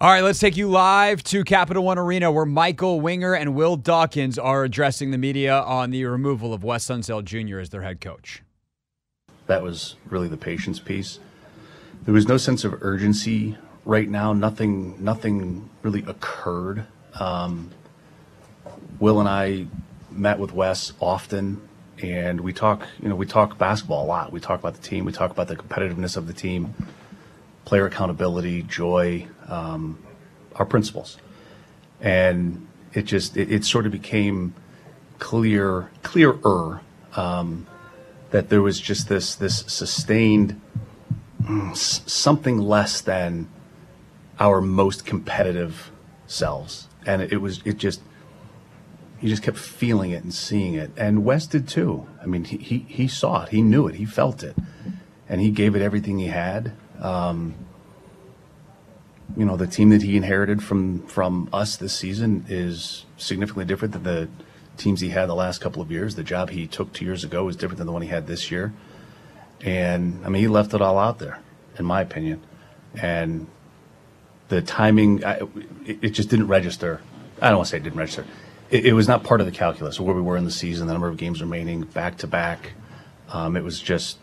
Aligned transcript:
All 0.00 0.08
right, 0.08 0.22
let's 0.22 0.38
take 0.38 0.56
you 0.56 0.70
live 0.70 1.24
to 1.24 1.42
Capital 1.42 1.82
One 1.82 1.98
Arena 1.98 2.30
where 2.30 2.46
Michael 2.46 3.00
Winger 3.00 3.34
and 3.34 3.56
Will 3.56 3.74
Dawkins 3.74 4.38
are 4.38 4.62
addressing 4.62 5.10
the 5.10 5.18
media 5.18 5.58
on 5.58 5.90
the 5.90 6.04
removal 6.04 6.54
of 6.54 6.62
Wes 6.62 6.86
Unseld 6.86 7.24
Jr. 7.24 7.58
as 7.58 7.70
their 7.70 7.82
head 7.82 8.00
coach. 8.00 8.44
That 9.48 9.60
was 9.60 9.96
really 10.08 10.28
the 10.28 10.36
patience 10.36 10.78
piece. 10.78 11.18
There 12.04 12.14
was 12.14 12.28
no 12.28 12.36
sense 12.36 12.62
of 12.62 12.80
urgency 12.80 13.58
right 13.84 14.08
now. 14.08 14.32
Nothing, 14.32 15.02
nothing 15.02 15.68
really 15.82 16.04
occurred. 16.06 16.86
Um, 17.18 17.72
Will 19.00 19.18
and 19.18 19.28
I 19.28 19.66
met 20.12 20.38
with 20.38 20.52
Wes 20.52 20.92
often, 21.00 21.60
and 22.00 22.42
we 22.42 22.52
talk. 22.52 22.86
You 23.02 23.08
know, 23.08 23.16
we 23.16 23.26
talk 23.26 23.58
basketball 23.58 24.04
a 24.04 24.06
lot. 24.06 24.30
We 24.30 24.38
talk 24.38 24.60
about 24.60 24.74
the 24.74 24.80
team. 24.80 25.06
We 25.06 25.10
talk 25.10 25.32
about 25.32 25.48
the 25.48 25.56
competitiveness 25.56 26.16
of 26.16 26.28
the 26.28 26.32
team 26.32 26.76
player 27.68 27.84
accountability, 27.84 28.62
joy, 28.62 29.28
um, 29.46 30.02
our 30.56 30.64
principles. 30.64 31.18
And 32.00 32.66
it 32.94 33.02
just, 33.02 33.36
it, 33.36 33.52
it, 33.52 33.62
sort 33.62 33.84
of 33.84 33.92
became 33.92 34.54
clear, 35.18 35.90
clearer 36.02 36.80
um, 37.14 37.66
that 38.30 38.48
there 38.48 38.62
was 38.62 38.80
just 38.80 39.10
this, 39.10 39.34
this 39.34 39.66
sustained 39.66 40.58
mm, 41.42 41.76
something 41.76 42.56
less 42.56 43.02
than 43.02 43.50
our 44.40 44.62
most 44.62 45.04
competitive 45.04 45.92
selves. 46.26 46.88
And 47.04 47.20
it, 47.20 47.42
was, 47.42 47.60
it 47.66 47.76
just, 47.76 48.00
he 49.18 49.28
just 49.28 49.42
kept 49.42 49.58
feeling 49.58 50.12
it 50.12 50.22
and 50.22 50.32
seeing 50.32 50.72
it. 50.72 50.90
And 50.96 51.22
Wes 51.22 51.46
did 51.46 51.68
too. 51.68 52.08
I 52.22 52.24
mean, 52.24 52.44
he, 52.44 52.56
he, 52.56 52.78
he 52.88 53.08
saw 53.08 53.42
it, 53.42 53.50
he 53.50 53.60
knew 53.60 53.86
it, 53.88 53.96
he 53.96 54.06
felt 54.06 54.42
it. 54.42 54.56
And 55.28 55.42
he 55.42 55.50
gave 55.50 55.76
it 55.76 55.82
everything 55.82 56.18
he 56.18 56.28
had. 56.28 56.72
Um, 56.98 57.54
you 59.36 59.44
know, 59.44 59.56
the 59.56 59.66
team 59.66 59.90
that 59.90 60.02
he 60.02 60.16
inherited 60.16 60.62
from 60.62 61.06
from 61.06 61.48
us 61.52 61.76
this 61.76 61.92
season 61.92 62.44
is 62.48 63.04
significantly 63.16 63.64
different 63.64 63.92
than 63.92 64.02
the 64.02 64.28
teams 64.76 65.00
he 65.00 65.10
had 65.10 65.28
the 65.28 65.34
last 65.34 65.60
couple 65.60 65.82
of 65.82 65.90
years. 65.90 66.14
The 66.14 66.22
job 66.22 66.50
he 66.50 66.66
took 66.66 66.92
two 66.92 67.04
years 67.04 67.24
ago 67.24 67.46
is 67.48 67.56
different 67.56 67.78
than 67.78 67.86
the 67.86 67.92
one 67.92 68.02
he 68.02 68.08
had 68.08 68.26
this 68.26 68.50
year. 68.50 68.72
And 69.60 70.24
I 70.24 70.28
mean, 70.28 70.40
he 70.40 70.48
left 70.48 70.72
it 70.72 70.80
all 70.80 70.98
out 70.98 71.18
there, 71.18 71.40
in 71.78 71.84
my 71.84 72.00
opinion. 72.00 72.40
And 72.94 73.48
the 74.48 74.62
timing, 74.62 75.24
I, 75.24 75.40
it, 75.84 75.98
it, 76.02 76.10
just 76.10 76.30
didn't 76.30 76.46
register. 76.46 77.00
I 77.42 77.48
don't 77.48 77.58
want 77.58 77.66
to 77.66 77.70
say 77.72 77.76
it 77.78 77.82
didn't 77.82 77.98
register. 77.98 78.24
It, 78.70 78.86
it, 78.86 78.92
was 78.92 79.08
not 79.08 79.24
part 79.24 79.40
of 79.40 79.46
the 79.46 79.52
calculus 79.52 79.98
of 79.98 80.06
where 80.06 80.14
we 80.14 80.22
were 80.22 80.36
in 80.36 80.44
the 80.44 80.50
season, 80.50 80.86
the 80.86 80.92
number 80.92 81.08
of 81.08 81.16
games 81.16 81.40
remaining, 81.40 81.82
back 81.82 82.18
to 82.18 82.26
back. 82.26 82.72
Um, 83.30 83.56
it 83.56 83.64
was 83.64 83.80
just 83.80 84.18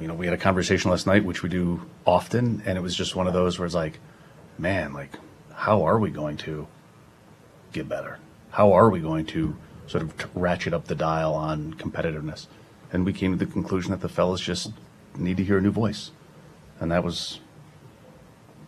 you 0.00 0.06
know, 0.06 0.14
we 0.14 0.26
had 0.26 0.34
a 0.34 0.38
conversation 0.38 0.90
last 0.90 1.06
night, 1.06 1.24
which 1.24 1.42
we 1.42 1.48
do 1.48 1.82
often, 2.06 2.62
and 2.64 2.76
it 2.76 2.80
was 2.80 2.94
just 2.94 3.16
one 3.16 3.26
of 3.26 3.32
those 3.32 3.58
where 3.58 3.66
it's 3.66 3.74
like, 3.74 3.98
man, 4.58 4.92
like, 4.92 5.18
how 5.54 5.82
are 5.84 5.98
we 5.98 6.10
going 6.10 6.36
to 6.38 6.66
get 7.72 7.88
better? 7.88 8.18
How 8.50 8.72
are 8.72 8.90
we 8.90 9.00
going 9.00 9.26
to 9.26 9.56
sort 9.86 10.02
of 10.02 10.36
ratchet 10.36 10.74
up 10.74 10.86
the 10.86 10.94
dial 10.94 11.34
on 11.34 11.74
competitiveness? 11.74 12.46
And 12.92 13.04
we 13.06 13.12
came 13.12 13.36
to 13.36 13.44
the 13.44 13.50
conclusion 13.50 13.90
that 13.90 14.00
the 14.00 14.08
fellas 14.08 14.40
just 14.40 14.72
need 15.16 15.36
to 15.38 15.44
hear 15.44 15.58
a 15.58 15.60
new 15.60 15.70
voice, 15.70 16.10
and 16.80 16.90
that 16.90 17.04
was 17.04 17.40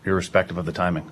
irrespective 0.05 0.59
of 0.59 0.67
the 0.67 0.73
timing. 0.73 1.11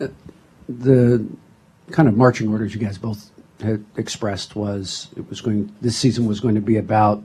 Uh, 0.00 0.08
the 0.68 1.26
kind 1.90 2.08
of 2.08 2.16
marching 2.16 2.48
orders 2.48 2.74
you 2.74 2.80
guys 2.80 2.98
both 2.98 3.30
had 3.66 3.84
expressed 3.96 4.56
was 4.56 5.08
it 5.16 5.28
was 5.28 5.40
going 5.40 5.74
this 5.80 5.96
season 5.96 6.26
was 6.26 6.40
going 6.40 6.54
to 6.54 6.60
be 6.60 6.76
about 6.76 7.24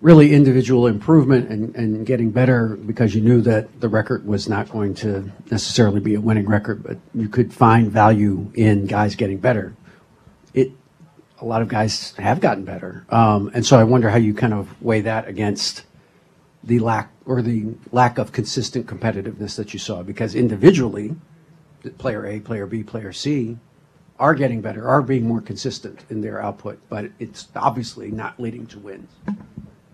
really 0.00 0.32
individual 0.32 0.86
improvement 0.86 1.50
and, 1.50 1.74
and 1.74 2.06
getting 2.06 2.30
better 2.30 2.76
because 2.76 3.14
you 3.14 3.20
knew 3.20 3.40
that 3.40 3.80
the 3.80 3.88
record 3.88 4.24
was 4.26 4.48
not 4.48 4.70
going 4.70 4.94
to 4.94 5.30
necessarily 5.50 5.98
be 5.98 6.14
a 6.14 6.20
winning 6.20 6.46
record, 6.46 6.82
but 6.84 6.96
you 7.14 7.28
could 7.28 7.52
find 7.52 7.90
value 7.90 8.50
in 8.54 8.86
guys 8.86 9.16
getting 9.16 9.38
better. 9.38 9.74
It 10.54 10.70
a 11.40 11.44
lot 11.44 11.62
of 11.62 11.68
guys 11.68 12.12
have 12.18 12.40
gotten 12.40 12.64
better, 12.64 13.04
um, 13.10 13.50
and 13.54 13.64
so 13.64 13.78
I 13.78 13.84
wonder 13.84 14.10
how 14.10 14.18
you 14.18 14.34
kind 14.34 14.54
of 14.54 14.80
weigh 14.82 15.02
that 15.02 15.28
against 15.28 15.84
the 16.64 16.78
lack 16.80 17.10
or 17.24 17.42
the 17.42 17.74
lack 17.92 18.18
of 18.18 18.32
consistent 18.32 18.86
competitiveness 18.86 19.56
that 19.56 19.72
you 19.72 19.78
saw 19.78 20.02
because 20.02 20.34
individually 20.34 21.14
player 21.96 22.26
A, 22.26 22.40
player 22.40 22.66
B, 22.66 22.82
player 22.82 23.12
C 23.12 23.56
are 24.18 24.34
getting 24.34 24.60
better, 24.60 24.88
are 24.88 25.02
being 25.02 25.26
more 25.26 25.40
consistent 25.40 26.04
in 26.10 26.20
their 26.20 26.42
output, 26.42 26.80
but 26.88 27.10
it's 27.18 27.48
obviously 27.54 28.10
not 28.10 28.38
leading 28.40 28.66
to 28.66 28.78
wins. 28.78 29.10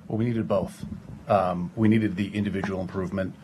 Well, 0.09 0.19
we 0.19 0.25
needed 0.25 0.49
both. 0.49 0.85
Um, 1.29 1.71
we 1.77 1.89
needed 1.89 2.17
the 2.17 2.35
individual 2.35 2.81
improvement, 2.81 3.35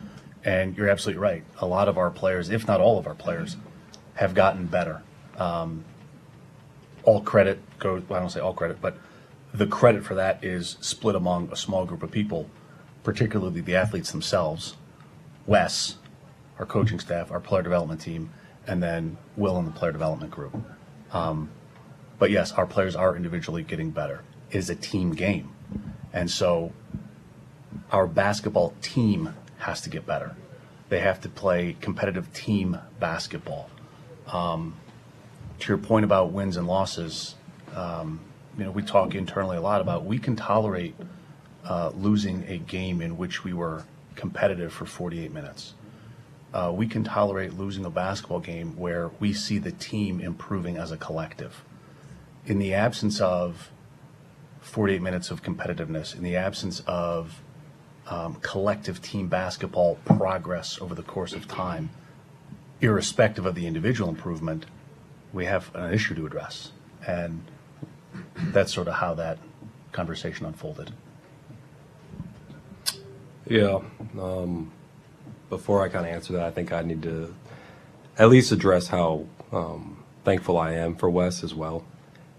and 0.43 0.75
you're 0.75 0.89
absolutely 0.89 1.21
right. 1.21 1.43
A 1.59 1.65
lot 1.65 1.87
of 1.87 1.97
our 1.97 2.09
players, 2.09 2.49
if 2.49 2.67
not 2.67 2.79
all 2.79 2.97
of 2.97 3.07
our 3.07 3.15
players, 3.15 3.57
have 4.15 4.33
gotten 4.33 4.65
better. 4.65 5.01
Um, 5.37 5.85
all 7.03 7.21
credit 7.21 7.59
goes, 7.79 8.03
well, 8.07 8.17
I 8.17 8.21
don't 8.21 8.29
say 8.29 8.39
all 8.39 8.53
credit, 8.53 8.81
but 8.81 8.97
the 9.53 9.67
credit 9.67 10.03
for 10.03 10.15
that 10.15 10.43
is 10.43 10.77
split 10.81 11.15
among 11.15 11.51
a 11.51 11.55
small 11.55 11.85
group 11.85 12.03
of 12.03 12.11
people, 12.11 12.49
particularly 13.03 13.61
the 13.61 13.75
athletes 13.75 14.11
themselves. 14.11 14.75
Wes, 15.45 15.95
our 16.59 16.65
coaching 16.65 16.99
staff, 16.99 17.31
our 17.31 17.39
player 17.39 17.63
development 17.63 18.01
team, 18.01 18.31
and 18.67 18.81
then 18.81 19.17
Will 19.35 19.57
and 19.57 19.67
the 19.67 19.71
player 19.71 19.91
development 19.91 20.31
group. 20.31 20.55
Um, 21.11 21.49
but 22.19 22.31
yes, 22.31 22.51
our 22.51 22.65
players 22.65 22.95
are 22.95 23.15
individually 23.15 23.63
getting 23.63 23.91
better. 23.91 24.23
It 24.51 24.57
is 24.57 24.69
a 24.69 24.75
team 24.75 25.11
game. 25.13 25.51
And 26.13 26.29
so 26.29 26.71
our 27.91 28.07
basketball 28.07 28.73
team 28.81 29.33
has 29.57 29.81
to 29.81 29.89
get 29.89 30.05
better. 30.05 30.35
They 30.89 30.99
have 30.99 31.21
to 31.21 31.29
play 31.29 31.77
competitive 31.79 32.31
team 32.33 32.77
basketball. 32.99 33.69
Um, 34.27 34.75
to 35.59 35.67
your 35.69 35.77
point 35.77 36.03
about 36.03 36.31
wins 36.31 36.57
and 36.57 36.67
losses, 36.67 37.35
um, 37.75 38.19
you 38.57 38.65
know, 38.65 38.71
we 38.71 38.81
talk 38.81 39.15
internally 39.15 39.57
a 39.57 39.61
lot 39.61 39.81
about 39.81 40.05
we 40.05 40.19
can 40.19 40.35
tolerate 40.35 40.95
uh, 41.65 41.91
losing 41.95 42.43
a 42.47 42.57
game 42.57 43.01
in 43.01 43.17
which 43.17 43.43
we 43.43 43.53
were 43.53 43.85
competitive 44.15 44.73
for 44.73 44.85
48 44.85 45.31
minutes 45.31 45.73
uh, 46.53 46.71
we 46.73 46.87
can 46.87 47.03
tolerate 47.03 47.53
losing 47.53 47.85
a 47.85 47.89
basketball 47.89 48.39
game 48.39 48.77
where 48.77 49.09
we 49.19 49.33
see 49.33 49.57
the 49.57 49.71
team 49.71 50.19
improving 50.19 50.77
as 50.77 50.91
a 50.91 50.97
collective. 50.97 51.63
In 52.45 52.59
the 52.59 52.73
absence 52.73 53.21
of 53.21 53.71
48 54.59 55.01
minutes 55.01 55.31
of 55.31 55.43
competitiveness, 55.43 56.15
in 56.15 56.23
the 56.23 56.35
absence 56.35 56.81
of 56.85 57.41
um, 58.07 58.35
collective 58.41 59.01
team 59.01 59.27
basketball 59.27 59.95
progress 60.05 60.79
over 60.81 60.93
the 60.93 61.03
course 61.03 61.33
of 61.33 61.47
time, 61.47 61.89
irrespective 62.81 63.45
of 63.45 63.55
the 63.55 63.65
individual 63.67 64.09
improvement, 64.09 64.65
we 65.31 65.45
have 65.45 65.73
an 65.75 65.93
issue 65.93 66.15
to 66.15 66.25
address. 66.25 66.71
And 67.07 67.43
that's 68.35 68.73
sort 68.73 68.87
of 68.87 68.95
how 68.95 69.13
that 69.15 69.37
conversation 69.91 70.45
unfolded. 70.45 70.91
Yeah. 73.47 73.79
Um, 74.19 74.71
before 75.51 75.83
I 75.83 75.89
kind 75.89 76.07
of 76.07 76.11
answer 76.11 76.33
that, 76.33 76.43
I 76.43 76.49
think 76.49 76.71
I 76.71 76.81
need 76.81 77.03
to 77.03 77.35
at 78.17 78.29
least 78.29 78.51
address 78.51 78.87
how 78.87 79.25
um, 79.51 80.03
thankful 80.23 80.57
I 80.57 80.71
am 80.71 80.95
for 80.95 81.09
Wes 81.09 81.43
as 81.43 81.53
well. 81.53 81.83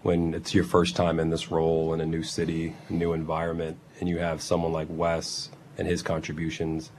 When 0.02 0.34
it's 0.34 0.52
your 0.52 0.64
first 0.64 0.96
time 0.96 1.20
in 1.20 1.30
this 1.30 1.52
role 1.52 1.94
in 1.94 2.00
a 2.00 2.06
new 2.06 2.24
city, 2.24 2.74
new 2.90 3.12
environment, 3.12 3.78
and 4.00 4.08
you 4.08 4.18
have 4.18 4.42
someone 4.42 4.72
like 4.72 4.88
Wes 4.90 5.50
and 5.78 5.86
his 5.86 6.02
contributions, 6.02 6.90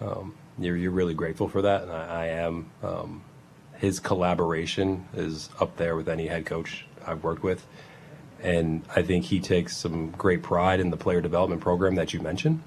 um, 0.00 0.34
you're, 0.58 0.76
you're 0.76 0.92
really 0.92 1.14
grateful 1.14 1.48
for 1.48 1.62
that, 1.62 1.82
and 1.82 1.90
I, 1.90 2.22
I 2.22 2.26
am. 2.26 2.70
Um, 2.82 3.24
his 3.78 3.98
collaboration 3.98 5.08
is 5.14 5.48
up 5.58 5.76
there 5.76 5.96
with 5.96 6.08
any 6.08 6.28
head 6.28 6.46
coach 6.46 6.86
I've 7.04 7.24
worked 7.24 7.42
with. 7.42 7.66
And 8.40 8.82
I 8.94 9.02
think 9.02 9.24
he 9.24 9.40
takes 9.40 9.76
some 9.76 10.10
great 10.10 10.42
pride 10.42 10.80
in 10.80 10.90
the 10.90 10.96
player 10.96 11.20
development 11.20 11.62
program 11.62 11.94
that 11.96 12.12
you 12.12 12.20
mentioned 12.20 12.62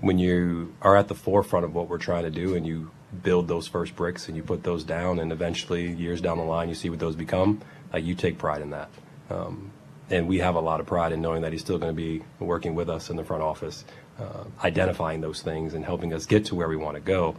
when 0.00 0.18
you 0.18 0.74
are 0.82 0.96
at 0.96 1.08
the 1.08 1.14
forefront 1.14 1.64
of 1.64 1.74
what 1.74 1.88
we're 1.88 1.98
trying 1.98 2.24
to 2.24 2.30
do 2.30 2.54
and 2.54 2.66
you 2.66 2.90
build 3.22 3.48
those 3.48 3.66
first 3.66 3.96
bricks 3.96 4.28
and 4.28 4.36
you 4.36 4.42
put 4.42 4.62
those 4.62 4.84
down 4.84 5.18
and 5.18 5.32
eventually 5.32 5.92
years 5.92 6.20
down 6.20 6.38
the 6.38 6.44
line 6.44 6.68
you 6.68 6.74
see 6.74 6.88
what 6.88 6.98
those 6.98 7.16
become 7.16 7.60
like 7.92 8.04
you 8.04 8.14
take 8.14 8.38
pride 8.38 8.62
in 8.62 8.70
that. 8.70 8.88
Um, 9.28 9.72
and 10.08 10.26
we 10.26 10.38
have 10.38 10.54
a 10.56 10.60
lot 10.60 10.80
of 10.80 10.86
pride 10.86 11.12
in 11.12 11.20
knowing 11.20 11.42
that 11.42 11.52
he's 11.52 11.60
still 11.60 11.78
going 11.78 11.94
to 11.94 11.96
be 11.96 12.22
working 12.38 12.74
with 12.74 12.88
us 12.88 13.10
in 13.10 13.16
the 13.16 13.24
front 13.24 13.42
office 13.42 13.84
uh, 14.18 14.44
identifying 14.62 15.20
those 15.20 15.42
things 15.42 15.74
and 15.74 15.84
helping 15.84 16.12
us 16.12 16.26
get 16.26 16.44
to 16.46 16.54
where 16.54 16.68
we 16.68 16.76
want 16.76 16.96
to 16.96 17.00
go. 17.00 17.36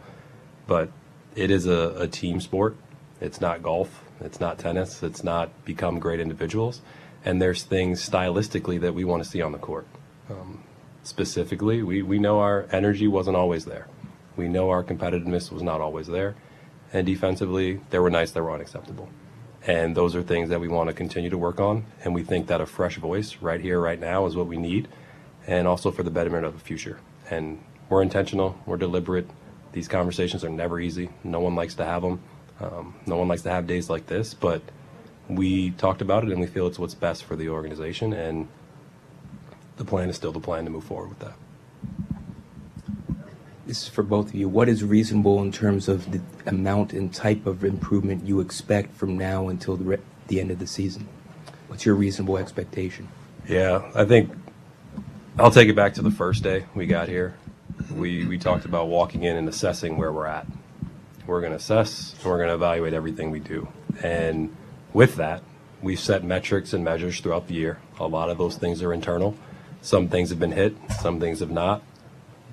But 0.67 0.89
it 1.35 1.51
is 1.51 1.65
a, 1.65 1.95
a 1.97 2.07
team 2.07 2.39
sport. 2.39 2.75
It's 3.19 3.39
not 3.39 3.61
golf. 3.61 4.03
It's 4.19 4.39
not 4.39 4.57
tennis. 4.57 5.03
It's 5.03 5.23
not 5.23 5.65
become 5.65 5.99
great 5.99 6.19
individuals. 6.19 6.81
And 7.23 7.41
there's 7.41 7.63
things 7.63 8.07
stylistically 8.07 8.79
that 8.81 8.93
we 8.93 9.03
want 9.03 9.23
to 9.23 9.29
see 9.29 9.41
on 9.41 9.51
the 9.51 9.57
court. 9.57 9.85
Um, 10.29 10.63
specifically, 11.03 11.83
we, 11.83 12.01
we 12.01 12.19
know 12.19 12.39
our 12.39 12.67
energy 12.71 13.07
wasn't 13.07 13.37
always 13.37 13.65
there. 13.65 13.87
We 14.35 14.47
know 14.47 14.69
our 14.69 14.83
competitiveness 14.83 15.51
was 15.51 15.61
not 15.61 15.81
always 15.81 16.07
there. 16.07 16.35
And 16.93 17.05
defensively, 17.05 17.81
there 17.89 18.01
were 18.01 18.09
nights 18.09 18.31
that 18.31 18.43
were 18.43 18.51
unacceptable. 18.51 19.09
And 19.65 19.95
those 19.95 20.15
are 20.15 20.23
things 20.23 20.49
that 20.49 20.59
we 20.59 20.67
want 20.67 20.89
to 20.89 20.93
continue 20.93 21.29
to 21.29 21.37
work 21.37 21.59
on. 21.59 21.85
And 22.03 22.15
we 22.15 22.23
think 22.23 22.47
that 22.47 22.61
a 22.61 22.65
fresh 22.65 22.97
voice 22.97 23.37
right 23.41 23.61
here, 23.61 23.79
right 23.79 23.99
now 23.99 24.25
is 24.25 24.35
what 24.35 24.47
we 24.47 24.57
need. 24.57 24.87
And 25.47 25.67
also 25.67 25.91
for 25.91 26.03
the 26.03 26.11
betterment 26.11 26.45
of 26.45 26.53
the 26.53 26.59
future. 26.59 26.99
And 27.29 27.63
we're 27.89 28.01
intentional, 28.01 28.57
we're 28.65 28.77
deliberate. 28.77 29.29
These 29.73 29.87
conversations 29.87 30.43
are 30.43 30.49
never 30.49 30.79
easy. 30.79 31.09
No 31.23 31.39
one 31.39 31.55
likes 31.55 31.75
to 31.75 31.85
have 31.85 32.01
them. 32.01 32.21
Um, 32.59 32.95
no 33.05 33.17
one 33.17 33.27
likes 33.27 33.41
to 33.43 33.49
have 33.49 33.67
days 33.67 33.89
like 33.89 34.07
this, 34.07 34.33
but 34.33 34.61
we 35.27 35.71
talked 35.71 36.01
about 36.01 36.23
it 36.23 36.31
and 36.31 36.39
we 36.39 36.47
feel 36.47 36.67
it's 36.67 36.77
what's 36.77 36.93
best 36.93 37.23
for 37.23 37.35
the 37.35 37.49
organization. 37.49 38.13
And 38.13 38.47
the 39.77 39.85
plan 39.85 40.09
is 40.09 40.15
still 40.15 40.31
the 40.31 40.39
plan 40.39 40.65
to 40.65 40.69
move 40.69 40.83
forward 40.83 41.09
with 41.09 41.19
that. 41.19 41.33
This 43.65 43.83
is 43.83 43.87
for 43.87 44.03
both 44.03 44.29
of 44.29 44.35
you. 44.35 44.49
What 44.49 44.67
is 44.67 44.83
reasonable 44.83 45.41
in 45.41 45.51
terms 45.51 45.87
of 45.87 46.11
the 46.11 46.21
amount 46.45 46.93
and 46.93 47.13
type 47.13 47.45
of 47.45 47.63
improvement 47.63 48.25
you 48.25 48.39
expect 48.39 48.93
from 48.95 49.17
now 49.17 49.47
until 49.47 49.77
the, 49.77 49.83
re- 49.83 49.97
the 50.27 50.41
end 50.41 50.51
of 50.51 50.59
the 50.59 50.67
season? 50.67 51.07
What's 51.67 51.85
your 51.85 51.95
reasonable 51.95 52.37
expectation? 52.37 53.07
Yeah, 53.47 53.89
I 53.95 54.03
think 54.05 54.31
I'll 55.39 55.51
take 55.51 55.69
it 55.69 55.75
back 55.75 55.93
to 55.93 56.01
the 56.01 56.11
first 56.11 56.43
day 56.43 56.65
we 56.75 56.85
got 56.85 57.07
here. 57.07 57.35
We 57.95 58.25
we 58.25 58.37
talked 58.37 58.65
about 58.65 58.89
walking 58.89 59.23
in 59.23 59.37
and 59.37 59.47
assessing 59.47 59.95
where 59.95 60.11
we're 60.11 60.27
at. 60.27 60.47
We're 61.25 61.39
going 61.39 61.53
to 61.53 61.57
assess 61.57 62.13
and 62.15 62.25
we're 62.25 62.37
going 62.37 62.49
to 62.49 62.55
evaluate 62.55 62.93
everything 62.93 63.31
we 63.31 63.39
do. 63.39 63.67
And 64.03 64.55
with 64.91 65.15
that, 65.15 65.43
we've 65.81 65.99
set 65.99 66.23
metrics 66.23 66.73
and 66.73 66.83
measures 66.83 67.19
throughout 67.21 67.47
the 67.47 67.53
year. 67.53 67.79
A 67.99 68.07
lot 68.07 68.29
of 68.29 68.37
those 68.37 68.57
things 68.57 68.81
are 68.81 68.91
internal. 68.91 69.35
Some 69.81 70.07
things 70.09 70.29
have 70.29 70.39
been 70.39 70.51
hit, 70.51 70.75
some 70.99 71.19
things 71.19 71.39
have 71.39 71.51
not. 71.51 71.81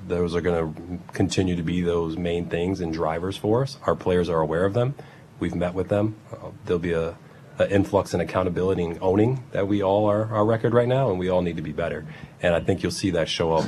Those 0.06 0.34
are 0.34 0.40
going 0.40 0.74
to 0.74 1.12
continue 1.12 1.56
to 1.56 1.62
be 1.62 1.82
those 1.82 2.16
main 2.16 2.46
things 2.46 2.80
and 2.80 2.92
drivers 2.92 3.36
for 3.36 3.62
us. 3.62 3.76
Our 3.82 3.94
players 3.94 4.30
are 4.30 4.40
aware 4.40 4.64
of 4.64 4.72
them. 4.72 4.94
We've 5.38 5.54
met 5.54 5.74
with 5.74 5.88
them. 5.88 6.16
Uh, 6.32 6.50
there'll 6.64 6.78
be 6.78 6.94
a, 6.94 7.16
a 7.58 7.70
influx 7.70 8.14
in 8.14 8.20
accountability 8.20 8.84
and 8.84 8.98
owning 9.02 9.44
that 9.52 9.68
we 9.68 9.82
all 9.82 10.06
are 10.10 10.24
our 10.34 10.44
record 10.44 10.72
right 10.72 10.88
now, 10.88 11.10
and 11.10 11.18
we 11.18 11.28
all 11.28 11.42
need 11.42 11.56
to 11.56 11.62
be 11.62 11.72
better. 11.72 12.06
And 12.42 12.54
I 12.54 12.60
think 12.60 12.82
you'll 12.82 12.92
see 12.92 13.10
that 13.10 13.28
show 13.28 13.52
up 13.52 13.66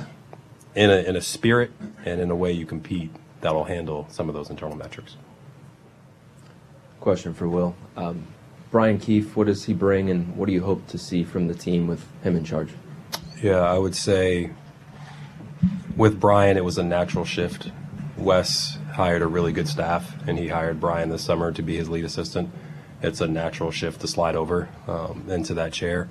in 0.74 0.88
a, 0.88 0.96
in 1.02 1.16
a 1.16 1.20
spirit 1.20 1.70
and 2.04 2.20
in 2.20 2.30
a 2.30 2.36
way 2.36 2.52
you 2.52 2.64
compete 2.64 3.10
that'll 3.42 3.64
handle 3.64 4.06
some 4.10 4.28
of 4.28 4.34
those 4.34 4.48
internal 4.48 4.76
metrics. 4.76 5.16
Question 7.00 7.34
for 7.34 7.48
Will. 7.48 7.74
Um, 7.96 8.26
Brian 8.70 8.98
Keefe, 8.98 9.36
what 9.36 9.48
does 9.48 9.64
he 9.64 9.74
bring, 9.74 10.10
and 10.10 10.36
what 10.36 10.46
do 10.46 10.52
you 10.52 10.62
hope 10.62 10.86
to 10.88 10.98
see 10.98 11.24
from 11.24 11.48
the 11.48 11.54
team 11.54 11.86
with 11.86 12.06
him 12.22 12.36
in 12.36 12.44
charge? 12.44 12.70
Yeah, 13.42 13.60
I 13.60 13.78
would 13.78 13.96
say 13.96 14.50
with 15.96 16.20
Brian, 16.20 16.58
it 16.58 16.64
was 16.64 16.76
a 16.76 16.82
natural 16.82 17.24
shift. 17.24 17.70
Wes 18.18 18.76
hired 18.92 19.22
a 19.22 19.26
really 19.26 19.52
good 19.52 19.66
staff, 19.66 20.14
and 20.26 20.38
he 20.38 20.48
hired 20.48 20.78
Brian 20.78 21.08
this 21.08 21.24
summer 21.24 21.50
to 21.52 21.62
be 21.62 21.76
his 21.76 21.88
lead 21.88 22.04
assistant. 22.04 22.50
It's 23.02 23.22
a 23.22 23.26
natural 23.26 23.70
shift 23.70 24.02
to 24.02 24.08
slide 24.08 24.36
over 24.36 24.68
um, 24.86 25.24
into 25.30 25.54
that 25.54 25.72
chair. 25.72 26.10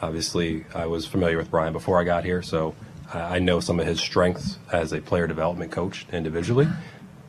Obviously, 0.00 0.64
I 0.74 0.86
was 0.86 1.06
familiar 1.06 1.36
with 1.36 1.50
Brian 1.50 1.74
before 1.74 2.00
I 2.00 2.04
got 2.04 2.24
here, 2.24 2.40
so 2.40 2.74
I 3.12 3.40
know 3.40 3.60
some 3.60 3.78
of 3.78 3.86
his 3.86 4.00
strengths 4.00 4.58
as 4.72 4.94
a 4.94 5.02
player 5.02 5.26
development 5.26 5.72
coach 5.72 6.06
individually. 6.10 6.66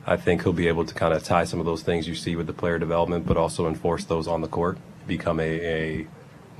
I 0.07 0.15
think 0.15 0.43
he'll 0.43 0.53
be 0.53 0.69
able 0.69 0.85
to 0.85 0.93
kind 0.93 1.13
of 1.13 1.23
tie 1.23 1.43
some 1.43 1.59
of 1.59 1.65
those 1.65 1.83
things 1.83 2.07
you 2.07 2.15
see 2.15 2.37
with 2.37 2.47
the 2.47 2.53
player 2.53 2.79
development, 2.79 3.25
but 3.25 3.35
also 3.35 3.67
enforce 3.67 4.05
those 4.05 4.29
on 4.29 4.39
the 4.39 4.47
court, 4.47 4.77
become 5.07 5.41
a, 5.41 5.43
a 5.43 6.07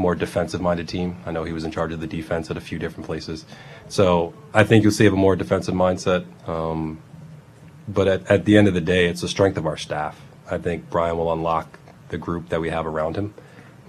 more 0.02 0.16
defensive 0.16 0.62
minded 0.62 0.88
team. 0.88 1.18
I 1.26 1.32
know 1.32 1.44
he 1.44 1.54
was 1.54 1.64
in 1.64 1.72
charge 1.72 1.94
of 1.94 2.00
the 2.00 2.08
defense 2.08 2.52
at 2.52 2.58
a 2.58 2.62
few 2.62 2.80
different 2.80 3.06
places. 3.06 3.46
So 3.88 4.34
I 4.54 4.64
think 4.64 4.84
you'll 4.84 4.92
see 4.92 5.06
a 5.06 5.12
more 5.12 5.36
defensive 5.36 5.76
mindset. 5.76 6.26
Um, 6.48 7.00
but 7.88 8.08
at, 8.08 8.30
at 8.30 8.46
the 8.46 8.58
end 8.58 8.68
of 8.68 8.74
the 8.74 8.82
day, 8.82 9.08
it's 9.08 9.22
the 9.22 9.28
strength 9.28 9.58
of 9.58 9.66
our 9.66 9.78
staff. 9.78 10.20
I 10.50 10.58
think 10.58 10.90
Brian 10.90 11.18
will 11.18 11.32
unlock 11.32 11.80
the 12.10 12.18
group 12.18 12.50
that 12.50 12.60
we 12.60 12.70
have 12.70 12.86
around 12.86 13.16
him. 13.16 13.34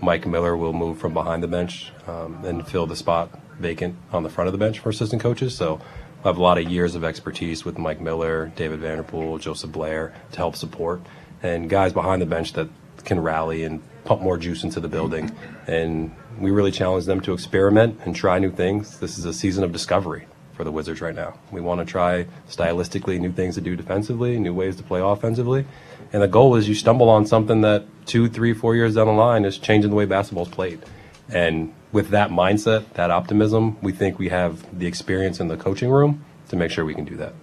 Mike 0.00 0.26
Miller 0.26 0.56
will 0.56 0.72
move 0.72 0.98
from 0.98 1.14
behind 1.14 1.42
the 1.42 1.48
bench 1.48 1.92
um, 2.06 2.44
and 2.44 2.66
fill 2.66 2.86
the 2.86 2.96
spot 2.96 3.38
vacant 3.58 3.96
on 4.12 4.22
the 4.22 4.28
front 4.28 4.48
of 4.48 4.52
the 4.52 4.58
bench 4.58 4.80
for 4.80 4.90
assistant 4.90 5.22
coaches. 5.22 5.56
So 5.56 5.80
I 6.24 6.28
have 6.28 6.36
a 6.36 6.42
lot 6.42 6.58
of 6.58 6.68
years 6.68 6.94
of 6.94 7.04
expertise 7.04 7.64
with 7.64 7.78
Mike 7.78 8.00
Miller, 8.00 8.52
David 8.56 8.80
Vanderpool, 8.80 9.38
Joseph 9.38 9.72
Blair 9.72 10.12
to 10.32 10.36
help 10.36 10.56
support, 10.56 11.00
and 11.42 11.70
guys 11.70 11.92
behind 11.92 12.20
the 12.20 12.26
bench 12.26 12.52
that 12.54 12.68
can 13.04 13.20
rally 13.20 13.64
and 13.64 13.82
pump 14.04 14.22
more 14.22 14.36
juice 14.36 14.64
into 14.64 14.80
the 14.80 14.88
building. 14.88 15.34
And 15.66 16.14
we 16.38 16.50
really 16.50 16.72
challenge 16.72 17.06
them 17.06 17.20
to 17.22 17.32
experiment 17.32 18.00
and 18.04 18.14
try 18.14 18.38
new 18.38 18.50
things. 18.50 18.98
This 18.98 19.18
is 19.18 19.24
a 19.24 19.32
season 19.32 19.64
of 19.64 19.72
discovery 19.72 20.26
for 20.54 20.64
the 20.64 20.72
Wizards 20.72 21.00
right 21.00 21.14
now. 21.14 21.38
We 21.50 21.60
want 21.60 21.80
to 21.80 21.84
try 21.84 22.26
stylistically 22.48 23.18
new 23.18 23.32
things 23.32 23.54
to 23.54 23.60
do 23.60 23.76
defensively, 23.76 24.38
new 24.38 24.54
ways 24.54 24.76
to 24.76 24.82
play 24.82 25.00
offensively. 25.00 25.64
And 26.12 26.22
the 26.22 26.28
goal 26.28 26.56
is 26.56 26.68
you 26.68 26.74
stumble 26.74 27.08
on 27.08 27.26
something 27.26 27.62
that 27.62 27.86
two, 28.06 28.28
three, 28.28 28.52
four 28.52 28.76
years 28.76 28.96
down 28.96 29.06
the 29.06 29.12
line 29.12 29.44
is 29.44 29.58
changing 29.58 29.90
the 29.90 29.96
way 29.96 30.04
basketball's 30.04 30.48
played. 30.48 30.82
And 31.28 31.72
with 31.90 32.10
that 32.10 32.30
mindset, 32.30 32.92
that 32.94 33.10
optimism, 33.10 33.78
we 33.80 33.92
think 33.92 34.18
we 34.18 34.28
have 34.28 34.78
the 34.78 34.86
experience 34.86 35.40
in 35.40 35.48
the 35.48 35.56
coaching 35.56 35.90
room 35.90 36.24
to 36.48 36.56
make 36.56 36.70
sure 36.70 36.84
we 36.84 36.94
can 36.94 37.04
do 37.04 37.16
that. 37.16 37.34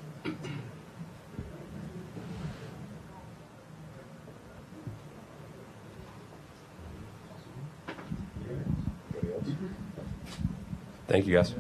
Thank 11.09 11.25
you, 11.25 11.33
guys. 11.35 11.55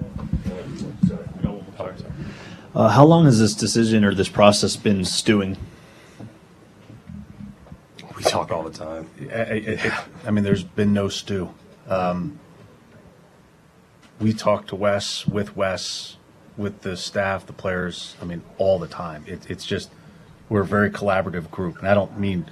Uh, 2.75 2.87
how 2.89 3.03
long 3.03 3.25
has 3.25 3.39
this 3.39 3.55
decision 3.55 4.05
or 4.05 4.13
this 4.13 4.29
process 4.29 4.75
been 4.75 5.03
stewing? 5.03 5.57
We 8.15 8.21
talk 8.23 8.51
all 8.51 8.61
the 8.63 8.69
time. 8.69 9.09
I, 9.33 9.35
I- 9.35 10.03
I 10.27 10.31
mean, 10.31 10.43
there's 10.43 10.63
been 10.63 10.93
no 10.93 11.09
stew. 11.09 11.49
Um, 11.87 12.39
we 14.19 14.33
talk 14.33 14.67
to 14.67 14.75
Wes, 14.75 15.25
with 15.25 15.55
Wes, 15.55 16.17
with 16.55 16.81
the 16.81 16.95
staff, 16.95 17.47
the 17.47 17.53
players, 17.53 18.15
I 18.21 18.25
mean, 18.25 18.43
all 18.59 18.77
the 18.77 18.87
time. 18.87 19.23
It, 19.25 19.49
it's 19.49 19.65
just, 19.65 19.89
we're 20.47 20.61
a 20.61 20.65
very 20.65 20.91
collaborative 20.91 21.49
group. 21.49 21.79
And 21.79 21.87
I 21.87 21.95
don't 21.95 22.19
mean 22.19 22.45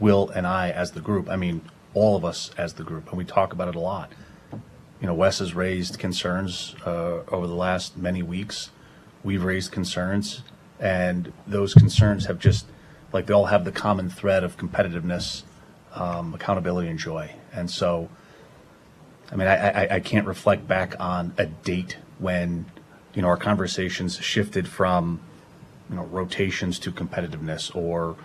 Will 0.00 0.30
and 0.30 0.46
I 0.46 0.70
as 0.70 0.92
the 0.92 1.00
group, 1.00 1.28
I 1.28 1.36
mean 1.36 1.60
all 1.92 2.16
of 2.16 2.24
us 2.24 2.52
as 2.56 2.74
the 2.74 2.84
group. 2.84 3.08
And 3.10 3.18
we 3.18 3.24
talk 3.26 3.52
about 3.52 3.68
it 3.68 3.74
a 3.74 3.80
lot. 3.80 4.12
You 5.00 5.06
know, 5.06 5.14
Wes 5.14 5.38
has 5.38 5.54
raised 5.54 5.98
concerns 5.98 6.74
uh, 6.84 7.20
over 7.28 7.46
the 7.46 7.54
last 7.54 7.96
many 7.96 8.22
weeks. 8.22 8.70
We've 9.22 9.44
raised 9.44 9.70
concerns, 9.70 10.42
and 10.80 11.32
those 11.46 11.72
concerns 11.72 12.26
have 12.26 12.38
just, 12.38 12.66
like, 13.12 13.26
they 13.26 13.34
all 13.34 13.46
have 13.46 13.64
the 13.64 13.72
common 13.72 14.10
thread 14.10 14.42
of 14.42 14.56
competitiveness, 14.56 15.44
um, 15.94 16.34
accountability, 16.34 16.88
and 16.88 16.98
joy. 16.98 17.32
And 17.52 17.70
so, 17.70 18.08
I 19.30 19.36
mean, 19.36 19.46
I, 19.46 19.84
I, 19.84 19.94
I 19.96 20.00
can't 20.00 20.26
reflect 20.26 20.66
back 20.66 20.96
on 20.98 21.32
a 21.38 21.46
date 21.46 21.96
when, 22.18 22.66
you 23.14 23.22
know, 23.22 23.28
our 23.28 23.36
conversations 23.36 24.16
shifted 24.16 24.66
from, 24.66 25.20
you 25.90 25.96
know, 25.96 26.04
rotations 26.04 26.78
to 26.80 26.90
competitiveness 26.90 27.74
or, 27.74 28.16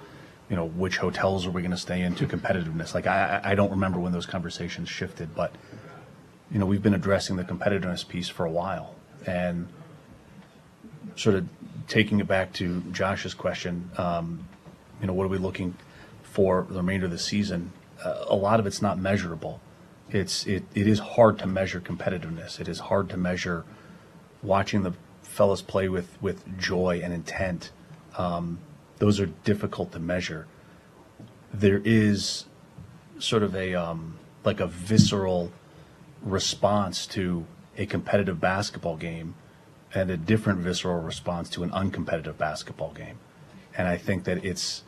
you 0.49 0.55
know, 0.55 0.65
which 0.65 0.97
hotels 0.97 1.45
are 1.45 1.51
we 1.51 1.61
going 1.61 1.71
to 1.71 1.77
stay 1.77 2.01
in 2.01 2.15
to 2.15 2.25
competitiveness. 2.25 2.93
Like, 2.93 3.05
I, 3.05 3.41
I 3.43 3.51
I 3.51 3.55
don't 3.55 3.71
remember 3.71 3.99
when 3.99 4.11
those 4.11 4.25
conversations 4.25 4.89
shifted, 4.89 5.35
but, 5.35 5.53
you 6.53 6.59
know, 6.59 6.67
we've 6.67 6.83
been 6.83 6.93
addressing 6.93 7.35
the 7.35 7.43
competitiveness 7.43 8.07
piece 8.07 8.29
for 8.29 8.45
a 8.45 8.51
while. 8.51 8.93
And 9.25 9.67
sort 11.15 11.35
of 11.35 11.47
taking 11.87 12.19
it 12.19 12.27
back 12.27 12.53
to 12.53 12.81
Josh's 12.91 13.33
question, 13.33 13.89
um, 13.97 14.47
you 15.01 15.07
know, 15.07 15.13
what 15.13 15.25
are 15.25 15.29
we 15.29 15.39
looking 15.39 15.75
for 16.21 16.65
the 16.69 16.77
remainder 16.77 17.07
of 17.07 17.11
the 17.11 17.19
season? 17.19 17.71
Uh, 18.03 18.25
a 18.27 18.35
lot 18.35 18.59
of 18.59 18.67
it's 18.67 18.81
not 18.81 18.99
measurable. 18.99 19.59
It's 20.11 20.45
it, 20.45 20.63
it 20.75 20.87
is 20.87 20.99
hard 20.99 21.39
to 21.39 21.47
measure 21.47 21.81
competitiveness. 21.81 22.59
It 22.59 22.67
is 22.67 22.79
hard 22.79 23.09
to 23.09 23.17
measure 23.17 23.65
watching 24.43 24.83
the 24.83 24.93
fellas 25.23 25.61
play 25.61 25.89
with 25.89 26.21
with 26.21 26.57
joy 26.59 27.01
and 27.03 27.13
intent. 27.13 27.71
Um, 28.17 28.59
those 28.99 29.19
are 29.19 29.25
difficult 29.25 29.91
to 29.93 29.99
measure. 29.99 30.45
There 31.51 31.81
is 31.83 32.45
sort 33.17 33.41
of 33.41 33.55
a 33.55 33.73
um, 33.73 34.19
like 34.43 34.59
a 34.59 34.67
visceral 34.67 35.51
response 36.23 37.05
to 37.07 37.45
a 37.77 37.85
competitive 37.85 38.39
basketball 38.39 38.97
game 38.97 39.35
and 39.93 40.09
a 40.09 40.17
different 40.17 40.59
visceral 40.59 41.01
response 41.01 41.49
to 41.49 41.63
an 41.63 41.69
uncompetitive 41.71 42.37
basketball 42.37 42.91
game. 42.93 43.19
And 43.77 43.87
I 43.87 43.97
think 43.97 44.23
that 44.23 44.43
it's 44.43 44.83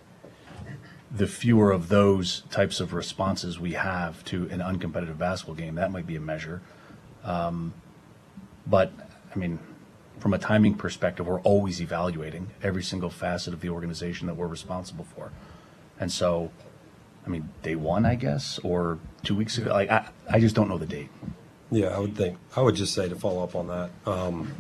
the 1.12 1.28
fewer 1.28 1.72
of 1.72 1.90
those 1.90 2.44
types 2.50 2.80
of 2.80 2.94
responses 2.94 3.60
we 3.60 3.74
have 3.74 4.24
to 4.26 4.50
an 4.50 4.60
uncompetitive 4.60 5.18
basketball 5.18 5.56
game, 5.56 5.76
that 5.76 5.92
might 5.92 6.08
be 6.08 6.16
a 6.16 6.22
measure. 6.22 6.62
Um, 7.24 7.74
but, 8.68 8.92
I 9.34 9.38
mean, 9.38 9.60
from 10.20 10.34
a 10.34 10.38
timing 10.38 10.76
perspective, 10.76 11.28
we're 11.28 11.42
always 11.42 11.82
evaluating 11.82 12.50
every 12.64 12.84
single 12.84 13.10
facet 13.10 13.54
of 13.54 13.62
the 13.62 13.70
organization 13.70 14.28
that 14.28 14.36
we're 14.36 14.48
responsible 14.48 15.06
for. 15.16 15.32
And 16.00 16.12
so, 16.12 16.52
I 17.26 17.30
mean, 17.30 17.50
day 17.64 17.76
one, 17.76 18.06
I 18.06 18.16
guess, 18.16 18.60
or 18.60 19.00
two 19.24 19.36
weeks 19.36 19.58
ago, 19.58 19.72
like, 19.72 19.90
I, 19.90 20.08
I 20.30 20.40
just 20.40 20.56
don't 20.56 20.70
know 20.70 20.78
the 20.78 20.86
date. 20.86 21.10
Yeah, 21.72 21.88
I 21.88 22.00
would 22.00 22.16
think, 22.16 22.38
I 22.56 22.62
would 22.62 22.76
just 22.76 22.94
say 22.94 23.10
to 23.10 23.16
follow 23.16 23.44
up 23.44 23.56
on 23.56 23.68
that, 23.68 23.90
um, 24.06 24.54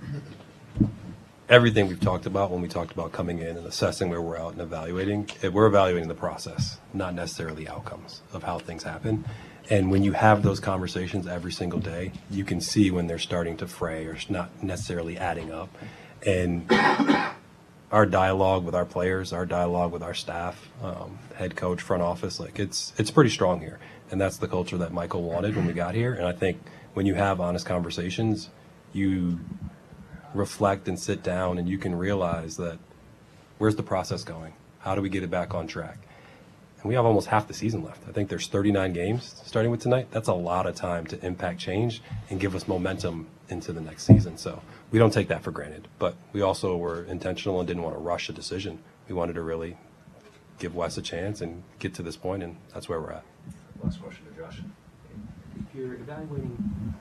everything 1.47 1.87
we've 1.87 1.99
talked 1.99 2.25
about 2.25 2.49
when 2.49 2.61
we 2.61 2.67
talked 2.67 2.91
about 2.91 3.11
coming 3.11 3.39
in 3.39 3.55
and 3.57 3.67
assessing 3.67 4.09
where 4.09 4.21
we're 4.21 4.37
at 4.37 4.53
and 4.53 4.61
evaluating, 4.61 5.29
eh, 5.43 5.47
we're 5.47 5.67
evaluating 5.67 6.07
the 6.07 6.15
process, 6.15 6.79
not 6.93 7.13
necessarily 7.13 7.67
outcomes 7.67 8.21
of 8.33 8.43
how 8.43 8.57
things 8.57 8.83
happen. 8.83 9.23
And 9.69 9.91
when 9.91 10.03
you 10.03 10.13
have 10.13 10.43
those 10.43 10.59
conversations 10.59 11.27
every 11.27 11.51
single 11.51 11.79
day, 11.79 12.11
you 12.29 12.43
can 12.43 12.61
see 12.61 12.91
when 12.91 13.07
they're 13.07 13.19
starting 13.19 13.57
to 13.57 13.67
fray 13.67 14.05
or 14.05 14.17
not 14.29 14.63
necessarily 14.63 15.17
adding 15.17 15.51
up. 15.51 15.69
And 16.25 16.67
our 17.91 18.05
dialogue 18.05 18.65
with 18.65 18.75
our 18.75 18.85
players, 18.85 19.31
our 19.31 19.45
dialogue 19.45 19.91
with 19.91 20.03
our 20.03 20.13
staff, 20.13 20.69
um, 20.83 21.19
head 21.35 21.55
coach, 21.55 21.81
front 21.81 22.03
office, 22.03 22.39
like 22.39 22.59
it's 22.59 22.93
it's 22.97 23.11
pretty 23.11 23.29
strong 23.29 23.59
here, 23.59 23.79
and 24.11 24.19
that's 24.19 24.37
the 24.37 24.47
culture 24.47 24.77
that 24.77 24.91
Michael 24.91 25.23
wanted 25.23 25.55
when 25.55 25.65
we 25.65 25.73
got 25.73 25.95
here. 25.95 26.13
And 26.13 26.25
I 26.27 26.31
think 26.31 26.59
when 26.93 27.05
you 27.05 27.15
have 27.15 27.39
honest 27.39 27.65
conversations, 27.65 28.49
you 28.93 29.39
reflect 30.33 30.87
and 30.87 30.99
sit 30.99 31.23
down, 31.23 31.57
and 31.57 31.69
you 31.69 31.77
can 31.77 31.95
realize 31.95 32.57
that 32.57 32.77
where's 33.57 33.75
the 33.75 33.83
process 33.83 34.23
going? 34.23 34.53
How 34.79 34.95
do 34.95 35.01
we 35.01 35.09
get 35.09 35.23
it 35.23 35.29
back 35.29 35.53
on 35.53 35.67
track? 35.67 35.97
And 36.85 36.89
we 36.89 36.93
have 36.97 37.05
almost 37.05 37.29
half 37.29 37.47
the 37.47 37.53
season 37.55 37.83
left. 37.83 38.07
I 38.07 38.11
think 38.11 38.29
there's 38.29 38.45
39 38.45 38.93
games 38.93 39.41
starting 39.43 39.71
with 39.71 39.79
tonight. 39.79 40.09
That's 40.11 40.27
a 40.27 40.35
lot 40.35 40.67
of 40.67 40.75
time 40.75 41.07
to 41.07 41.25
impact 41.25 41.59
change 41.59 42.03
and 42.29 42.39
give 42.39 42.53
us 42.53 42.67
momentum 42.67 43.25
into 43.49 43.73
the 43.73 43.81
next 43.81 44.03
season. 44.03 44.37
So 44.37 44.61
we 44.91 44.99
don't 44.99 45.09
take 45.11 45.27
that 45.29 45.41
for 45.41 45.49
granted. 45.49 45.87
But 45.97 46.15
we 46.31 46.43
also 46.43 46.77
were 46.77 47.03
intentional 47.05 47.59
and 47.59 47.67
didn't 47.67 47.81
want 47.81 47.95
to 47.95 47.99
rush 47.99 48.29
a 48.29 48.33
decision. 48.33 48.83
We 49.09 49.15
wanted 49.15 49.33
to 49.33 49.41
really 49.41 49.77
give 50.59 50.75
Wes 50.75 50.95
a 50.99 51.01
chance 51.01 51.41
and 51.41 51.63
get 51.79 51.95
to 51.95 52.03
this 52.03 52.17
point, 52.17 52.43
and 52.43 52.55
that's 52.71 52.87
where 52.87 53.01
we're 53.01 53.13
at. 53.13 53.23
Last 53.83 53.99
question 53.99 54.23
to 54.31 54.39
Josh. 54.39 54.61
If 55.59 55.75
you're 55.75 55.95
evaluating, 55.95 56.93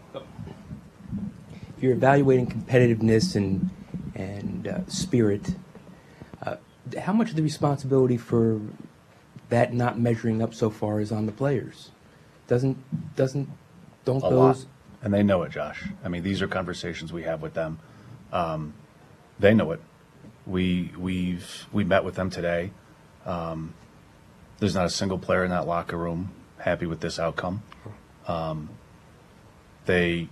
if 1.76 1.82
you're 1.82 1.92
evaluating 1.92 2.46
competitiveness 2.46 3.36
and 3.36 3.68
and 4.14 4.66
uh, 4.66 4.86
spirit, 4.86 5.56
uh, 6.40 6.56
how 7.00 7.12
much 7.12 7.28
of 7.28 7.36
the 7.36 7.42
responsibility 7.42 8.16
for 8.16 8.62
that 9.54 9.72
not 9.72 9.98
measuring 9.98 10.42
up 10.42 10.52
so 10.52 10.68
far 10.68 11.00
is 11.00 11.12
on 11.12 11.26
the 11.26 11.32
players? 11.32 11.90
Doesn't 12.46 12.76
doesn't 13.16 13.48
don't 14.04 14.22
A 14.22 14.30
those 14.30 14.32
lot. 14.32 14.66
And 15.02 15.12
they 15.12 15.22
know 15.22 15.42
it, 15.42 15.52
Josh. 15.52 15.84
I 16.02 16.08
mean, 16.08 16.22
these 16.22 16.40
are 16.42 16.48
conversations 16.48 17.12
we 17.12 17.24
have 17.24 17.42
with 17.42 17.54
them. 17.54 17.78
Um, 18.32 18.74
they 19.38 19.54
know 19.54 19.72
it. 19.72 19.80
We 20.46 20.92
we've 20.98 21.66
we 21.72 21.84
met 21.84 22.04
with 22.04 22.14
them 22.14 22.30
today. 22.30 22.72
Um, 23.24 23.74
there's 24.58 24.74
not 24.74 24.86
a 24.86 24.90
single 24.90 25.18
player 25.18 25.44
in 25.44 25.50
that 25.50 25.66
locker 25.66 25.96
room 25.96 26.30
happy 26.58 26.86
with 26.86 27.00
this 27.00 27.18
outcome. 27.18 27.62
Um, 28.26 28.70
they 29.86 30.28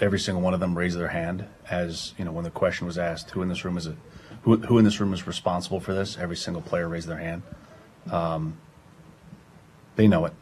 every 0.00 0.18
single 0.18 0.42
one 0.42 0.52
of 0.52 0.60
them 0.60 0.76
raised 0.76 0.98
their 0.98 1.08
hand 1.08 1.46
as 1.70 2.12
you 2.18 2.24
know 2.24 2.32
when 2.32 2.44
the 2.44 2.50
question 2.50 2.86
was 2.86 2.98
asked 2.98 3.30
who 3.30 3.42
in 3.42 3.48
this 3.48 3.64
room 3.64 3.76
is 3.76 3.86
it 3.86 3.96
who, 4.42 4.56
who 4.56 4.76
in 4.76 4.84
this 4.84 5.00
room 5.00 5.14
is 5.14 5.26
responsible 5.26 5.80
for 5.80 5.94
this 5.94 6.18
every 6.18 6.36
single 6.36 6.60
player 6.60 6.88
raised 6.88 7.06
their 7.08 7.18
hand 7.18 7.42
um, 8.10 8.56
they 9.96 10.06
know 10.08 10.24
it 10.26 10.32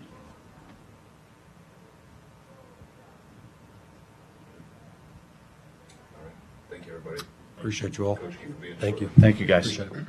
All 6.17 6.25
right. 6.25 6.33
Thank 6.71 6.87
you, 6.87 6.95
everybody. 6.97 7.23
Appreciate 7.59 7.99
you 7.99 8.07
all. 8.07 8.17
Coach 8.17 8.33
Keefe 8.41 8.55
for 8.55 8.63
being 8.63 8.77
Thank 8.77 9.01
you. 9.01 9.11
thank 9.21 9.41
you 9.41 9.47
guys 9.47 9.79
Appreciate 9.79 10.07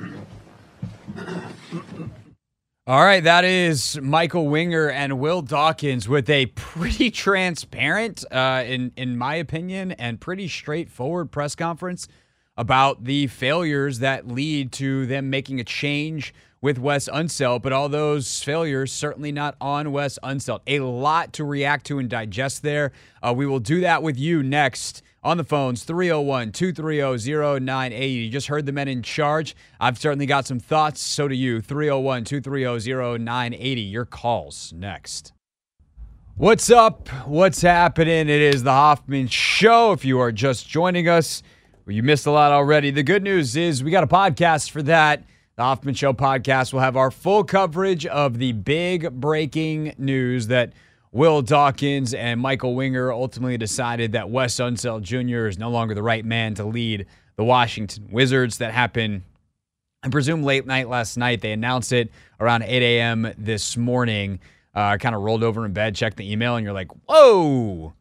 it. 1.16 2.10
All 2.84 3.04
right, 3.04 3.22
that 3.22 3.44
is 3.44 4.00
Michael 4.02 4.48
Winger 4.48 4.88
and 4.90 5.20
Will 5.20 5.40
Dawkins 5.40 6.08
with 6.08 6.28
a 6.28 6.46
pretty 6.46 7.12
transparent, 7.12 8.24
uh, 8.32 8.64
in 8.66 8.90
in 8.96 9.16
my 9.16 9.36
opinion, 9.36 9.92
and 9.92 10.20
pretty 10.20 10.48
straightforward 10.48 11.30
press 11.30 11.54
conference 11.54 12.08
about 12.62 13.02
the 13.02 13.26
failures 13.26 13.98
that 13.98 14.28
lead 14.28 14.70
to 14.70 15.04
them 15.04 15.30
making 15.30 15.58
a 15.58 15.64
change 15.64 16.32
with 16.60 16.78
Wes 16.78 17.08
Unseld, 17.08 17.60
but 17.60 17.72
all 17.72 17.88
those 17.88 18.40
failures 18.40 18.92
certainly 18.92 19.32
not 19.32 19.56
on 19.60 19.90
Wes 19.90 20.16
Unseld. 20.22 20.60
A 20.68 20.78
lot 20.78 21.32
to 21.32 21.44
react 21.44 21.86
to 21.86 21.98
and 21.98 22.08
digest 22.08 22.62
there. 22.62 22.92
Uh, 23.20 23.34
we 23.36 23.46
will 23.46 23.58
do 23.58 23.80
that 23.80 24.00
with 24.00 24.16
you 24.16 24.44
next 24.44 25.02
on 25.24 25.38
the 25.38 25.44
phones 25.44 25.82
301 25.82 26.52
230 26.52 27.18
0980. 27.64 28.06
You 28.06 28.30
just 28.30 28.46
heard 28.46 28.64
the 28.64 28.70
men 28.70 28.86
in 28.86 29.02
charge. 29.02 29.56
I've 29.80 29.98
certainly 29.98 30.26
got 30.26 30.46
some 30.46 30.60
thoughts. 30.60 31.00
So 31.00 31.26
do 31.26 31.34
you. 31.34 31.60
301 31.60 32.22
230 32.22 33.24
0980. 33.24 33.80
Your 33.80 34.04
calls 34.04 34.72
next. 34.72 35.32
What's 36.36 36.70
up? 36.70 37.08
What's 37.26 37.60
happening? 37.60 38.28
It 38.28 38.40
is 38.40 38.62
the 38.62 38.70
Hoffman 38.70 39.26
Show. 39.26 39.92
If 39.92 40.04
you 40.04 40.18
are 40.20 40.32
just 40.32 40.66
joining 40.68 41.08
us, 41.08 41.42
well, 41.84 41.96
you 41.96 42.02
missed 42.02 42.26
a 42.26 42.30
lot 42.30 42.52
already. 42.52 42.90
The 42.90 43.02
good 43.02 43.22
news 43.22 43.56
is 43.56 43.82
we 43.82 43.90
got 43.90 44.04
a 44.04 44.08
podcast 44.08 44.70
for 44.70 44.82
that. 44.82 45.24
The 45.56 45.62
Hoffman 45.62 45.94
Show 45.94 46.12
podcast 46.12 46.72
will 46.72 46.80
have 46.80 46.96
our 46.96 47.10
full 47.10 47.42
coverage 47.44 48.06
of 48.06 48.38
the 48.38 48.52
big 48.52 49.10
breaking 49.20 49.94
news 49.98 50.46
that 50.46 50.72
Will 51.10 51.42
Dawkins 51.42 52.14
and 52.14 52.40
Michael 52.40 52.74
Winger 52.74 53.12
ultimately 53.12 53.58
decided 53.58 54.12
that 54.12 54.30
Wes 54.30 54.54
Unseld 54.56 55.02
Jr. 55.02 55.48
is 55.48 55.58
no 55.58 55.70
longer 55.70 55.94
the 55.94 56.02
right 56.02 56.24
man 56.24 56.54
to 56.54 56.64
lead 56.64 57.06
the 57.36 57.44
Washington 57.44 58.08
Wizards. 58.12 58.58
That 58.58 58.72
happened, 58.72 59.22
I 60.04 60.08
presume, 60.08 60.44
late 60.44 60.66
night 60.66 60.88
last 60.88 61.16
night. 61.16 61.40
They 61.40 61.52
announced 61.52 61.92
it 61.92 62.10
around 62.38 62.62
8 62.62 62.82
a.m. 62.82 63.34
this 63.36 63.76
morning. 63.76 64.38
Uh, 64.74 64.96
kind 64.96 65.14
of 65.14 65.20
rolled 65.20 65.42
over 65.42 65.66
in 65.66 65.72
bed, 65.72 65.96
checked 65.96 66.16
the 66.16 66.32
email, 66.32 66.56
and 66.56 66.64
you're 66.64 66.72
like, 66.72 66.90
whoa, 67.06 67.92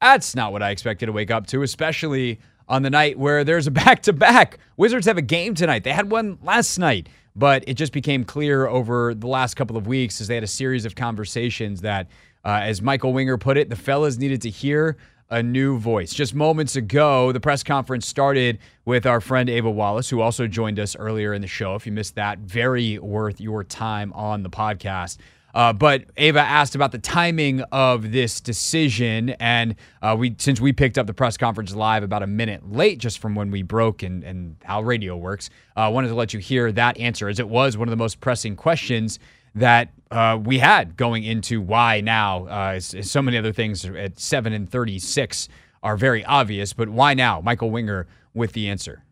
that's 0.00 0.34
not 0.34 0.50
what 0.50 0.62
I 0.62 0.70
expected 0.70 1.06
to 1.06 1.12
wake 1.12 1.30
up 1.30 1.46
to, 1.48 1.62
especially 1.62 2.40
on 2.68 2.82
the 2.82 2.90
night 2.90 3.18
where 3.18 3.44
there's 3.44 3.66
a 3.66 3.70
back 3.70 4.02
to 4.02 4.12
back. 4.12 4.58
Wizards 4.76 5.06
have 5.06 5.18
a 5.18 5.22
game 5.22 5.54
tonight. 5.54 5.84
They 5.84 5.92
had 5.92 6.10
one 6.10 6.38
last 6.42 6.78
night, 6.78 7.08
but 7.34 7.64
it 7.66 7.74
just 7.74 7.92
became 7.92 8.24
clear 8.24 8.66
over 8.66 9.14
the 9.14 9.26
last 9.26 9.54
couple 9.54 9.76
of 9.76 9.86
weeks 9.86 10.20
as 10.20 10.28
they 10.28 10.34
had 10.34 10.44
a 10.44 10.48
series 10.48 10.84
of 10.84 10.94
conversations 10.94 11.80
that, 11.80 12.08
uh, 12.44 12.60
as 12.62 12.82
Michael 12.82 13.12
Winger 13.12 13.38
put 13.38 13.56
it, 13.56 13.70
the 13.70 13.76
fellas 13.76 14.18
needed 14.18 14.42
to 14.42 14.50
hear 14.50 14.96
a 15.30 15.42
new 15.42 15.78
voice. 15.78 16.12
Just 16.14 16.34
moments 16.34 16.74
ago, 16.76 17.32
the 17.32 17.40
press 17.40 17.62
conference 17.62 18.06
started 18.06 18.58
with 18.86 19.04
our 19.04 19.20
friend 19.20 19.50
Ava 19.50 19.70
Wallace, 19.70 20.08
who 20.08 20.20
also 20.20 20.46
joined 20.46 20.78
us 20.78 20.96
earlier 20.96 21.34
in 21.34 21.42
the 21.42 21.48
show. 21.48 21.74
If 21.74 21.86
you 21.86 21.92
missed 21.92 22.14
that, 22.14 22.38
very 22.38 22.98
worth 22.98 23.40
your 23.40 23.62
time 23.62 24.12
on 24.14 24.42
the 24.42 24.50
podcast. 24.50 25.18
Uh, 25.58 25.72
but 25.72 26.04
Ava 26.16 26.38
asked 26.38 26.76
about 26.76 26.92
the 26.92 27.00
timing 27.00 27.62
of 27.72 28.12
this 28.12 28.40
decision, 28.40 29.30
and 29.40 29.74
uh, 30.02 30.14
we 30.16 30.36
since 30.38 30.60
we 30.60 30.72
picked 30.72 30.96
up 30.96 31.08
the 31.08 31.12
press 31.12 31.36
conference 31.36 31.74
live 31.74 32.04
about 32.04 32.22
a 32.22 32.28
minute 32.28 32.70
late, 32.70 32.98
just 32.98 33.18
from 33.18 33.34
when 33.34 33.50
we 33.50 33.62
broke 33.64 34.04
and, 34.04 34.22
and 34.22 34.54
how 34.62 34.80
radio 34.82 35.16
works, 35.16 35.50
I 35.74 35.86
uh, 35.86 35.90
wanted 35.90 36.08
to 36.08 36.14
let 36.14 36.32
you 36.32 36.38
hear 36.38 36.70
that 36.72 36.96
answer, 36.98 37.28
as 37.28 37.40
it 37.40 37.48
was 37.48 37.76
one 37.76 37.88
of 37.88 37.90
the 37.90 37.96
most 37.96 38.20
pressing 38.20 38.54
questions 38.54 39.18
that 39.56 39.88
uh, 40.12 40.38
we 40.40 40.60
had 40.60 40.96
going 40.96 41.24
into 41.24 41.60
why 41.60 42.02
now. 42.02 42.46
Uh, 42.46 42.78
so 42.78 43.20
many 43.20 43.36
other 43.36 43.52
things 43.52 43.84
at 43.84 44.20
seven 44.20 44.52
and 44.52 44.70
thirty-six 44.70 45.48
are 45.82 45.96
very 45.96 46.24
obvious, 46.24 46.72
but 46.72 46.88
why 46.88 47.14
now? 47.14 47.40
Michael 47.40 47.72
Winger 47.72 48.06
with 48.32 48.52
the 48.52 48.68
answer. 48.68 49.02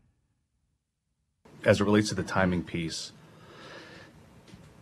as 1.67 1.81
it 1.81 1.85
relates 1.85 2.09
to 2.11 2.15
the 2.15 2.23
timing 2.23 2.62
piece, 2.62 3.11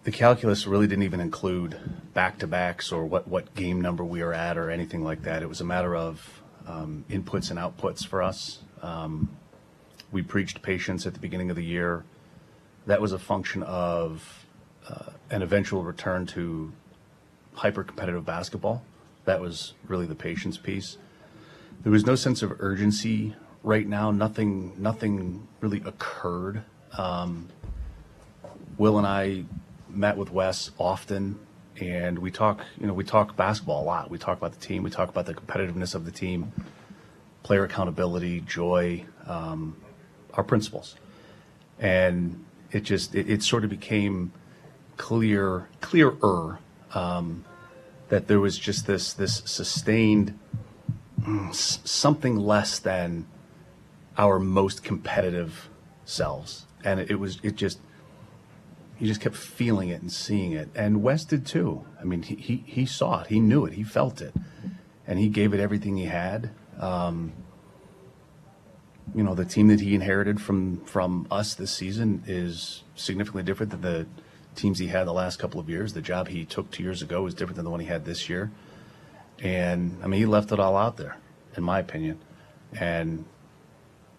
the 0.04 0.12
calculus 0.12 0.66
really 0.66 0.87
didn't 0.87 1.04
even 1.04 1.20
include 1.20 1.78
back 2.12 2.38
to 2.38 2.46
backs 2.46 2.92
or 2.92 3.04
what, 3.06 3.26
what 3.26 3.54
game 3.54 3.80
number 3.80 4.04
we 4.04 4.20
are 4.20 4.34
at 4.34 4.56
or 4.58 4.70
anything 4.70 5.02
like 5.02 5.23
that. 5.23 5.42
It 5.42 5.49
was 5.49 5.61
a 5.62 5.64
matter 5.64 5.96
of 5.96 6.42
um, 6.66 7.04
inputs 7.11 7.50
and 7.50 7.58
outputs 7.58 8.06
for 8.06 8.23
us. 8.23 8.61
Um, 8.82 9.37
we 10.12 10.23
preached 10.23 10.61
patience 10.62 11.06
at 11.06 11.14
the 11.14 11.20
beginning 11.20 11.49
of 11.50 11.56
the 11.56 11.64
year. 11.64 12.04
That 12.87 13.00
was 13.00 13.12
a 13.12 13.18
function 13.18 13.62
of 13.62 14.46
uh, 14.88 15.11
an 15.30 15.40
eventual 15.40 15.82
return 15.82 16.26
to 16.26 16.73
hyper 17.54 17.82
competitive 17.82 18.26
basketball. 18.26 18.82
That 19.25 19.40
was 19.40 19.73
really 19.88 20.06
the 20.06 20.14
patience 20.14 20.58
piece. 20.58 20.99
There 21.82 21.90
was 21.90 22.04
no 22.04 22.14
sense 22.14 22.42
of 22.42 22.61
urgency 22.61 23.34
right 23.62 23.87
now. 23.87 24.11
Nothing, 24.11 24.75
nothing 24.76 25.49
really 25.61 25.82
occurred. 25.87 26.62
Um, 26.92 27.49
Will 28.76 28.99
and 28.99 29.06
I 29.06 29.44
met 29.96 30.16
with 30.16 30.30
Wes 30.30 30.70
often, 30.78 31.38
and 31.80 32.18
we 32.18 32.30
talk. 32.30 32.60
You 32.80 32.86
know, 32.86 32.92
we 32.94 33.04
talk 33.04 33.36
basketball 33.36 33.82
a 33.82 33.86
lot. 33.86 34.10
We 34.10 34.18
talk 34.18 34.38
about 34.38 34.52
the 34.52 34.64
team. 34.64 34.82
We 34.82 34.90
talk 34.90 35.08
about 35.08 35.26
the 35.26 35.34
competitiveness 35.34 35.94
of 35.94 36.04
the 36.04 36.10
team, 36.10 36.52
player 37.42 37.64
accountability, 37.64 38.40
joy, 38.40 39.04
um, 39.26 39.76
our 40.34 40.44
principles, 40.44 40.96
and 41.78 42.44
it 42.70 42.82
just 42.82 43.14
it, 43.14 43.28
it 43.30 43.42
sort 43.42 43.64
of 43.64 43.70
became 43.70 44.32
clear 44.96 45.68
clearer 45.80 46.58
um, 46.94 47.44
that 48.08 48.28
there 48.28 48.40
was 48.40 48.58
just 48.58 48.86
this 48.86 49.12
this 49.12 49.42
sustained 49.44 50.38
mm, 51.20 51.54
something 51.54 52.36
less 52.36 52.78
than 52.78 53.26
our 54.16 54.38
most 54.38 54.84
competitive 54.84 55.68
selves, 56.04 56.66
and 56.84 57.00
it, 57.00 57.10
it 57.10 57.16
was 57.16 57.38
it 57.42 57.56
just 57.56 57.78
he 59.04 59.08
just 59.08 59.20
kept 59.20 59.37
feeling 59.37 59.90
it 59.90 60.00
and 60.00 60.11
seeing 60.11 60.52
it. 60.52 60.70
And 60.75 61.02
Wes 61.02 61.26
did 61.26 61.44
too. 61.44 61.84
I 62.00 62.04
mean, 62.04 62.23
he, 62.23 62.37
he, 62.37 62.64
he 62.66 62.87
saw 62.87 63.20
it, 63.20 63.26
he 63.26 63.38
knew 63.38 63.66
it, 63.66 63.75
he 63.75 63.82
felt 63.82 64.23
it, 64.23 64.34
and 65.06 65.18
he 65.18 65.28
gave 65.28 65.52
it 65.52 65.61
everything 65.61 65.99
he 65.99 66.06
had. 66.06 66.50
Um, 66.80 67.34
you 69.14 69.23
know, 69.23 69.34
the 69.34 69.44
team 69.44 69.68
that 69.68 69.80
he 69.80 69.94
inherited 69.94 70.40
from 70.40 70.80
from 70.87 71.26
us 71.30 71.54
this 71.54 71.70
season 71.70 72.25
is 72.26 72.82
significantly 72.96 73.42
different 73.42 73.73
than 73.73 73.82
the 73.82 74.06
teams 74.54 74.78
he 74.78 74.87
had 74.87 75.06
the 75.06 75.12
last 75.12 75.38
couple 75.38 75.61
of 75.61 75.68
years. 75.68 75.92
The 75.92 76.00
job 76.00 76.28
he 76.28 76.46
took 76.46 76.70
two 76.70 76.82
years 76.82 77.02
ago 77.02 77.26
is 77.26 77.34
different 77.34 77.56
than 77.56 77.66
the 77.66 77.70
one 77.70 77.80
he 77.80 77.87
had 77.87 78.06
this 78.06 78.30
year. 78.30 78.50
And 79.40 79.99
I 80.02 80.06
mean, 80.06 80.18
he 80.18 80.26
left 80.26 80.50
it 80.50 80.58
all 80.58 80.78
out 80.78 80.96
there, 80.96 81.18
in 81.56 81.62
my 81.62 81.78
opinion. 81.78 82.20
And 82.73 83.26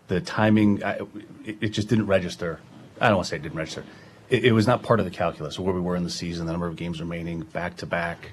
the 0.10 0.22
timing, 0.22 0.84
I, 0.84 1.00
it, 1.44 1.58
it 1.60 1.70
just 1.70 1.88
didn't 1.88 2.06
register. 2.06 2.60
I 3.01 3.08
don't 3.08 3.18
want 3.18 3.25
to 3.25 3.30
say 3.32 3.36
it 3.38 3.42
didn't 3.42 3.58
register. 3.58 3.84
It, 4.29 4.46
it 4.46 4.51
was 4.51 4.67
not 4.67 4.84
part 4.84 5.00
of 5.00 5.05
the 5.05 5.12
calculus 5.12 5.60
where 5.60 5.74
we 5.74 5.82
were 5.82 5.96
in 5.96 6.03
the 6.03 6.10
season, 6.10 6.46
the 6.46 6.51
number 6.51 6.67
of 6.67 6.75
games 6.75 7.00
remaining, 7.00 7.41
back 7.41 7.77
to 7.77 7.86
back. 7.86 8.32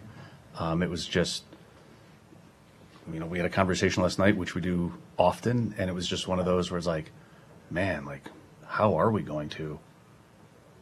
Um, 0.59 0.83
it 0.83 0.91
was 0.91 1.07
just, 1.07 1.45
you 3.13 3.21
know, 3.21 3.27
we 3.27 3.39
had 3.39 3.47
a 3.47 3.51
conversation 3.51 4.03
last 4.03 4.19
night, 4.19 4.37
which 4.37 4.55
we 4.55 4.61
do 4.61 4.95
often, 5.19 5.75
and 5.79 5.89
it 5.91 5.93
was 5.93 6.07
just 6.07 6.29
one 6.29 6.39
of 6.39 6.45
those 6.45 6.71
where 6.71 6.79
it's 6.79 6.87
like, 6.87 7.11
man, 7.71 8.05
like, 8.05 8.29
how 8.67 8.95
are 8.95 9.11
we 9.11 9.23
going 9.23 9.49
to 9.51 9.79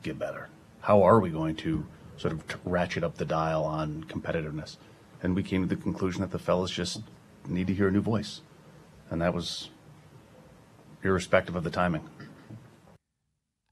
get 0.02 0.18
better? 0.18 0.48
How 0.80 1.02
are 1.02 1.20
we 1.20 1.30
going 1.30 1.56
to 1.56 1.86
sort 2.16 2.32
of 2.32 2.42
ratchet 2.64 3.04
up 3.04 3.16
the 3.16 3.24
dial 3.24 3.64
on 3.64 4.04
competitiveness? 4.04 4.76
And 5.22 5.34
we 5.34 5.42
came 5.42 5.68
to 5.68 5.74
the 5.74 5.80
conclusion 5.80 6.22
that 6.22 6.30
the 6.30 6.38
fellas 6.38 6.70
just 6.70 7.02
need 7.46 7.66
to 7.66 7.74
hear 7.74 7.88
a 7.88 7.90
new 7.90 8.00
voice. 8.00 8.40
And 9.10 9.20
that 9.20 9.34
was 9.34 9.70
irrespective 11.02 11.56
of 11.56 11.64
the 11.64 11.70
timing. 11.70 12.08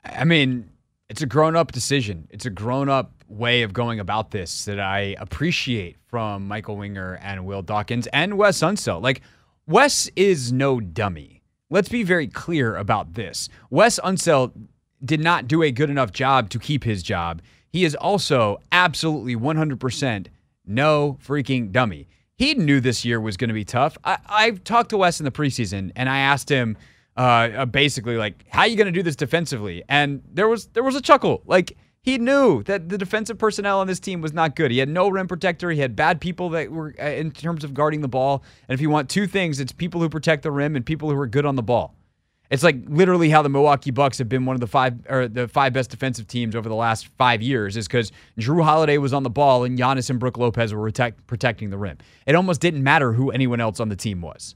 I 0.05 0.25
mean, 0.25 0.71
it's 1.09 1.23
a 1.23 1.27
grown 1.27 1.57
up 1.57 1.73
decision. 1.73 2.29
It's 2.31 2.47
a 2.47 2.51
grown 2.51 2.89
up 2.89 3.13
way 3.29 3.63
of 3.63 3.73
going 3.73 3.99
about 4.01 4.31
this 4.31 4.67
that 4.67 4.79
I 4.79 5.17
appreciate 5.19 5.97
from 6.07 6.47
Michael 6.47 6.77
Winger 6.77 7.19
and 7.23 7.47
Will 7.47 7.63
Dawkins 7.63 8.07
and 8.09 8.37
Wes 8.37 8.61
Unseld. 8.61 9.03
Like, 9.03 9.23
Wes 9.67 10.11
is 10.17 10.53
no 10.53 10.81
dummy. 10.81 11.43
Let's 11.71 11.89
be 11.89 12.03
very 12.03 12.27
clear 12.27 12.77
about 12.77 13.15
this. 13.15 13.49
Wes 13.71 13.99
Unseld 14.03 14.53
did 15.05 15.21
not 15.21 15.47
do 15.47 15.63
a 15.63 15.71
good 15.71 15.91
enough 15.91 16.13
job 16.13 16.51
to 16.51 16.59
keep 16.59 16.85
his 16.85 17.03
job. 17.03 17.43
He 17.71 17.85
is 17.85 17.95
also 17.95 18.59
absolutely 18.73 19.37
100% 19.37 20.27
no 20.67 21.19
freaking 21.25 21.73
dummy. 21.73 22.09
He 22.37 22.55
knew 22.55 22.81
this 22.81 23.05
year 23.05 23.21
was 23.21 23.37
going 23.37 23.49
to 23.49 23.55
be 23.55 23.65
tough. 23.65 23.99
I, 24.05 24.19
I 24.29 24.51
talked 24.51 24.91
to 24.91 24.99
Wes 24.99 25.21
in 25.21 25.25
the 25.25 25.31
preseason 25.31 25.91
and 25.97 26.09
I 26.09 26.19
asked 26.19 26.49
him 26.49 26.77
uh, 27.19 27.67
basically 27.67 28.17
like, 28.17 28.45
"How 28.49 28.61
are 28.61 28.67
you 28.67 28.77
going 28.77 28.87
to 28.87 28.93
do 28.93 29.03
this 29.03 29.17
defensively?" 29.17 29.83
And 29.89 30.23
there 30.33 30.49
was 30.49 30.69
there 30.69 30.83
was 30.83 30.95
a 30.95 31.03
chuckle. 31.03 31.43
Like 31.47 31.77
he 32.01 32.17
knew 32.17 32.63
that 32.63 32.89
the 32.89 32.97
defensive 32.97 33.39
personnel 33.39 33.81
on 33.81 33.87
this 33.87 34.01
team 34.01 34.21
was 34.21 34.33
not 34.33 34.57
good. 34.57 34.71
He 34.71 34.79
had 34.79 34.89
no 34.89 35.09
rim 35.09 35.27
protector. 35.27 35.71
He 35.71 35.81
had 35.81 35.97
bad 35.97 36.21
people 36.21 36.49
that 36.51 36.71
were 36.71 36.95
uh, 36.99 37.05
in 37.05 37.33
terms 37.33 37.65
of 37.65 37.75
guarding 37.75 38.01
the 38.01 38.09
ball. 38.09 38.45
And 38.69 38.75
if 38.75 38.81
you 38.81 38.89
want 38.89 39.11
two 39.11 39.27
things, 39.27 39.61
it's 39.61 39.73
people 39.73 40.01
who 40.01 40.09
protect 40.09 40.45
the 40.45 40.51
rim 40.51 40.77
and 40.77 40.87
people 40.87 41.11
who 41.11 41.19
are 41.19 41.27
good 41.27 41.45
on 41.45 41.57
the 41.57 41.63
ball. 41.63 41.95
It's 42.51 42.63
like 42.63 42.77
literally 42.89 43.29
how 43.29 43.43
the 43.43 43.51
Milwaukee 43.51 43.91
Bucks 43.91 44.17
have 44.19 44.29
been 44.29 44.47
one 44.47 44.55
of 44.57 44.61
the 44.61 44.67
five 44.67 44.95
or 45.11 45.29
the 45.29 45.49
five 45.49 45.75
best 45.75 45.91
defensive 45.91 46.27
teams 46.29 46.55
over 46.55 46.69
the 46.69 46.75
last 46.75 47.09
five 47.19 47.43
years 47.43 47.77
is 47.77 47.87
because 47.87 48.11
Jrue 48.39 48.65
Holiday 48.65 48.97
was 48.97 49.13
on 49.13 49.23
the 49.23 49.31
ball 49.31 49.65
and 49.65 49.79
Giannis 49.79 50.09
and 50.09 50.19
Brook 50.19 50.39
Lopez 50.39 50.73
were 50.73 50.83
protect, 50.83 51.27
protecting 51.27 51.69
the 51.69 51.77
rim. 51.77 51.99
It 52.27 52.35
almost 52.35 52.61
didn't 52.61 52.83
matter 52.83 53.13
who 53.13 53.31
anyone 53.31 53.61
else 53.61 53.81
on 53.81 53.91
the 53.91 53.97
team 53.97 54.23
was. 54.23 54.55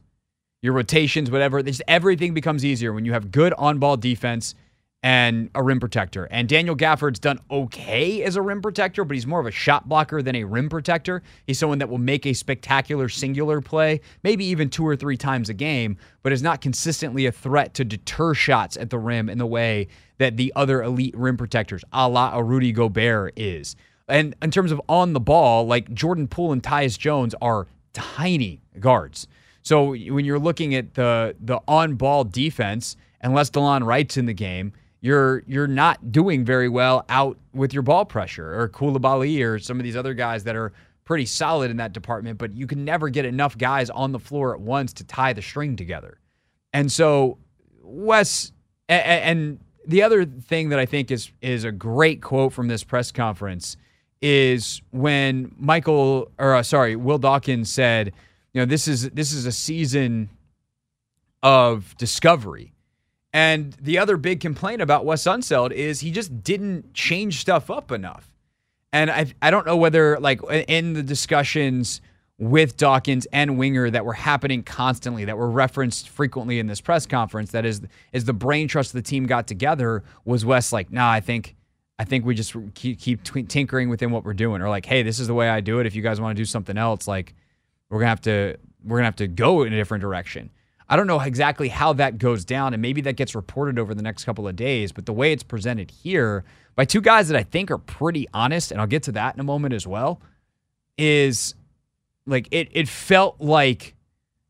Your 0.63 0.75
rotations, 0.75 1.29
whatever, 1.29 1.61
just 1.61 1.83
everything 1.89 2.35
becomes 2.35 2.65
easier 2.65 2.93
when 2.93 3.05
you 3.05 3.13
have 3.13 3.33
good 3.33 3.53
on-ball 3.55 3.97
defense 3.97 4.55
and 5.03 5.51
a 5.57 5.63
rim 5.63 5.81
protector. 5.81 6.29
And 6.31 6.49
Daniel 6.49 6.77
Gafford's 6.77 7.19
done 7.19 7.41
okay 7.51 8.23
as 8.23 8.37
a 8.37 8.43
rim 8.43 8.63
protector, 8.63 9.05
but 9.05 9.15
he's 9.15 9.27
more 9.27 9.41
of 9.41 9.47
a 9.47 9.51
shot 9.51 9.89
blocker 9.89 10.23
than 10.23 10.37
a 10.37 10.45
rim 10.45 10.69
protector. 10.69 11.25
He's 11.49 11.59
someone 11.59 11.79
that 11.79 11.89
will 11.89 11.99
make 11.99 12.25
a 12.25 12.33
spectacular 12.33 13.09
singular 13.09 13.61
play, 13.61 14.01
maybe 14.23 14.45
even 14.45 14.71
two 14.71 14.87
or 14.87 14.95
three 14.95 15.17
times 15.17 15.49
a 15.49 15.55
game, 15.55 15.97
but 16.23 16.33
is 16.33 16.45
not 16.45 16.61
consistently 16.61 17.27
a 17.27 17.33
threat 17.33 17.75
to 17.75 17.85
deter 17.85 18.33
shots 18.33 18.77
at 18.77 18.91
the 18.91 18.99
rim 18.99 19.29
in 19.29 19.39
the 19.39 19.47
way 19.47 19.89
that 20.19 20.37
the 20.37 20.53
other 20.55 20.81
elite 20.85 21.17
rim 21.17 21.37
protectors, 21.37 21.83
a 21.93 22.09
la 22.09 22.37
a 22.37 22.45
Rudy 22.45 22.71
Gobert, 22.71 23.33
is. 23.37 23.75
And 24.09 24.37
in 24.41 24.53
terms 24.53 24.71
of 24.71 24.81
on 24.89 25.13
the 25.13 25.21
ball, 25.21 25.67
like 25.67 25.93
Jordan 25.93 26.29
Poole 26.29 26.53
and 26.53 26.63
Tyus 26.63 26.97
Jones 26.97 27.35
are 27.43 27.67
tiny 27.93 28.61
guards. 28.79 29.27
So 29.63 29.95
when 29.95 30.25
you're 30.25 30.39
looking 30.39 30.75
at 30.75 30.95
the 30.95 31.35
the 31.41 31.61
on 31.67 31.95
ball 31.95 32.25
defense, 32.25 32.97
unless 33.21 33.51
Delon 33.51 33.85
Wright's 33.87 34.17
in 34.17 34.27
the 34.27 34.35
game, 34.35 34.73
you're 35.01 35.43
you're 35.47 35.69
not 35.69 36.13
doing 36.13 36.45
very 36.45 36.69
well 36.69 37.05
out 37.09 37.39
with 37.53 37.73
your 37.73 37.83
ball 37.83 38.05
pressure 38.05 38.61
or 38.61 38.69
Coulibaly 38.69 39.45
or 39.45 39.59
some 39.59 39.79
of 39.79 39.85
these 39.85 39.97
other 39.97 40.15
guys 40.15 40.45
that 40.45 40.57
are 40.57 40.73
pretty 41.05 41.27
solid 41.27 41.71
in 41.71 41.77
that 41.79 41.93
department, 41.93 42.39
but 42.39 42.55
you 42.57 42.67
can 42.67 42.85
never 42.85 43.09
get 43.09 43.25
enough 43.25 43.59
guys 43.59 43.91
on 43.91 44.13
the 44.13 44.19
floor 44.19 44.55
at 44.55 44.61
once 44.61 44.93
to 44.95 45.05
tie 45.05 45.33
the 45.33 45.43
string 45.43 45.77
together. 45.77 46.19
And 46.73 46.91
so 46.91 47.39
Wes 47.83 48.53
and 48.89 49.59
the 49.87 50.03
other 50.03 50.25
thing 50.25 50.69
that 50.69 50.79
I 50.79 50.87
think 50.87 51.11
is 51.11 51.31
is 51.41 51.65
a 51.65 51.73
great 51.73 52.23
quote 52.23 52.53
from 52.53 52.69
this 52.69 52.85
press 52.85 53.11
conference 53.11 53.77
is 54.21 54.81
when 54.91 55.53
Michael 55.59 56.31
or 56.39 56.55
uh, 56.55 56.63
sorry, 56.63 56.97
Will 56.97 57.19
Dawkins 57.19 57.71
said 57.71 58.13
you 58.53 58.61
know 58.61 58.67
this 58.67 58.89
is 58.89 59.11
this 59.11 59.33
is 59.33 59.47
a 59.47 59.53
season 59.53 60.31
of 61.43 61.97
discovery. 61.97 62.73
And 63.35 63.73
the 63.81 63.99
other 63.99 64.19
big 64.19 64.41
complaint 64.41 64.83
about 64.83 65.07
Wes 65.07 65.25
Unseld 65.25 65.73
is 65.73 66.01
he 66.01 66.11
just 66.11 66.45
didn't 66.45 66.93
change 66.93 67.41
stuff 67.41 67.71
up 67.71 67.91
enough. 67.91 68.31
And 68.93 69.11
I 69.11 69.33
I 69.41 69.51
don't 69.51 69.67
know 69.67 69.77
whether 69.77 70.19
like 70.21 70.41
in 70.69 70.93
the 70.93 71.03
discussions 71.03 72.01
with 72.39 72.77
Dawkins 72.77 73.27
and 73.33 73.57
Winger 73.57 73.89
that 73.91 74.05
were 74.05 74.13
happening 74.13 74.63
constantly, 74.63 75.25
that 75.25 75.39
were 75.39 75.51
referenced 75.51 76.09
frequently 76.09 76.59
in 76.59 76.67
this 76.67 76.81
press 76.81 77.07
conference, 77.07 77.53
that 77.53 77.65
is 77.65 77.81
is 78.13 78.25
the 78.27 78.33
brain 78.35 78.69
trust 78.69 78.91
of 78.91 78.95
the 78.95 79.09
team 79.09 79.27
got 79.27 79.47
together, 79.47 80.03
was 80.25 80.45
Wes 80.45 80.73
like, 80.73 80.93
nah, 80.93 81.11
I 81.11 81.21
think 81.21 81.57
I 81.99 82.05
think 82.05 82.27
we 82.27 82.35
just 82.35 82.55
keep, 82.75 82.99
keep 82.99 83.49
tinkering 83.49 83.89
within 83.89 84.11
what 84.11 84.25
we're 84.25 84.35
doing, 84.35 84.61
or 84.61 84.69
like, 84.69 84.87
hey, 84.87 85.03
this 85.03 85.21
is 85.21 85.29
the 85.29 85.35
way 85.35 85.49
I 85.49 85.61
do 85.61 85.79
it. 85.79 85.87
If 85.87 85.95
you 85.95 86.03
guys 86.03 86.21
want 86.21 86.37
to 86.37 86.41
do 86.41 86.45
something 86.45 86.77
else, 86.77 87.07
like 87.07 87.35
we're 87.93 87.99
gonna 87.99 88.09
have 88.09 88.23
to 88.23 88.57
we're 88.85 88.97
gonna 88.97 89.07
have 89.07 89.17
to 89.17 89.29
go 89.29 89.63
in 89.63 89.73
a 89.73 89.77
different 89.77 90.01
direction. 90.01 90.51
I 90.89 90.97
don't 90.97 91.07
know 91.07 91.21
exactly 91.21 91.69
how 91.69 91.93
that 91.95 92.19
goes 92.19 92.45
down, 92.45 92.73
and 92.73 92.81
maybe 92.81 93.03
that 93.03 93.17
gets 93.17 93.35
reported 93.35 93.79
over 93.79 93.95
the 93.95 94.03
next 94.03 94.25
couple 94.25 94.49
of 94.49 94.57
days. 94.57 94.93
But 94.93 95.05
the 95.05 95.13
way 95.13 95.33
it's 95.33 95.43
presented 95.43 95.91
here 95.91 96.45
by 96.75 96.87
two 96.87 97.03
guys 97.03 97.29
that 97.29 97.37
I 97.37 97.43
think 97.43 97.71
are 97.71 97.79
pretty 97.79 98.27
honest, 98.33 98.73
and 98.73 98.81
I'll 98.81 98.87
get 98.87 99.03
to 99.05 99.13
that 99.13 99.35
in 99.35 99.41
a 99.41 99.45
moment 99.45 99.75
as 99.75 99.87
well, 99.87 100.23
is 100.97 101.55
like 102.27 102.49
it. 102.51 102.69
It 102.73 102.89
felt 102.89 103.41
like 103.41 103.95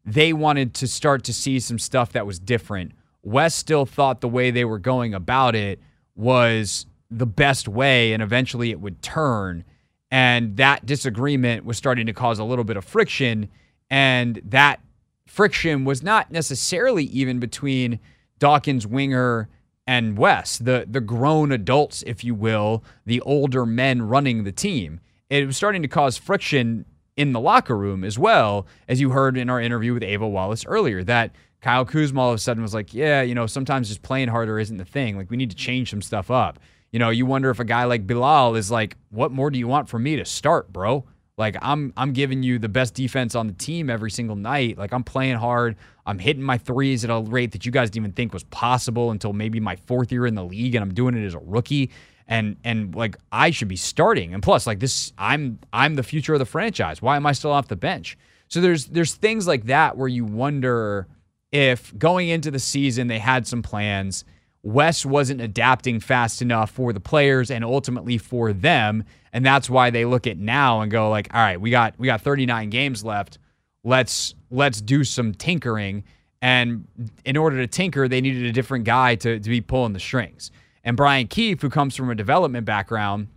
they 0.05 0.33
wanted 0.33 0.75
to 0.75 0.87
start 0.87 1.25
to 1.25 1.35
see 1.35 1.59
some 1.59 1.81
stuff 1.81 2.13
that 2.13 2.27
was 2.27 2.39
different. 2.39 2.93
Wes 3.25 3.57
still 3.57 3.87
thought 3.87 4.21
the 4.21 4.29
way 4.29 4.53
they 4.53 4.65
were 4.65 4.79
going 4.79 5.15
about 5.15 5.57
it 5.57 5.81
was 6.15 6.87
the 7.11 7.27
best 7.27 7.67
way, 7.67 8.13
and 8.13 8.23
eventually 8.23 8.71
it 8.71 8.81
would 8.81 9.03
turn. 9.03 9.65
And 10.13 10.59
that 10.59 10.85
disagreement 10.85 11.65
was 11.65 11.79
starting 11.79 12.05
to 12.05 12.13
cause 12.13 12.39
a 12.39 12.45
little 12.45 12.65
bit 12.65 12.77
of 12.77 12.85
friction. 12.85 13.49
And 13.91 14.43
that 14.45 14.81
friction 15.27 15.87
was 15.87 16.03
not 16.03 16.31
necessarily 16.31 17.05
even 17.05 17.41
between 17.41 17.99
Dawkins, 18.39 18.87
Winger, 18.87 19.49
and 19.87 20.19
Wes, 20.19 20.59
the, 20.59 20.87
the 20.89 21.01
grown 21.01 21.51
adults, 21.51 22.05
if 22.07 22.23
you 22.23 22.35
will, 22.35 22.85
the 23.07 23.23
older 23.23 23.65
men 23.65 24.03
running 24.03 24.45
the 24.45 24.53
team. 24.53 25.01
It 25.31 25.47
was 25.47 25.57
starting 25.57 25.81
to 25.81 25.89
cause 25.89 26.19
friction 26.19 26.85
in 27.17 27.33
the 27.33 27.41
locker 27.41 27.77
room 27.77 28.05
as 28.05 28.19
well, 28.19 28.67
as 28.89 29.01
you 29.01 29.11
heard 29.11 29.39
in 29.39 29.49
our 29.49 29.61
interview 29.63 29.95
with 29.95 30.03
Ava 30.03 30.29
Wallace 30.29 30.67
earlier, 30.67 31.03
that 31.05 31.35
Kyle 31.63 31.87
Kuzma 31.87 32.21
all 32.21 32.29
of 32.29 32.35
a 32.35 32.39
sudden 32.39 32.63
was 32.63 32.75
like, 32.75 32.93
yeah, 32.93 33.23
you 33.23 33.35
know, 33.35 33.47
sometimes 33.47 33.89
just 33.89 34.03
playing 34.03 34.29
harder 34.29 34.59
isn't 34.59 34.77
the 34.77 34.85
thing. 34.85 35.17
Like, 35.17 35.31
we 35.31 35.39
need 35.39 35.51
to 35.51 35.57
change 35.57 35.89
some 35.89 36.03
stuff 36.03 36.31
up 36.31 36.59
you 36.93 36.99
know, 36.99 37.11
you 37.11 37.27
wonder 37.27 37.51
if 37.51 37.59
a 37.59 37.65
guy 37.65 37.85
like 37.85 38.07
Bilal 38.07 38.55
is 38.55 38.71
like, 38.71 38.97
what 39.11 39.33
more 39.33 39.51
do 39.51 39.59
you 39.59 39.67
want 39.67 39.89
from 39.89 40.03
me 40.03 40.17
to 40.17 40.25
start, 40.25 40.73
bro? 40.73 41.05
Like 41.39 41.57
I'm 41.63 41.95
I'm 41.97 42.13
giving 42.13 42.43
you 42.43 42.59
the 42.59 42.69
best 42.69 42.95
defense 42.95 43.35
on 43.35 43.47
the 43.47 43.55
team 43.55 43.89
every 43.89 44.11
single 44.11 44.37
night. 44.37 44.77
Like 44.77 44.93
I'm 44.93 45.03
playing 45.03 45.37
hard. 45.37 45.77
I'm 46.05 46.19
hitting 46.19 46.43
my 46.43 46.59
threes 46.59 47.05
at 47.05 47.11
a 47.11 47.21
rate 47.21 47.53
that 47.53 47.65
you 47.65 47.73
guys 47.73 47.89
didn't 47.89 48.05
even 48.05 48.13
think 48.13 48.35
was 48.35 48.45
possible 48.45 49.11
until 49.11 49.33
maybe 49.33 49.59
my 49.59 49.77
fourth 49.77 50.13
year 50.13 50.27
in 50.27 50.35
the 50.35 50.45
league 50.45 50.75
and 50.75 50.83
I'm 50.83 50.93
doing 50.93 51.17
it 51.17 51.25
as 51.25 51.35
a 51.35 51.39
rookie. 51.39 51.91
And 52.29 52.57
and 52.65 52.95
like 52.95 53.17
I 53.33 53.51
should 53.51 53.69
be 53.69 53.77
starting. 53.77 54.35
And 54.35 54.43
plus, 54.43 54.67
like 54.67 54.79
this, 54.79 55.13
I'm 55.17 55.59
I'm 55.73 55.95
the 55.95 56.03
future 56.03 56.35
of 56.35 56.39
the 56.39 56.47
franchise. 56.47 57.01
Why 57.01 57.17
am 57.17 57.25
I 57.25 57.33
still 57.33 57.51
off 57.51 57.69
the 57.69 57.77
bench? 57.77 58.19
So 58.49 58.61
there's 58.61 58.87
there's 58.87 59.15
things 59.15 59.47
like 59.47 59.65
that 59.65 59.97
where 59.97 60.09
you 60.09 60.27
wonder 60.27 61.09
if 61.51 61.97
going 61.99 62.29
into 62.29 62.51
the 62.51 62.59
season 62.59 63.09
they 63.09 63.19
had 63.19 63.47
some 63.47 63.63
plans 63.63 64.25
Wes 64.63 65.05
wasn't 65.05 65.41
adapting 65.41 65.99
fast 65.99 66.41
enough 66.41 66.71
for 66.71 66.93
the 66.93 67.01
players 67.01 67.51
and 67.51 67.65
ultimately 67.65 68.17
for 68.17 68.53
them. 68.53 69.05
And 69.33 69.45
that's 69.45 69.69
why 69.69 69.91
they 69.91 70.05
look 70.05 70.27
at 70.27 70.39
now 70.39 70.83
and 70.83 70.91
go 70.91 71.11
like, 71.11 71.35
all 71.35 71.41
right, 71.41 71.61
we 71.61 71.71
got 71.71 71.95
we 71.99 72.07
got 72.07 72.21
39 72.21 72.71
games 72.71 73.05
left. 73.05 73.39
Let's 73.83 74.35
let's 74.51 74.81
do 74.81 75.03
some 75.03 75.35
tinkering. 75.35 76.05
And 76.41 76.87
in 77.25 77.37
order 77.37 77.57
to 77.59 77.67
tinker, 77.67 78.09
they 78.09 78.21
needed 78.21 78.45
a 78.45 78.53
different 78.53 78.85
guy 78.85 79.15
to, 79.17 79.39
to 79.39 79.51
be 79.51 79.61
pulling 79.61 79.93
the 79.93 80.01
strings. 80.01 80.51
And 80.85 80.97
Brian 80.97 81.29
Keefe, 81.29 81.63
who 81.63 81.71
comes 81.71 81.95
from 81.95 82.11
a 82.11 82.15
development 82.15 82.65
background 82.65 83.29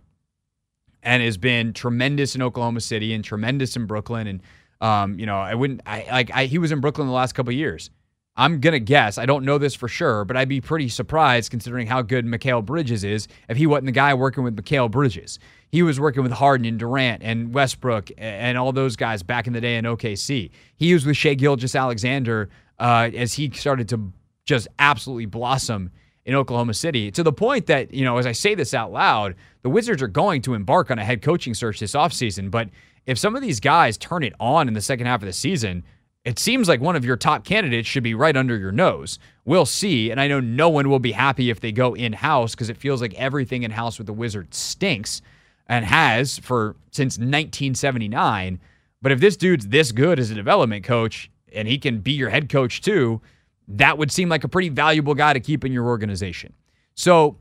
and 1.02 1.22
has 1.22 1.36
been 1.36 1.72
tremendous 1.72 2.34
in 2.34 2.42
Oklahoma 2.42 2.80
City 2.80 3.14
and 3.14 3.24
tremendous 3.24 3.76
in 3.76 3.86
Brooklyn. 3.86 4.26
And 4.26 4.42
um, 4.80 5.18
you 5.18 5.26
know, 5.26 5.38
I 5.38 5.54
wouldn't 5.54 5.82
I 5.86 6.06
like 6.10 6.30
I, 6.32 6.46
he 6.46 6.58
was 6.58 6.70
in 6.70 6.80
Brooklyn 6.80 7.08
the 7.08 7.14
last 7.14 7.32
couple 7.34 7.52
years. 7.52 7.90
I'm 8.36 8.60
going 8.60 8.72
to 8.72 8.80
guess, 8.80 9.16
I 9.16 9.24
don't 9.24 9.44
know 9.44 9.56
this 9.56 9.74
for 9.74 9.88
sure, 9.88 10.24
but 10.24 10.36
I'd 10.36 10.48
be 10.48 10.60
pretty 10.60 10.88
surprised 10.88 11.50
considering 11.50 11.86
how 11.86 12.02
good 12.02 12.26
Mikal 12.26 12.64
Bridges 12.64 13.02
is 13.02 13.28
if 13.48 13.56
he 13.56 13.66
wasn't 13.66 13.86
the 13.86 13.92
guy 13.92 14.12
working 14.12 14.44
with 14.44 14.56
Mikal 14.56 14.90
Bridges. 14.90 15.38
He 15.70 15.82
was 15.82 15.98
working 15.98 16.22
with 16.22 16.32
Harden 16.32 16.66
and 16.66 16.78
Durant 16.78 17.22
and 17.22 17.54
Westbrook 17.54 18.10
and 18.18 18.58
all 18.58 18.72
those 18.72 18.94
guys 18.94 19.22
back 19.22 19.46
in 19.46 19.52
the 19.52 19.60
day 19.60 19.76
in 19.76 19.84
OKC. 19.84 20.50
He 20.76 20.92
was 20.92 21.06
with 21.06 21.16
Shai 21.16 21.34
Gilgeous-Alexander 21.34 22.50
uh, 22.78 23.10
as 23.14 23.32
he 23.32 23.50
started 23.50 23.88
to 23.88 24.12
just 24.44 24.68
absolutely 24.78 25.26
blossom 25.26 25.90
in 26.26 26.34
Oklahoma 26.34 26.74
City 26.74 27.10
to 27.12 27.22
the 27.22 27.32
point 27.32 27.66
that, 27.66 27.94
you 27.94 28.04
know, 28.04 28.18
as 28.18 28.26
I 28.26 28.32
say 28.32 28.54
this 28.54 28.74
out 28.74 28.92
loud, 28.92 29.34
the 29.62 29.70
Wizards 29.70 30.02
are 30.02 30.08
going 30.08 30.42
to 30.42 30.54
embark 30.54 30.90
on 30.90 30.98
a 30.98 31.04
head 31.04 31.22
coaching 31.22 31.54
search 31.54 31.80
this 31.80 31.92
offseason. 31.92 32.50
But 32.50 32.68
if 33.06 33.16
some 33.16 33.34
of 33.34 33.42
these 33.42 33.60
guys 33.60 33.96
turn 33.96 34.22
it 34.24 34.34
on 34.38 34.68
in 34.68 34.74
the 34.74 34.80
second 34.80 35.06
half 35.06 35.22
of 35.22 35.26
the 35.26 35.32
season, 35.32 35.84
it 36.26 36.40
seems 36.40 36.66
like 36.66 36.80
one 36.80 36.96
of 36.96 37.04
your 37.04 37.16
top 37.16 37.44
candidates 37.44 37.86
should 37.86 38.02
be 38.02 38.12
right 38.12 38.36
under 38.36 38.58
your 38.58 38.72
nose. 38.72 39.20
We'll 39.44 39.64
see. 39.64 40.10
And 40.10 40.20
I 40.20 40.26
know 40.26 40.40
no 40.40 40.68
one 40.68 40.90
will 40.90 40.98
be 40.98 41.12
happy 41.12 41.50
if 41.50 41.60
they 41.60 41.70
go 41.70 41.94
in 41.94 42.12
house 42.12 42.52
because 42.52 42.68
it 42.68 42.76
feels 42.76 43.00
like 43.00 43.14
everything 43.14 43.62
in 43.62 43.70
house 43.70 43.96
with 43.96 44.08
the 44.08 44.12
Wizard 44.12 44.52
stinks 44.52 45.22
and 45.68 45.84
has 45.84 46.40
for 46.40 46.74
since 46.90 47.14
1979. 47.14 48.58
But 49.00 49.12
if 49.12 49.20
this 49.20 49.36
dude's 49.36 49.68
this 49.68 49.92
good 49.92 50.18
as 50.18 50.32
a 50.32 50.34
development 50.34 50.84
coach 50.84 51.30
and 51.52 51.68
he 51.68 51.78
can 51.78 52.00
be 52.00 52.12
your 52.12 52.28
head 52.28 52.48
coach 52.48 52.80
too, 52.80 53.20
that 53.68 53.96
would 53.96 54.10
seem 54.10 54.28
like 54.28 54.42
a 54.42 54.48
pretty 54.48 54.68
valuable 54.68 55.14
guy 55.14 55.32
to 55.32 55.38
keep 55.38 55.64
in 55.64 55.72
your 55.72 55.86
organization. 55.86 56.52
So 56.96 57.38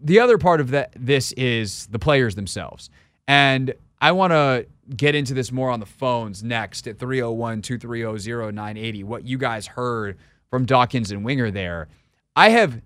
the 0.00 0.20
other 0.20 0.38
part 0.38 0.60
of 0.60 0.70
that 0.70 0.92
this 0.96 1.32
is 1.32 1.88
the 1.88 1.98
players 1.98 2.36
themselves. 2.36 2.88
And 3.26 3.74
I 4.00 4.12
want 4.12 4.30
to 4.30 4.66
get 4.96 5.14
into 5.14 5.34
this 5.34 5.52
more 5.52 5.70
on 5.70 5.80
the 5.80 5.86
phones 5.86 6.42
next 6.42 6.86
at 6.86 6.98
301 6.98 7.62
230 7.62 8.52
0980. 8.52 9.04
What 9.04 9.24
you 9.24 9.38
guys 9.38 9.66
heard 9.66 10.18
from 10.50 10.66
Dawkins 10.66 11.10
and 11.10 11.24
Winger 11.24 11.50
there. 11.50 11.88
I 12.36 12.50
have, 12.50 12.80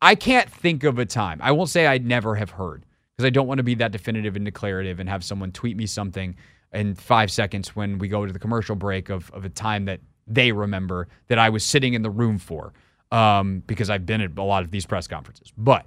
I 0.00 0.14
can't 0.14 0.50
think 0.50 0.84
of 0.84 0.98
a 0.98 1.06
time. 1.06 1.40
I 1.42 1.52
won't 1.52 1.70
say 1.70 1.86
I 1.86 1.98
never 1.98 2.34
have 2.34 2.50
heard 2.50 2.84
because 3.16 3.26
I 3.26 3.30
don't 3.30 3.46
want 3.46 3.58
to 3.58 3.64
be 3.64 3.74
that 3.76 3.92
definitive 3.92 4.36
and 4.36 4.44
declarative 4.44 4.98
and 4.98 5.08
have 5.08 5.22
someone 5.22 5.52
tweet 5.52 5.76
me 5.76 5.86
something 5.86 6.36
in 6.72 6.94
five 6.94 7.30
seconds 7.30 7.76
when 7.76 7.98
we 7.98 8.08
go 8.08 8.26
to 8.26 8.32
the 8.32 8.38
commercial 8.38 8.74
break 8.74 9.08
of, 9.08 9.30
of 9.30 9.44
a 9.44 9.48
time 9.48 9.84
that 9.84 10.00
they 10.26 10.52
remember 10.52 11.08
that 11.28 11.38
I 11.38 11.50
was 11.50 11.64
sitting 11.64 11.94
in 11.94 12.02
the 12.02 12.10
room 12.10 12.38
for 12.38 12.72
um, 13.12 13.62
because 13.66 13.90
I've 13.90 14.06
been 14.06 14.20
at 14.20 14.36
a 14.36 14.42
lot 14.42 14.64
of 14.64 14.70
these 14.70 14.86
press 14.86 15.06
conferences. 15.06 15.52
But 15.56 15.86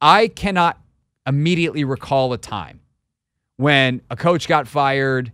I 0.00 0.28
cannot 0.28 0.78
immediately 1.26 1.84
recall 1.84 2.32
a 2.32 2.38
time 2.38 2.80
when 3.58 4.00
a 4.08 4.16
coach 4.16 4.48
got 4.48 4.66
fired 4.66 5.30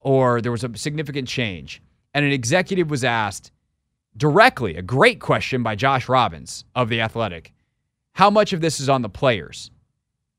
or 0.00 0.40
there 0.40 0.52
was 0.52 0.64
a 0.64 0.76
significant 0.76 1.28
change 1.28 1.82
and 2.14 2.24
an 2.24 2.32
executive 2.32 2.88
was 2.88 3.04
asked 3.04 3.50
directly, 4.16 4.76
a 4.76 4.82
great 4.82 5.20
question 5.20 5.62
by 5.62 5.74
Josh 5.74 6.08
Robbins 6.08 6.64
of 6.74 6.88
The 6.88 7.00
Athletic, 7.00 7.52
how 8.12 8.30
much 8.30 8.52
of 8.52 8.60
this 8.60 8.80
is 8.80 8.88
on 8.88 9.02
the 9.02 9.08
players? 9.08 9.70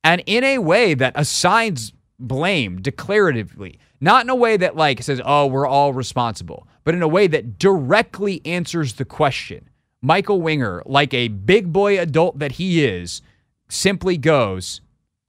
And 0.04 0.24
in 0.26 0.44
a 0.44 0.60
way 0.60 0.94
that 0.94 1.14
assigns 1.16 1.92
blame 2.18 2.82
declaratively, 2.82 3.80
not 4.00 4.24
in 4.24 4.30
a 4.30 4.36
way 4.36 4.56
that 4.56 4.78
like 4.78 5.04
says, 5.04 5.22
oh, 5.26 5.46
we're 5.48 5.68
all 5.68 5.92
responsible, 5.92 6.68
but 6.86 6.96
in 6.96 7.02
a 7.02 7.08
way 7.08 7.28
that 7.28 7.60
directly 7.60 8.42
answers 8.46 8.94
the 8.94 9.04
question. 9.04 9.70
Michael 10.02 10.42
Winger, 10.42 10.84
like 10.86 11.14
a 11.14 11.28
big 11.28 11.74
boy 11.74 12.00
adult 12.00 12.40
that 12.40 12.54
he 12.54 12.86
is, 12.86 13.22
simply 13.68 14.18
goes, 14.18 14.80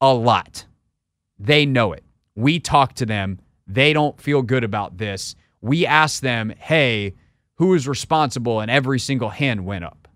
a 0.01 0.15
lot. 0.15 0.67
They 1.39 1.67
know 1.67 1.93
it. 1.93 2.05
We 2.35 2.61
talk 2.61 2.95
to 2.95 3.07
them. 3.07 3.41
They 3.67 3.93
don't 3.93 4.21
feel 4.21 4.43
good 4.43 4.65
about 4.65 4.99
this. 4.99 5.35
We 5.61 5.87
ask 5.87 6.21
them, 6.23 6.53
hey, 6.59 7.15
who 7.57 7.75
is 7.75 7.89
responsible? 7.89 8.61
And 8.61 8.71
every 8.71 8.99
single 8.99 9.31
hand 9.31 9.65
went 9.65 9.85
up. 9.85 10.07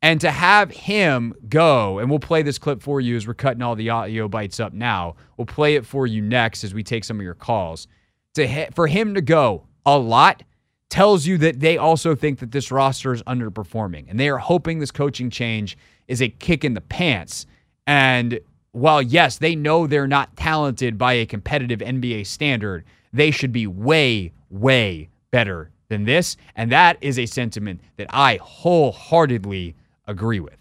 And 0.00 0.20
to 0.20 0.30
have 0.30 0.70
him 0.70 1.34
go, 1.48 1.98
and 1.98 2.08
we'll 2.08 2.20
play 2.20 2.42
this 2.42 2.58
clip 2.58 2.82
for 2.82 3.00
you 3.00 3.16
as 3.16 3.26
we're 3.26 3.34
cutting 3.34 3.62
all 3.62 3.74
the 3.74 3.90
audio 3.90 4.28
bites 4.28 4.60
up 4.60 4.72
now. 4.72 5.16
We'll 5.36 5.46
play 5.46 5.74
it 5.74 5.84
for 5.84 6.06
you 6.06 6.22
next 6.22 6.62
as 6.62 6.72
we 6.72 6.84
take 6.84 7.04
some 7.04 7.18
of 7.18 7.24
your 7.24 7.34
calls. 7.34 7.88
To 8.34 8.70
for 8.72 8.86
him 8.86 9.14
to 9.14 9.20
go 9.20 9.66
a 9.84 9.98
lot 9.98 10.44
tells 10.88 11.26
you 11.26 11.36
that 11.38 11.60
they 11.60 11.76
also 11.76 12.14
think 12.14 12.38
that 12.38 12.52
this 12.52 12.70
roster 12.70 13.12
is 13.12 13.22
underperforming, 13.24 14.06
and 14.08 14.20
they 14.20 14.28
are 14.28 14.38
hoping 14.38 14.78
this 14.78 14.92
coaching 14.92 15.30
change 15.30 15.76
is 16.06 16.22
a 16.22 16.28
kick 16.28 16.64
in 16.64 16.74
the 16.74 16.80
pants. 16.80 17.46
And 17.86 18.38
while, 18.72 19.02
yes, 19.02 19.38
they 19.38 19.54
know 19.54 19.86
they're 19.86 20.06
not 20.06 20.36
talented 20.36 20.98
by 20.98 21.14
a 21.14 21.26
competitive 21.26 21.80
NBA 21.80 22.26
standard, 22.26 22.84
they 23.12 23.30
should 23.30 23.52
be 23.52 23.66
way, 23.66 24.32
way 24.50 25.08
better 25.30 25.70
than 25.88 26.04
this. 26.04 26.36
And 26.54 26.70
that 26.72 26.98
is 27.00 27.18
a 27.18 27.26
sentiment 27.26 27.80
that 27.96 28.08
I 28.10 28.38
wholeheartedly 28.42 29.74
agree 30.06 30.40
with. 30.40 30.58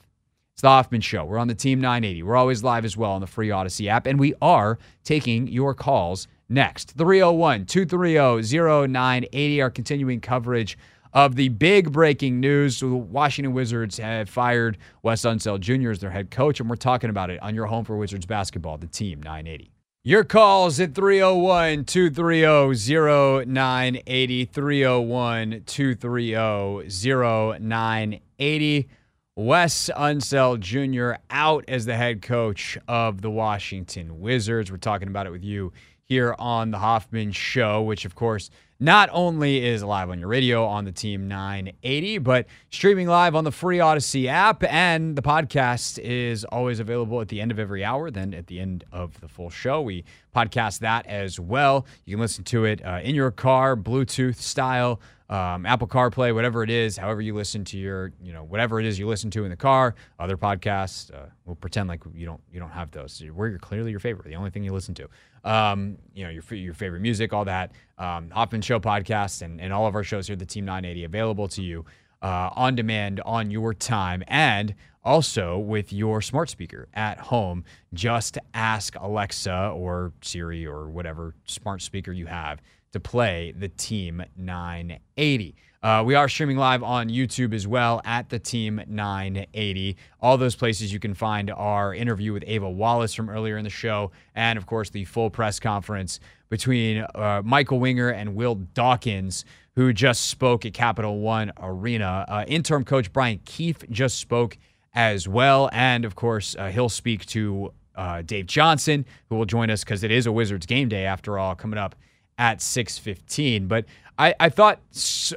It's 0.53 0.61
the 0.63 0.69
Hoffman 0.69 1.01
Show. 1.01 1.23
We're 1.23 1.37
on 1.37 1.47
the 1.47 1.53
Team 1.53 1.79
980. 1.79 2.23
We're 2.23 2.35
always 2.35 2.63
live 2.63 2.83
as 2.83 2.97
well 2.97 3.11
on 3.11 3.21
the 3.21 3.27
free 3.27 3.49
Audacy 3.49 3.89
app, 3.89 4.07
and 4.07 4.19
we 4.19 4.33
are 4.41 4.79
taking 5.03 5.47
your 5.47 5.75
calls 5.75 6.27
next. 6.49 6.93
301 6.97 7.65
230 7.67 8.41
0980, 8.87 9.61
our 9.61 9.69
continuing 9.69 10.19
coverage 10.19 10.77
of 11.13 11.35
the 11.35 11.49
big 11.49 11.91
breaking 11.91 12.39
news. 12.39 12.79
The 12.79 12.87
Washington 12.87 13.53
Wizards 13.53 13.97
have 13.97 14.29
fired 14.29 14.77
Wes 15.03 15.21
Unseld 15.21 15.61
Jr. 15.61 15.91
as 15.91 15.99
their 15.99 16.11
head 16.11 16.31
coach, 16.31 16.59
and 16.59 16.69
we're 16.69 16.75
talking 16.75 17.09
about 17.09 17.29
it 17.29 17.41
on 17.41 17.55
your 17.55 17.65
home 17.65 17.85
for 17.85 17.97
Wizards 17.97 18.25
basketball, 18.25 18.77
the 18.77 18.87
team 18.87 19.21
980. 19.21 19.71
Your 20.03 20.23
calls 20.23 20.79
at 20.79 20.95
301 20.95 21.83
230 21.83 23.45
0980. 23.45 24.45
301 24.45 25.63
230 25.65 27.59
0980. 27.59 28.87
Wes 29.35 29.89
Unseld 29.95 30.61
Jr. 30.61 31.21
out 31.29 31.65
as 31.67 31.85
the 31.85 31.95
head 31.95 32.21
coach 32.21 32.77
of 32.87 33.21
the 33.21 33.29
Washington 33.29 34.19
Wizards. 34.19 34.71
We're 34.71 34.77
talking 34.77 35.09
about 35.09 35.27
it 35.27 35.31
with 35.31 35.43
you 35.43 35.73
here 36.05 36.35
on 36.39 36.71
the 36.71 36.79
Hoffman 36.79 37.33
Show, 37.33 37.81
which, 37.81 38.05
of 38.05 38.15
course, 38.15 38.49
not 38.79 39.09
only 39.11 39.65
is 39.65 39.83
live 39.83 40.09
on 40.09 40.19
your 40.19 40.27
radio 40.27 40.65
on 40.65 40.85
the 40.85 40.91
Team 40.91 41.27
980, 41.27 42.19
but 42.19 42.45
streaming 42.69 43.07
live 43.07 43.33
on 43.33 43.43
the 43.43 43.51
free 43.51 43.79
Audacy 43.79 44.27
app. 44.27 44.63
And 44.63 45.15
the 45.15 45.21
podcast 45.21 45.97
is 45.99 46.43
always 46.45 46.79
available 46.79 47.19
at 47.21 47.27
the 47.27 47.41
end 47.41 47.51
of 47.51 47.59
every 47.59 47.83
hour. 47.83 48.11
Then 48.11 48.33
at 48.33 48.47
the 48.47 48.59
end 48.59 48.83
of 48.91 49.19
the 49.19 49.27
full 49.27 49.49
show, 49.49 49.81
we 49.81 50.05
podcast 50.35 50.79
that 50.79 51.07
as 51.07 51.39
well. 51.39 51.87
You 52.05 52.15
can 52.15 52.21
listen 52.21 52.43
to 52.45 52.65
it 52.65 52.85
uh, 52.85 52.99
in 53.03 53.15
your 53.15 53.31
car, 53.31 53.75
Bluetooth 53.75 54.35
style. 54.35 54.99
Um, 55.29 55.65
Apple 55.65 55.87
CarPlay, 55.87 56.33
whatever 56.33 56.63
it 56.63 56.69
is, 56.69 56.95
however 56.95 57.21
you 57.21 57.33
listen 57.33 57.65
to 57.65 57.77
your, 57.77 58.13
you 58.23 58.31
know, 58.31 58.43
whatever 58.43 58.79
it 58.79 58.85
is 58.85 58.97
you 58.97 59.07
listen 59.07 59.29
to 59.31 59.43
in 59.43 59.49
the 59.49 59.57
car, 59.57 59.95
other 60.19 60.37
podcasts. 60.37 61.13
Uh, 61.13 61.25
we'll 61.45 61.55
pretend 61.55 61.89
like 61.89 62.01
you 62.15 62.25
don't 62.25 62.41
you 62.51 62.59
don't 62.61 62.71
have 62.71 62.91
those. 62.91 63.21
We're 63.33 63.57
clearly 63.57 63.91
your 63.91 63.99
favorite, 63.99 64.27
the 64.27 64.35
only 64.35 64.51
thing 64.51 64.63
you 64.63 64.71
listen 64.71 64.93
to 64.95 65.09
um, 65.47 65.97
you 66.13 66.25
know, 66.25 66.29
your, 66.29 66.43
your 66.53 66.73
favorite 66.73 67.01
music, 67.01 67.33
all 67.33 67.45
that. 67.45 67.71
Um, 67.97 68.29
Hoffman 68.29 68.61
Show 68.61 68.79
podcast 68.79 69.41
and, 69.41 69.61
and 69.61 69.71
all 69.71 69.87
of 69.87 69.95
our 69.95 70.03
shows 70.03 70.27
here 70.27 70.35
the 70.35 70.45
Team 70.45 70.65
980 70.65 71.05
available 71.05 71.47
to 71.49 71.63
you 71.63 71.85
uh, 72.21 72.49
on 72.53 72.75
demand 72.75 73.21
on 73.21 73.49
your 73.49 73.73
time 73.73 74.23
and 74.27 74.75
also 75.03 75.57
with 75.57 75.93
your 75.93 76.21
smart 76.21 76.49
speaker 76.49 76.89
at 76.93 77.17
home. 77.19 77.63
Just 77.93 78.37
ask 78.53 78.95
Alexa 78.99 79.71
or 79.73 80.11
Siri 80.21 80.65
or 80.67 80.89
whatever 80.89 81.33
smart 81.45 81.81
speaker 81.81 82.11
you 82.11 82.25
have 82.25 82.61
to 82.91 82.99
play 82.99 83.53
the 83.57 83.69
Team 83.69 84.23
980. 84.35 85.55
Uh, 85.83 86.03
we 86.05 86.15
are 86.15 86.27
streaming 86.27 86.57
live 86.57 86.81
on 86.81 87.07
YouTube 87.07 87.53
as 87.53 87.67
well 87.67 88.01
at 88.03 88.29
the 88.29 88.39
Team 88.39 88.81
980. 88.87 89.95
All 90.19 90.37
those 90.37 90.55
places 90.55 90.91
you 90.91 90.99
can 90.99 91.13
find 91.13 91.51
our 91.51 91.93
interview 91.93 92.33
with 92.33 92.43
Ava 92.47 92.69
Wallace 92.69 93.13
from 93.13 93.29
earlier 93.29 93.57
in 93.57 93.63
the 93.63 93.69
show, 93.69 94.11
and 94.35 94.57
of 94.57 94.65
course 94.65 94.89
the 94.89 95.05
full 95.05 95.29
press 95.29 95.59
conference 95.59 96.19
between 96.49 97.05
uh, 97.13 97.41
Michael 97.45 97.79
Winger 97.79 98.09
and 98.09 98.35
Will 98.35 98.55
Dawkins, 98.55 99.45
who 99.75 99.93
just 99.93 100.25
spoke 100.27 100.65
at 100.65 100.73
Capital 100.73 101.19
One 101.19 101.51
Arena. 101.61 102.25
Uh, 102.27 102.45
interim 102.47 102.83
coach 102.83 103.13
Brian 103.13 103.39
Keefe 103.45 103.87
just 103.89 104.17
spoke 104.17 104.57
as 104.93 105.27
well, 105.27 105.69
and 105.71 106.05
of 106.05 106.15
course 106.15 106.55
uh, 106.57 106.69
he'll 106.69 106.89
speak 106.89 107.25
to 107.27 107.71
uh, 107.95 108.23
Dave 108.23 108.47
Johnson, 108.47 109.05
who 109.29 109.35
will 109.35 109.45
join 109.45 109.69
us 109.69 109.83
because 109.83 110.03
it 110.03 110.11
is 110.11 110.25
a 110.25 110.31
Wizards 110.31 110.65
game 110.65 110.89
day 110.89 111.05
after 111.05 111.37
all, 111.37 111.53
coming 111.53 111.77
up 111.77 111.95
at 112.37 112.59
6:15. 112.59 113.67
But 113.67 113.85
I, 114.19 114.33
I 114.39 114.49
thought 114.49 114.79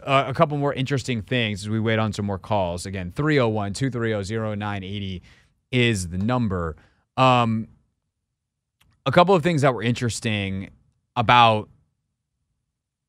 uh, 0.03 0.25
a 0.27 0.35
couple 0.35 0.57
more 0.57 0.73
interesting 0.73 1.23
things 1.23 1.63
as 1.63 1.69
we 1.69 1.81
wait 1.81 1.99
on 1.99 2.13
some 2.13 2.27
more 2.27 2.39
calls. 2.39 2.87
Again, 2.87 3.13
301 3.15 3.75
230 3.75 4.57
0980 4.57 5.23
is 5.71 6.09
the 6.09 6.19
number. 6.19 6.77
Um, 7.17 7.69
a 9.07 9.13
couple 9.13 9.35
of 9.35 9.43
things 9.43 9.63
that 9.63 9.75
were 9.75 9.83
interesting 9.83 10.71
about 11.17 11.69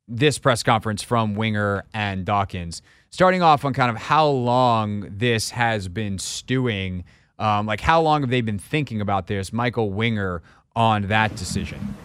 this 0.08 0.38
press 0.38 0.62
conference 0.63 1.01
from 1.01 1.36
Winger 1.36 1.86
and 1.93 2.25
Dawkins. 2.25 2.82
Starting 3.10 3.41
off 3.41 3.65
on 3.65 3.73
kind 3.73 3.89
of 3.89 3.97
how 3.97 4.27
long 4.27 5.08
this 5.10 5.51
has 5.51 5.88
been 5.88 6.17
stewing, 6.17 7.04
um, 7.39 7.65
like 7.65 7.82
how 7.82 8.01
long 8.01 8.21
have 8.21 8.30
they 8.30 8.41
been 8.41 8.60
thinking 8.60 9.01
about 9.01 9.27
this? 9.27 9.51
Michael 9.54 9.91
Winger 9.91 10.41
on 10.75 11.04
that 11.04 11.36
decision. 11.36 11.95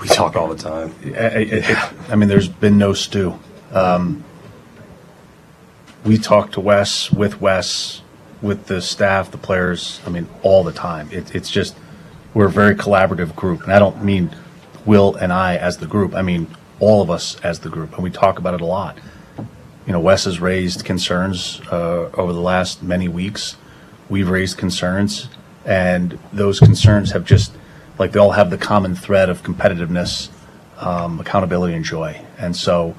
We 0.00 0.08
talk 0.08 0.36
all 0.36 0.48
the 0.48 0.56
time. 0.56 0.94
I, 1.16 1.64
I, 1.64 1.92
I 2.12 2.16
mean, 2.16 2.28
there's 2.28 2.48
been 2.48 2.78
no 2.78 2.92
stew. 2.92 3.38
Um, 3.72 4.24
we 6.04 6.18
talk 6.18 6.52
to 6.52 6.60
Wes, 6.60 7.10
with 7.10 7.40
Wes, 7.40 8.02
with 8.42 8.66
the 8.66 8.82
staff, 8.82 9.30
the 9.30 9.38
players, 9.38 10.00
I 10.06 10.10
mean, 10.10 10.28
all 10.42 10.64
the 10.64 10.72
time. 10.72 11.08
It, 11.10 11.34
it's 11.34 11.50
just, 11.50 11.74
we're 12.34 12.46
a 12.46 12.50
very 12.50 12.74
collaborative 12.74 13.34
group. 13.34 13.62
And 13.62 13.72
I 13.72 13.78
don't 13.78 14.04
mean 14.04 14.34
Will 14.84 15.14
and 15.16 15.32
I 15.32 15.56
as 15.56 15.78
the 15.78 15.86
group, 15.86 16.14
I 16.14 16.22
mean 16.22 16.46
all 16.78 17.00
of 17.00 17.10
us 17.10 17.40
as 17.40 17.60
the 17.60 17.70
group. 17.70 17.94
And 17.94 18.02
we 18.02 18.10
talk 18.10 18.38
about 18.38 18.54
it 18.54 18.60
a 18.60 18.66
lot. 18.66 18.98
You 19.86 19.92
know, 19.92 20.00
Wes 20.00 20.24
has 20.24 20.40
raised 20.40 20.84
concerns 20.84 21.60
uh, 21.70 22.10
over 22.14 22.32
the 22.32 22.40
last 22.40 22.82
many 22.82 23.08
weeks. 23.08 23.56
We've 24.08 24.28
raised 24.28 24.58
concerns, 24.58 25.28
and 25.64 26.18
those 26.32 26.60
concerns 26.60 27.12
have 27.12 27.24
just, 27.24 27.52
like, 27.98 28.12
they 28.12 28.20
all 28.20 28.32
have 28.32 28.50
the 28.50 28.58
common 28.58 28.94
thread 28.94 29.28
of 29.30 29.42
competitiveness, 29.42 30.30
um, 30.78 31.20
accountability, 31.20 31.74
and 31.74 31.84
joy. 31.84 32.20
And 32.38 32.56
so, 32.56 32.94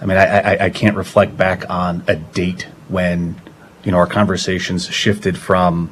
I 0.00 0.06
mean, 0.06 0.16
I, 0.16 0.24
I, 0.24 0.64
I 0.66 0.70
can't 0.70 0.96
reflect 0.96 1.36
back 1.36 1.68
on 1.70 2.02
a 2.08 2.16
date 2.16 2.66
when, 2.88 3.40
you 3.84 3.92
know, 3.92 3.98
our 3.98 4.06
conversations 4.06 4.86
shifted 4.86 5.38
from, 5.38 5.90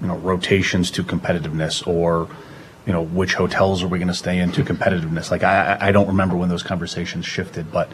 you 0.00 0.08
know, 0.08 0.16
rotations 0.16 0.90
to 0.92 1.02
competitiveness 1.02 1.86
or, 1.86 2.28
you 2.86 2.92
know, 2.92 3.02
which 3.02 3.34
hotels 3.34 3.82
are 3.82 3.88
we 3.88 3.98
going 3.98 4.08
to 4.08 4.14
stay 4.14 4.38
in 4.38 4.50
to 4.52 4.62
competitiveness. 4.62 5.30
Like, 5.30 5.42
I, 5.42 5.76
I- 5.80 5.92
don't 5.92 6.08
remember 6.08 6.36
when 6.36 6.48
those 6.48 6.62
conversations 6.62 7.26
shifted, 7.26 7.70
but, 7.70 7.90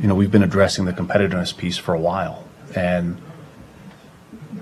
you 0.00 0.08
know, 0.08 0.14
we've 0.14 0.30
been 0.30 0.42
addressing 0.42 0.86
the 0.86 0.92
competitiveness 0.92 1.56
piece 1.56 1.76
for 1.76 1.94
a 1.94 2.00
while. 2.00 2.44
And 2.74 3.20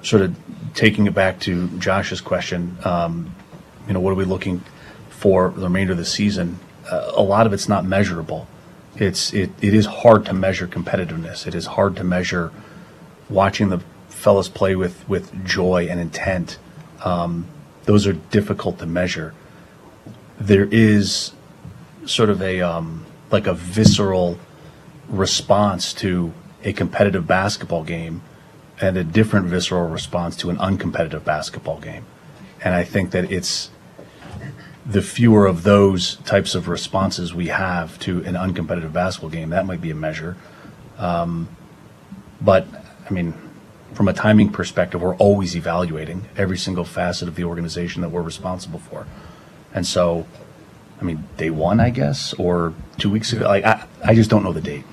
sort 0.03 0.23
of 0.23 0.37
taking 0.75 1.07
it 1.07 1.15
back 1.15 1.41
to 1.41 1.69
Josh's 1.79 2.21
question, 2.21 2.77
um, 2.85 3.35
you 3.87 3.95
know, 3.95 4.01
what 4.01 4.11
are 4.11 4.17
we 4.17 4.25
looking 4.25 4.63
for 5.09 5.51
the 5.51 5.65
remainder 5.65 5.93
of 5.93 5.99
the 5.99 6.05
season? 6.05 6.59
Uh, 6.91 7.13
a 7.15 7.23
lot 7.23 7.47
of 7.47 7.53
it's 7.53 7.69
not 7.69 7.85
measurable. 7.85 8.47
It's 8.97 9.33
it, 9.33 9.51
it 9.61 9.75
is 9.75 9.87
hard 9.87 10.27
to 10.27 10.33
measure 10.33 10.67
competitiveness. 10.67 11.47
It 11.47 11.55
is 11.55 11.67
hard 11.67 11.97
to 11.97 12.05
measure 12.05 12.53
watching 13.29 13.69
the 13.69 13.81
fellas 14.09 14.49
play 14.49 14.75
with 14.75 15.09
with 15.09 15.45
joy 15.45 15.87
and 15.89 16.01
intent. 16.01 16.59
Um, 17.05 17.47
those 17.85 18.07
are 18.07 18.13
difficult 18.13 18.79
to 18.81 18.87
measure. 18.87 19.35
There 20.39 20.69
is 20.71 21.33
sort 22.07 22.31
of 22.31 22.43
a 22.43 22.61
um, 22.61 23.07
like 23.31 23.47
a 23.47 23.55
visceral 23.55 24.39
response 25.09 25.93
to 25.95 26.33
a 26.65 26.73
competitive 26.73 27.27
basketball 27.27 27.85
game 27.85 28.23
and 28.81 28.97
a 28.97 29.05
different 29.05 29.47
visceral 29.47 29.89
response 29.89 30.37
to 30.37 30.51
an 30.51 30.57
uncompetitive 30.57 31.25
basketball 31.25 31.79
game. 31.81 32.05
And 32.63 32.75
I 32.75 32.85
think 32.85 33.11
that 33.13 33.31
it's 33.33 33.71
the 34.87 35.03
fewer 35.03 35.47
of 35.47 35.63
those 35.63 36.17
types 36.17 36.55
of 36.55 36.69
responses 36.69 37.35
we 37.35 37.49
have 37.49 37.99
to 38.01 38.25
an 38.25 38.35
uncompetitive 38.35 38.93
basketball 38.93 39.31
game, 39.31 39.51
that 39.51 39.67
might 39.67 39.81
be 39.81 39.91
a 39.91 39.95
measure. 39.95 40.37
Um, 40.99 41.49
but, 42.41 42.67
I 43.09 43.13
mean, 43.13 43.35
from 43.95 44.09
a 44.09 44.13
timing 44.13 44.51
perspective, 44.51 45.01
we're 45.01 45.17
always 45.17 45.55
evaluating 45.57 46.27
every 46.37 46.59
single 46.59 46.85
facet 46.85 47.29
of 47.29 47.35
the 47.35 47.45
organization 47.45 48.03
that 48.03 48.09
we're 48.09 48.23
responsible 48.23 48.79
for. 48.79 49.07
And 49.73 49.87
so, 49.87 50.27
I 51.01 51.05
mean, 51.05 51.25
day 51.37 51.51
one, 51.51 51.81
I 51.81 51.91
guess, 51.91 52.35
or 52.35 52.75
two 52.99 53.11
weeks 53.11 53.33
ago, 53.33 53.47
like, 53.47 53.65
I, 53.65 53.87
I 54.05 54.15
just 54.15 54.29
don't 54.29 54.43
know 54.43 54.53
the 54.53 54.61
date. 54.61 54.85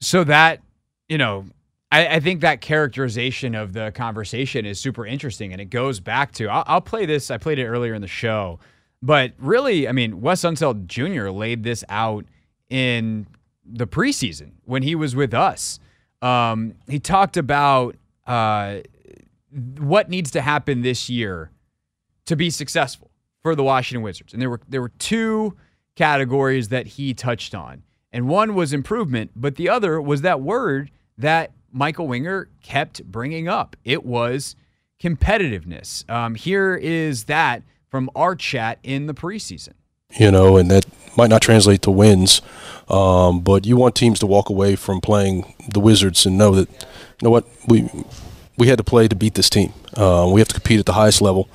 So 0.00 0.24
that, 0.24 0.60
you 1.08 1.18
know, 1.18 1.46
I, 1.90 2.06
I 2.16 2.20
think 2.20 2.40
that 2.40 2.60
characterization 2.60 3.54
of 3.54 3.72
the 3.72 3.92
conversation 3.92 4.66
is 4.66 4.80
super 4.80 5.06
interesting, 5.06 5.52
and 5.52 5.60
it 5.60 5.70
goes 5.70 6.00
back 6.00 6.32
to 6.32 6.48
I'll, 6.48 6.64
I'll 6.66 6.80
play 6.80 7.06
this. 7.06 7.30
I 7.30 7.38
played 7.38 7.58
it 7.58 7.66
earlier 7.66 7.94
in 7.94 8.02
the 8.02 8.08
show, 8.08 8.58
but 9.02 9.32
really, 9.38 9.88
I 9.88 9.92
mean, 9.92 10.20
Wes 10.20 10.42
Unseld 10.42 10.86
Jr. 10.86 11.28
laid 11.30 11.62
this 11.62 11.84
out 11.88 12.24
in 12.68 13.26
the 13.64 13.86
preseason 13.86 14.52
when 14.64 14.82
he 14.82 14.94
was 14.94 15.14
with 15.14 15.34
us. 15.34 15.78
Um, 16.22 16.74
he 16.88 16.98
talked 16.98 17.36
about 17.36 17.96
uh, 18.26 18.78
what 19.78 20.08
needs 20.08 20.30
to 20.32 20.40
happen 20.40 20.82
this 20.82 21.08
year 21.08 21.50
to 22.26 22.36
be 22.36 22.50
successful 22.50 23.10
for 23.42 23.54
the 23.54 23.62
Washington 23.62 24.02
Wizards. 24.02 24.32
And 24.32 24.42
there 24.42 24.50
were 24.50 24.60
there 24.68 24.80
were 24.80 24.92
two 24.98 25.56
categories 25.94 26.68
that 26.68 26.86
he 26.86 27.14
touched 27.14 27.54
on. 27.54 27.82
And 28.12 28.28
one 28.28 28.54
was 28.54 28.72
improvement, 28.72 29.32
but 29.36 29.56
the 29.56 29.68
other 29.68 30.00
was 30.00 30.22
that 30.22 30.40
word 30.40 30.90
that 31.18 31.52
Michael 31.72 32.08
Winger 32.08 32.48
kept 32.62 33.04
bringing 33.04 33.48
up. 33.48 33.76
It 33.84 34.04
was 34.04 34.56
competitiveness. 35.02 36.08
Um, 36.10 36.34
here 36.34 36.74
is 36.74 37.24
that 37.24 37.62
from 37.88 38.10
our 38.14 38.34
chat 38.34 38.78
in 38.82 39.06
the 39.06 39.14
preseason. 39.14 39.74
you 40.18 40.30
know, 40.30 40.56
and 40.56 40.70
that 40.70 40.86
might 41.16 41.30
not 41.30 41.42
translate 41.42 41.82
to 41.82 41.90
wins. 41.90 42.40
Um, 42.88 43.40
but 43.40 43.66
you 43.66 43.76
want 43.76 43.94
teams 43.94 44.18
to 44.20 44.26
walk 44.26 44.48
away 44.48 44.76
from 44.76 45.00
playing 45.00 45.54
the 45.68 45.80
Wizards 45.80 46.26
and 46.26 46.38
know 46.38 46.52
that, 46.54 46.70
you 46.70 47.24
know 47.24 47.30
what, 47.30 47.46
we 47.66 47.88
we 48.56 48.68
had 48.68 48.78
to 48.78 48.84
play 48.84 49.08
to 49.08 49.16
beat 49.16 49.34
this 49.34 49.50
team. 49.50 49.72
Uh, 49.94 50.30
we 50.32 50.40
have 50.40 50.48
to 50.48 50.54
compete 50.54 50.78
at 50.78 50.86
the 50.86 50.92
highest 50.94 51.20
level. 51.20 51.48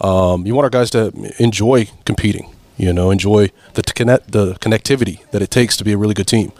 Um, 0.00 0.46
you 0.46 0.54
want 0.54 0.64
our 0.64 0.70
guys 0.70 0.90
to 0.90 1.12
enjoy 1.38 1.88
competing. 2.04 2.52
You 2.76 2.92
know, 2.92 3.10
enjoy 3.10 3.50
the 3.74 3.82
connect 3.82 4.32
the 4.32 4.54
connectivity 4.54 5.28
that 5.30 5.40
it 5.40 5.50
takes 5.50 5.76
to 5.78 5.84
be 5.84 5.92
a 5.92 5.96
really 5.96 6.14
good 6.14 6.26
team. 6.26 6.52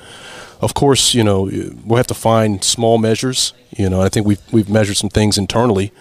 Of 0.60 0.74
course, 0.74 1.14
you 1.14 1.22
know 1.22 1.50
we'll 1.84 1.96
have 1.96 2.06
to 2.06 2.14
find 2.14 2.64
small 2.64 2.98
measures. 2.98 3.52
You 3.76 3.90
know, 3.90 4.00
I 4.00 4.08
think 4.08 4.26
we've 4.26 4.40
we've 4.52 4.68
measured 4.68 4.96
some 4.96 5.10
things 5.10 5.36
internally, 5.36 5.92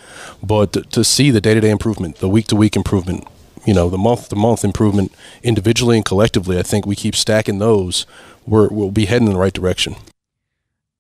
but 0.42 0.74
to, 0.74 0.82
to 0.82 1.04
see 1.04 1.32
the 1.32 1.42
day 1.42 1.54
to 1.54 1.62
day 1.62 1.70
improvement, 1.70 2.18
the 2.18 2.30
week 2.30 2.48
to 2.48 2.56
week 2.56 2.76
improvement, 2.76 3.28
you 3.66 3.74
know, 3.74 3.90
the 3.90 3.98
month 3.98 4.30
to 4.30 4.36
month 4.36 4.64
improvement 4.64 5.12
individually 5.44 5.98
and 5.98 6.06
collectively, 6.06 6.58
I 6.58 6.64
think 6.64 6.86
we 6.86 6.96
keep 6.96 7.16
stacking 7.16 7.60
those. 7.60 8.06
We're, 8.46 8.70
we'll 8.70 8.92
be 8.92 9.06
heading 9.06 9.28
in 9.28 9.34
the 9.34 9.40
right 9.40 9.54
direction. 9.54 9.96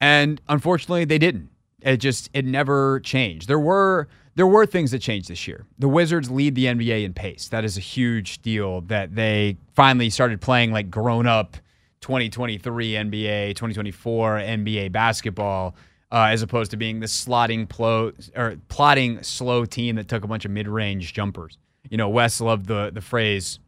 And 0.02 0.42
unfortunately, 0.50 1.06
they 1.06 1.20
didn't. 1.20 1.50
It 1.82 1.98
just 1.98 2.30
it 2.34 2.46
never 2.46 3.00
changed. 3.02 3.48
There 3.48 3.60
were 3.60 4.08
there 4.36 4.48
were 4.48 4.66
things 4.66 4.92
that 4.92 5.00
changed 5.00 5.30
this 5.30 5.48
year. 5.48 5.66
The 5.80 5.88
Wizards 5.88 6.30
lead 6.30 6.56
the 6.56 6.66
NBA 6.66 7.06
in 7.06 7.14
pace. 7.14 7.48
That 7.48 7.64
is 7.64 7.78
a 7.78 7.82
huge 7.82 8.42
deal 8.42 8.82
that 8.82 9.16
they 9.16 9.58
finally 9.76 10.10
started 10.10 10.42
playing 10.42 10.72
like 10.72 10.90
grown 10.90 11.28
up 11.28 11.58
2023 12.02 12.92
NBA, 12.92 13.50
2024 13.50 14.38
NBA 14.38 14.92
basketball, 14.92 15.76
uh, 16.12 16.28
as 16.30 16.42
opposed 16.42 16.72
to 16.72 16.78
being 16.78 17.00
the 17.00 17.08
slotting 17.08 17.68
plo- 17.68 18.14
or 18.38 18.58
plotting 18.68 19.22
slow 19.24 19.66
team 19.66 19.96
that 19.96 20.08
took 20.08 20.24
a 20.24 20.28
bunch 20.28 20.46
of 20.46 20.52
mid 20.52 20.68
range 20.68 21.14
jumpers. 21.14 21.58
You 21.90 21.98
know, 21.98 22.10
Wes 22.10 22.42
loved 22.42 22.68
the 22.68 22.92
the 22.94 23.02
phrase. 23.02 23.60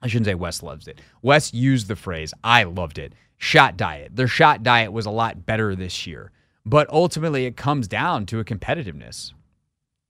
I 0.00 0.06
shouldn't 0.06 0.26
say 0.26 0.34
Wes 0.34 0.62
loves 0.62 0.86
it. 0.86 1.00
Wes 1.22 1.52
used 1.52 1.88
the 1.88 1.96
phrase. 1.96 2.32
I 2.44 2.64
loved 2.64 2.98
it. 2.98 3.14
Shot 3.36 3.76
diet. 3.76 4.14
Their 4.14 4.28
shot 4.28 4.62
diet 4.62 4.92
was 4.92 5.06
a 5.06 5.10
lot 5.10 5.44
better 5.46 5.74
this 5.74 6.06
year, 6.06 6.32
but 6.64 6.88
ultimately 6.90 7.46
it 7.46 7.56
comes 7.56 7.88
down 7.88 8.26
to 8.26 8.40
a 8.40 8.44
competitiveness. 8.44 9.32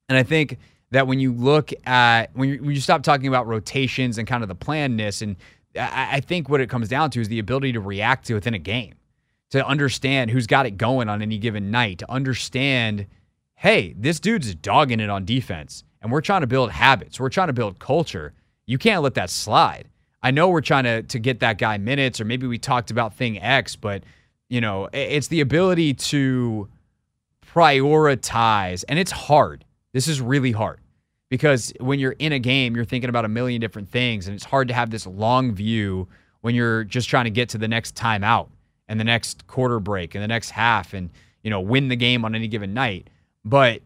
And 0.08 0.16
I 0.16 0.22
think 0.22 0.58
that 0.90 1.06
when 1.06 1.20
you 1.20 1.32
look 1.32 1.70
at 1.86 2.34
when 2.34 2.48
you, 2.48 2.62
when 2.62 2.74
you 2.74 2.80
stop 2.80 3.02
talking 3.02 3.28
about 3.28 3.46
rotations 3.46 4.18
and 4.18 4.26
kind 4.26 4.42
of 4.42 4.48
the 4.48 4.54
plannedness, 4.54 5.22
and 5.22 5.36
I, 5.76 6.16
I 6.16 6.20
think 6.20 6.48
what 6.48 6.60
it 6.60 6.68
comes 6.68 6.88
down 6.88 7.10
to 7.10 7.20
is 7.20 7.28
the 7.28 7.38
ability 7.38 7.72
to 7.72 7.80
react 7.80 8.26
to 8.26 8.34
within 8.34 8.54
a 8.54 8.58
game, 8.58 8.94
to 9.50 9.66
understand 9.66 10.30
who's 10.30 10.46
got 10.46 10.66
it 10.66 10.72
going 10.72 11.08
on 11.08 11.22
any 11.22 11.38
given 11.38 11.70
night, 11.70 11.98
to 11.98 12.10
understand, 12.10 13.06
hey, 13.54 13.94
this 13.96 14.20
dude's 14.20 14.54
dogging 14.54 15.00
it 15.00 15.10
on 15.10 15.24
defense, 15.24 15.84
and 16.02 16.12
we're 16.12 16.20
trying 16.20 16.42
to 16.42 16.46
build 16.46 16.70
habits, 16.70 17.18
we're 17.18 17.28
trying 17.28 17.48
to 17.48 17.52
build 17.52 17.78
culture. 17.78 18.34
You 18.66 18.78
can't 18.78 19.02
let 19.02 19.14
that 19.14 19.30
slide. 19.30 19.88
I 20.22 20.30
know 20.30 20.48
we're 20.48 20.60
trying 20.60 20.84
to 20.84 21.02
to 21.02 21.18
get 21.18 21.40
that 21.40 21.58
guy 21.58 21.78
minutes, 21.78 22.20
or 22.20 22.24
maybe 22.24 22.46
we 22.46 22.58
talked 22.58 22.90
about 22.90 23.14
thing 23.14 23.40
X, 23.40 23.76
but 23.76 24.02
you 24.48 24.60
know, 24.60 24.88
it's 24.92 25.28
the 25.28 25.40
ability 25.40 25.94
to 25.94 26.68
prioritize, 27.46 28.84
and 28.88 28.98
it's 28.98 29.12
hard. 29.12 29.64
This 29.92 30.08
is 30.08 30.20
really 30.20 30.52
hard 30.52 30.80
because 31.28 31.72
when 31.80 31.98
you're 31.98 32.16
in 32.18 32.32
a 32.32 32.38
game, 32.38 32.74
you're 32.74 32.84
thinking 32.84 33.10
about 33.10 33.24
a 33.24 33.28
million 33.28 33.60
different 33.60 33.88
things, 33.88 34.26
and 34.26 34.34
it's 34.34 34.44
hard 34.44 34.68
to 34.68 34.74
have 34.74 34.90
this 34.90 35.06
long 35.06 35.52
view 35.52 36.08
when 36.40 36.54
you're 36.54 36.84
just 36.84 37.08
trying 37.08 37.24
to 37.24 37.30
get 37.30 37.48
to 37.50 37.58
the 37.58 37.68
next 37.68 37.94
timeout 37.94 38.48
and 38.88 38.98
the 38.98 39.04
next 39.04 39.46
quarter 39.46 39.80
break 39.80 40.14
and 40.14 40.22
the 40.22 40.28
next 40.28 40.50
half, 40.50 40.94
and 40.94 41.10
you 41.42 41.50
know, 41.50 41.60
win 41.60 41.88
the 41.88 41.96
game 41.96 42.24
on 42.24 42.34
any 42.34 42.48
given 42.48 42.74
night. 42.74 43.08
But 43.44 43.82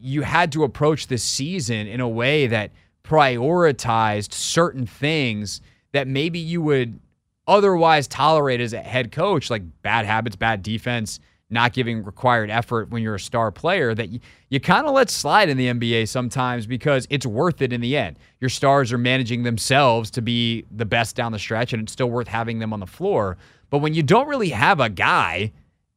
you 0.00 0.22
had 0.22 0.52
to 0.52 0.64
approach 0.64 1.08
this 1.08 1.22
season 1.22 1.86
in 1.86 2.00
a 2.00 2.08
way 2.08 2.46
that 2.46 2.70
prioritized 3.04 4.32
certain 4.32 4.86
things 4.86 5.60
that 5.92 6.06
maybe 6.06 6.38
you 6.38 6.62
would 6.62 6.98
otherwise 7.46 8.06
tolerate 8.06 8.60
as 8.60 8.72
a 8.72 8.80
head 8.80 9.12
coach, 9.12 9.50
like 9.50 9.62
bad 9.82 10.06
habits, 10.06 10.36
bad 10.36 10.62
defense, 10.62 11.20
not 11.50 11.72
giving 11.72 12.04
required 12.04 12.50
effort 12.50 12.90
when 12.90 13.02
you're 13.02 13.16
a 13.16 13.20
star 13.20 13.50
player, 13.50 13.94
that 13.94 14.08
you, 14.08 14.20
you 14.48 14.60
kind 14.60 14.86
of 14.86 14.94
let 14.94 15.10
slide 15.10 15.48
in 15.48 15.56
the 15.56 15.66
NBA 15.66 16.08
sometimes 16.08 16.66
because 16.66 17.06
it's 17.10 17.26
worth 17.26 17.60
it 17.60 17.72
in 17.72 17.80
the 17.80 17.96
end. 17.96 18.18
Your 18.40 18.50
stars 18.50 18.92
are 18.92 18.98
managing 18.98 19.42
themselves 19.42 20.10
to 20.12 20.22
be 20.22 20.64
the 20.70 20.84
best 20.84 21.16
down 21.16 21.32
the 21.32 21.38
stretch, 21.38 21.72
and 21.72 21.82
it's 21.82 21.92
still 21.92 22.10
worth 22.10 22.28
having 22.28 22.60
them 22.60 22.72
on 22.72 22.80
the 22.80 22.86
floor. 22.86 23.36
But 23.68 23.78
when 23.78 23.94
you 23.94 24.02
don't 24.02 24.28
really 24.28 24.50
have 24.50 24.80
a 24.80 24.88
guy 24.88 25.52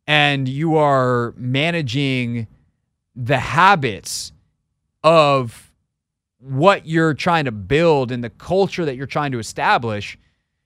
and 0.07 0.47
you 0.47 0.75
are 0.77 1.33
managing 1.37 2.47
the 3.15 3.37
habits 3.37 4.31
of 5.03 5.71
what 6.39 6.85
you're 6.85 7.13
trying 7.13 7.45
to 7.45 7.51
build 7.51 8.11
and 8.11 8.23
the 8.23 8.29
culture 8.29 8.85
that 8.85 8.95
you're 8.95 9.05
trying 9.05 9.31
to 9.31 9.39
establish, 9.39 10.17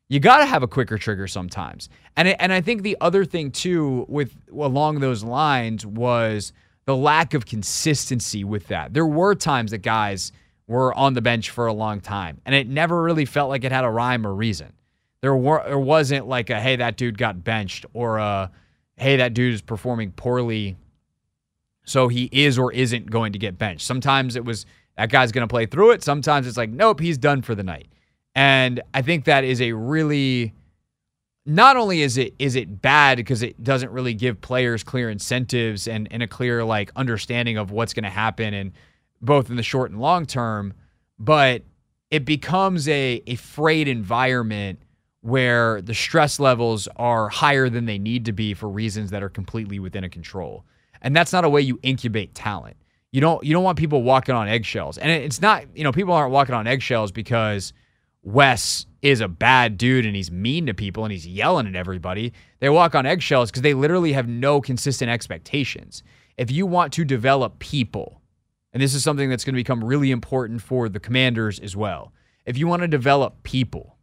you 0.09 0.19
got 0.19 0.37
to 0.37 0.45
have 0.45 0.63
a 0.63 0.67
quicker 0.67 0.97
trigger 0.97 1.27
sometimes. 1.27 1.89
And 2.15 2.29
and 2.29 2.53
I 2.53 2.61
think 2.61 2.83
the 2.83 2.97
other 3.01 3.25
thing 3.25 3.51
too 3.51 4.05
with 4.07 4.35
along 4.51 4.99
those 4.99 5.23
lines 5.23 5.85
was 5.85 6.53
the 6.85 6.95
lack 6.95 7.33
of 7.33 7.45
consistency 7.45 8.43
with 8.43 8.67
that. 8.67 8.93
There 8.93 9.05
were 9.05 9.35
times 9.35 9.71
that 9.71 9.79
guys 9.79 10.31
were 10.67 10.93
on 10.93 11.13
the 11.13 11.21
bench 11.21 11.49
for 11.49 11.67
a 11.67 11.73
long 11.73 11.99
time, 12.01 12.41
and 12.45 12.55
it 12.55 12.67
never 12.67 13.01
really 13.01 13.25
felt 13.25 13.49
like 13.49 13.63
it 13.63 13.71
had 13.71 13.83
a 13.83 13.89
rhyme 13.89 14.25
or 14.25 14.33
reason. 14.33 14.73
There 15.21 15.35
were 15.35 15.63
there 15.65 15.79
wasn't 15.79 16.27
like 16.27 16.49
a 16.49 16.59
hey 16.59 16.77
that 16.77 16.95
dude 16.97 17.17
got 17.17 17.43
benched 17.43 17.85
or 17.93 18.17
a 18.17 18.51
hey 18.95 19.17
that 19.17 19.33
dude 19.33 19.53
is 19.53 19.61
performing 19.61 20.11
poorly, 20.11 20.77
so 21.85 22.07
he 22.07 22.29
is 22.31 22.57
or 22.57 22.71
isn't 22.71 23.11
going 23.11 23.33
to 23.33 23.39
get 23.39 23.57
benched. 23.57 23.85
Sometimes 23.85 24.35
it 24.35 24.45
was 24.45 24.65
that 24.95 25.09
guy's 25.09 25.31
going 25.31 25.47
to 25.47 25.51
play 25.51 25.65
through 25.65 25.91
it. 25.91 26.03
Sometimes 26.03 26.47
it's 26.47 26.57
like 26.57 26.69
nope 26.69 27.01
he's 27.01 27.17
done 27.17 27.41
for 27.41 27.55
the 27.55 27.63
night. 27.63 27.87
And 28.37 28.81
I 28.93 29.01
think 29.01 29.25
that 29.25 29.43
is 29.43 29.59
a 29.61 29.71
really 29.71 30.53
not 31.47 31.75
only 31.75 32.03
is 32.03 32.19
it 32.19 32.35
is 32.37 32.55
it 32.55 32.83
bad 32.83 33.17
because 33.17 33.41
it 33.41 33.63
doesn't 33.63 33.89
really 33.89 34.13
give 34.13 34.39
players 34.41 34.83
clear 34.83 35.09
incentives 35.09 35.87
and, 35.87 36.07
and 36.11 36.21
a 36.21 36.27
clear 36.27 36.63
like 36.63 36.91
understanding 36.95 37.57
of 37.57 37.71
what's 37.71 37.95
going 37.95 38.03
to 38.03 38.11
happen 38.11 38.53
and 38.53 38.73
both 39.23 39.49
in 39.49 39.55
the 39.55 39.63
short 39.63 39.89
and 39.89 39.99
long 39.99 40.27
term, 40.27 40.75
but 41.17 41.63
it 42.11 42.25
becomes 42.25 42.87
a, 42.87 43.23
a 43.25 43.33
frayed 43.35 43.87
environment 43.87 44.79
where 45.21 45.81
the 45.81 45.95
stress 45.95 46.39
levels 46.39 46.87
are 46.95 47.29
higher 47.29 47.69
than 47.69 47.87
they 47.87 47.97
need 47.97 48.23
to 48.25 48.33
be 48.33 48.53
for 48.53 48.69
reasons 48.69 49.09
that 49.09 49.23
are 49.23 49.29
completely 49.29 49.79
within 49.79 50.03
a 50.03 50.09
control. 50.09 50.63
And 51.01 51.15
that's 51.15 51.33
not 51.33 51.43
a 51.43 51.49
way 51.49 51.61
you 51.61 51.79
incubate 51.81 52.35
talent. 52.35 52.77
You 53.11 53.19
don't 53.19 53.43
you 53.43 53.53
don't 53.53 53.63
want 53.63 53.79
people 53.79 54.03
walking 54.03 54.35
on 54.35 54.47
eggshells. 54.47 54.99
And 54.99 55.09
it's 55.09 55.41
not, 55.41 55.63
you 55.75 55.83
know, 55.83 55.91
people 55.91 56.13
aren't 56.13 56.31
walking 56.31 56.53
on 56.53 56.67
eggshells 56.67 57.11
because 57.11 57.73
Wes 58.27 58.85
is 59.01 59.21
a 59.21 59.29
bad 59.29 59.77
dude 59.77 60.05
and 60.05 60.13
he's 60.13 60.29
mean 60.29 60.65
to 60.65 60.73
people 60.73 61.05
and 61.05 61.13
he's 61.13 61.25
yelling 61.25 61.65
at 61.65 61.77
everybody. 61.77 62.33
They 62.59 62.67
walk 62.67 62.93
on 62.93 63.05
eggshells 63.05 63.49
because 63.49 63.61
they 63.61 63.73
literally 63.73 64.11
have 64.11 64.27
no 64.27 64.59
consistent 64.59 65.09
expectations. 65.09 66.03
If 66.37 66.51
you 66.51 66.65
want 66.65 66.91
to 66.93 67.05
develop 67.05 67.57
people, 67.59 68.19
and 68.73 68.83
this 68.83 68.93
is 68.93 69.01
something 69.01 69.29
that's 69.29 69.45
going 69.45 69.53
to 69.53 69.59
become 69.59 69.81
really 69.81 70.11
important 70.11 70.61
for 70.61 70.89
the 70.89 70.99
commanders 70.99 71.57
as 71.59 71.77
well. 71.77 72.11
If 72.45 72.57
you 72.57 72.67
want 72.67 72.81
to 72.81 72.89
develop 72.89 73.43
people, 73.43 73.95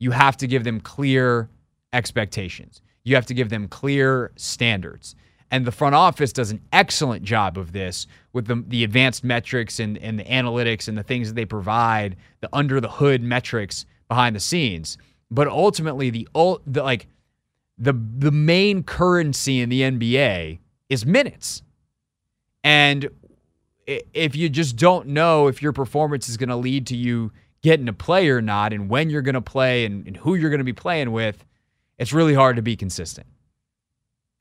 you 0.00 0.10
have 0.10 0.36
to 0.38 0.48
give 0.48 0.64
them 0.64 0.80
clear 0.80 1.48
expectations. 1.92 2.82
You 3.04 3.14
have 3.14 3.26
to 3.26 3.34
give 3.34 3.48
them 3.48 3.68
clear 3.68 4.32
standards. 4.34 5.14
And 5.52 5.66
the 5.66 5.70
front 5.70 5.94
office 5.94 6.32
does 6.32 6.50
an 6.50 6.62
excellent 6.72 7.24
job 7.24 7.58
of 7.58 7.72
this 7.72 8.06
with 8.32 8.46
the, 8.46 8.64
the 8.66 8.84
advanced 8.84 9.22
metrics 9.22 9.78
and, 9.78 9.98
and 9.98 10.18
the 10.18 10.24
analytics 10.24 10.88
and 10.88 10.96
the 10.96 11.02
things 11.02 11.28
that 11.28 11.34
they 11.34 11.44
provide, 11.44 12.16
the 12.40 12.48
under 12.54 12.80
the 12.80 12.88
hood 12.88 13.22
metrics 13.22 13.84
behind 14.08 14.34
the 14.34 14.40
scenes. 14.40 14.96
But 15.30 15.48
ultimately, 15.48 16.08
the, 16.08 16.26
the 16.66 16.82
like 16.82 17.06
the 17.76 17.92
the 17.92 18.30
main 18.30 18.82
currency 18.82 19.60
in 19.60 19.68
the 19.68 19.82
NBA 19.82 20.58
is 20.88 21.04
minutes. 21.04 21.62
And 22.64 23.10
if 23.86 24.34
you 24.34 24.48
just 24.48 24.76
don't 24.76 25.08
know 25.08 25.48
if 25.48 25.60
your 25.60 25.72
performance 25.72 26.30
is 26.30 26.38
going 26.38 26.48
to 26.48 26.56
lead 26.56 26.86
to 26.86 26.96
you 26.96 27.30
getting 27.60 27.84
to 27.86 27.92
play 27.92 28.30
or 28.30 28.40
not, 28.40 28.72
and 28.72 28.88
when 28.88 29.10
you're 29.10 29.22
going 29.22 29.34
to 29.34 29.42
play 29.42 29.84
and, 29.84 30.06
and 30.06 30.16
who 30.16 30.34
you're 30.34 30.50
going 30.50 30.60
to 30.60 30.64
be 30.64 30.72
playing 30.72 31.12
with, 31.12 31.44
it's 31.98 32.14
really 32.14 32.32
hard 32.32 32.56
to 32.56 32.62
be 32.62 32.74
consistent 32.74 33.26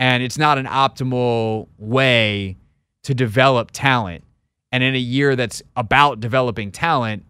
and 0.02 0.24
it's 0.24 0.40
not 0.40 0.58
an 0.58 0.66
optimal 0.66 1.68
way 1.78 2.58
to 3.04 3.14
develop 3.14 3.70
talent. 3.72 4.24
And 4.72 4.84
in 4.84 4.96
a 4.96 5.00
year 5.00 5.36
that's 5.36 5.62
about 5.76 6.20
developing 6.20 6.72
talent, 6.72 7.24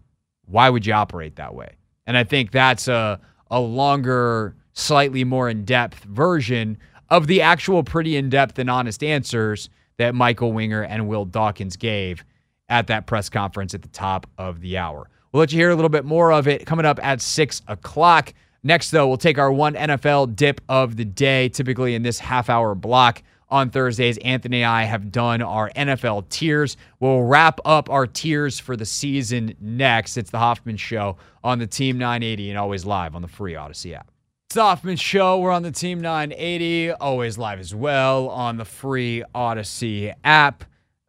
why 0.45 0.69
would 0.69 0.85
you 0.85 0.93
operate 0.93 1.35
that 1.35 1.53
way? 1.53 1.75
And 2.07 2.15
I 2.15 2.23
think 2.23 2.51
that's 2.51 2.87
a 2.87 3.19
a 3.51 3.59
longer, 3.59 4.55
slightly 4.71 5.25
more 5.25 5.49
in-depth 5.49 6.05
version 6.05 6.77
of 7.09 7.27
the 7.27 7.41
actual 7.41 7.83
pretty 7.83 8.15
in-depth 8.15 8.57
and 8.57 8.69
honest 8.69 9.03
answers 9.03 9.69
that 9.97 10.15
Michael 10.15 10.53
Winger 10.53 10.83
and 10.83 11.09
Will 11.09 11.25
Dawkins 11.25 11.75
gave 11.75 12.23
at 12.69 12.87
that 12.87 13.05
press 13.05 13.29
conference 13.29 13.73
at 13.73 13.81
the 13.81 13.89
top 13.89 14.25
of 14.37 14.61
the 14.61 14.77
hour. 14.77 15.09
We'll 15.31 15.41
let 15.41 15.51
you 15.51 15.59
hear 15.59 15.71
a 15.71 15.75
little 15.75 15.89
bit 15.89 16.05
more 16.05 16.31
of 16.31 16.47
it 16.47 16.65
coming 16.65 16.85
up 16.85 17.03
at 17.03 17.19
six 17.19 17.61
o'clock. 17.67 18.33
Next, 18.63 18.91
though, 18.91 19.07
we'll 19.07 19.17
take 19.17 19.39
our 19.39 19.51
one 19.51 19.73
NFL 19.73 20.35
dip 20.35 20.61
of 20.69 20.95
the 20.95 21.05
day, 21.05 21.49
typically 21.49 21.95
in 21.95 22.03
this 22.03 22.19
half 22.19 22.49
hour 22.49 22.75
block. 22.75 23.23
On 23.49 23.69
Thursdays, 23.69 24.17
Anthony 24.19 24.63
and 24.63 24.71
I 24.71 24.83
have 24.83 25.11
done 25.11 25.41
our 25.41 25.69
NFL 25.71 26.29
tiers. 26.29 26.77
We'll 27.01 27.23
wrap 27.23 27.59
up 27.65 27.89
our 27.89 28.07
tiers 28.07 28.59
for 28.59 28.77
the 28.77 28.85
season 28.85 29.55
next. 29.59 30.15
It's 30.15 30.31
the 30.31 30.39
Hoffman 30.39 30.77
Show 30.77 31.17
on 31.43 31.59
the 31.59 31.67
Team 31.67 31.97
980 31.97 32.51
and 32.51 32.57
always 32.57 32.85
live 32.85 33.13
on 33.13 33.21
the 33.21 33.27
free 33.27 33.51
Audacy 33.55 33.93
app. 33.93 34.09
It's 34.47 34.55
the 34.55 34.61
Hoffman 34.61 34.95
Show. 34.95 35.39
We're 35.39 35.51
on 35.51 35.63
the 35.63 35.71
Team 35.71 35.99
980, 35.99 36.91
always 36.91 37.37
live 37.37 37.59
as 37.59 37.75
well 37.75 38.29
on 38.29 38.55
the 38.55 38.63
free 38.63 39.21
Audacy 39.35 40.13
app. 40.23 40.63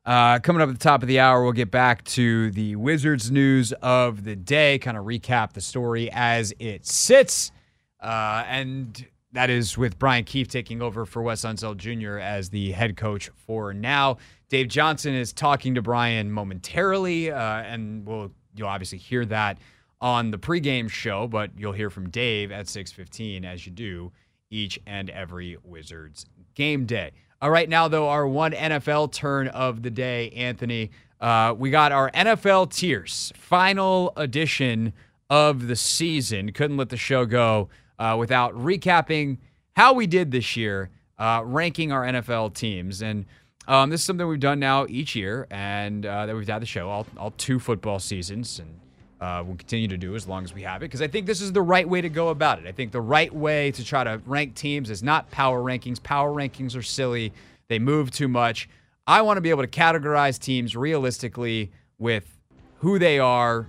Uh, 0.05 0.41
coming 0.41 0.61
up 0.61 0.69
at 0.69 0.73
the 0.73 0.83
top 0.83 1.03
of 1.03 1.09
the 1.09 1.21
hour, 1.21 1.45
we'll 1.45 1.53
get 1.53 1.71
back 1.71 2.03
to 2.05 2.51
the 2.51 2.75
Wizards 2.75 3.31
news 3.31 3.73
of 3.83 4.25
the 4.25 4.35
day, 4.35 4.79
kind 4.79 4.97
of 4.97 5.05
recap 5.05 5.53
the 5.53 5.61
story 5.61 6.11
as 6.13 6.53
it 6.59 6.85
sits. 6.85 7.53
Uh, 8.01 8.43
and 8.49 9.07
that 9.31 9.49
is 9.49 9.79
with 9.79 9.99
Brian 9.99 10.25
Keefe 10.25 10.49
taking 10.49 10.83
over 10.83 11.07
for 11.07 11.23
Wes 11.23 11.43
Unseld 11.43 11.77
Jr. 11.77 12.19
as 12.19 12.51
the 12.51 12.73
head 12.73 12.97
coach 12.97 13.31
for 13.47 13.73
now. 13.73 14.17
Dave 14.49 14.69
Johnson 14.69 15.15
is 15.15 15.33
talking 15.33 15.75
to 15.77 15.83
Brian 15.83 16.31
momentarily, 16.31 17.31
uh, 17.31 17.39
and 17.39 18.05
we'll 18.05 18.33
you'll 18.55 18.69
obviously 18.69 18.99
hear 18.99 19.25
that 19.27 19.59
on 20.01 20.31
the 20.31 20.37
pregame 20.39 20.91
show, 20.91 21.29
but 21.29 21.51
you'll 21.57 21.73
hear 21.73 21.89
from 21.89 22.11
Dave 22.11 22.51
at 22.51 22.67
6:15 22.67 23.45
as 23.45 23.65
you 23.65 23.73
do 23.73 24.13
each 24.51 24.79
and 24.85 25.09
every 25.11 25.57
Wizards 25.63 26.27
game 26.55 26.85
day. 26.85 27.13
All 27.43 27.51
right, 27.51 27.69
now 27.69 27.89
though, 27.89 28.09
our 28.09 28.25
one 28.25 28.53
NFL 28.53 29.11
turn 29.11 29.49
of 29.49 29.83
the 29.83 29.91
day, 29.91 30.31
Anthony. 30.31 30.93
Uh, 31.21 31.53
we 31.59 31.71
got 31.71 31.91
our 31.91 32.09
NFL 32.13 32.71
tiers, 32.73 33.33
final 33.35 34.13
edition 34.17 34.93
of 35.29 35.67
the 35.67 35.75
season. 35.75 36.53
Couldn't 36.53 36.77
let 36.77 36.91
the 36.91 36.97
show 36.97 37.27
go 37.27 37.69
uh, 37.99 38.15
without 38.17 38.55
recapping 38.55 39.39
how 39.75 39.93
we 39.93 40.07
did 40.07 40.31
this 40.31 40.57
year, 40.57 40.91
uh, 41.19 41.43
ranking 41.45 41.91
our 41.91 42.05
NFL 42.05 42.55
teams. 42.55 43.03
And 43.03 43.27
um, 43.67 43.91
this 43.91 44.03
is 44.03 44.07
something 44.07 44.29
we've 44.29 44.39
done 44.39 44.61
now 44.61 44.87
each 44.89 45.17
year, 45.17 45.49
and 45.51 46.07
uh, 46.07 46.27
that 46.27 46.37
we've 46.37 46.47
had 46.47 46.63
the 46.63 46.67
show 46.67 46.89
all, 46.89 47.09
all 47.17 47.33
two 47.33 47.59
football 47.59 47.99
seasons, 47.99 48.61
and 48.61 48.79
uh, 49.23 49.41
we'll 49.47 49.57
continue 49.57 49.87
to 49.87 49.97
do 49.97 50.17
as 50.17 50.27
long 50.27 50.43
as 50.43 50.53
we 50.53 50.63
have 50.63 50.83
it 50.83 50.87
because 50.87 51.01
I 51.01 51.07
think 51.07 51.27
this 51.27 51.41
is 51.41 51.53
the 51.53 51.63
right 51.63 51.89
way 51.89 52.01
to 52.01 52.09
go 52.09 52.31
about 52.31 52.59
it. 52.59 52.67
I 52.67 52.73
think 52.73 52.91
the 52.91 53.01
right 53.01 53.33
way 53.33 53.71
to 53.71 53.85
try 53.85 54.03
to 54.03 54.21
rank 54.27 54.57
teams 54.57 54.91
is 54.91 55.01
not 55.01 55.31
power 55.31 55.63
rankings. 55.63 56.03
Power 56.03 56.35
rankings 56.35 56.77
are 56.77 56.83
silly, 56.83 57.33
they 57.69 57.79
move 57.79 58.11
too 58.11 58.27
much. 58.27 58.69
I 59.07 59.23
want 59.23 59.37
to 59.37 59.41
be 59.41 59.51
able 59.51 59.63
to 59.63 59.69
categorize 59.69 60.41
teams 60.41 60.75
realistically 60.75 61.71
with 62.01 62.37
who 62.79 62.99
they 62.99 63.21
are, 63.21 63.69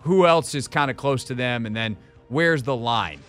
who 0.00 0.26
else 0.26 0.56
is 0.56 0.66
kind 0.66 0.90
of 0.90 0.96
close 0.96 1.22
to 1.24 1.36
them, 1.36 1.66
and 1.66 1.76
then 1.76 1.96
where's 2.28 2.64
the 2.64 2.74
line. 2.74 3.20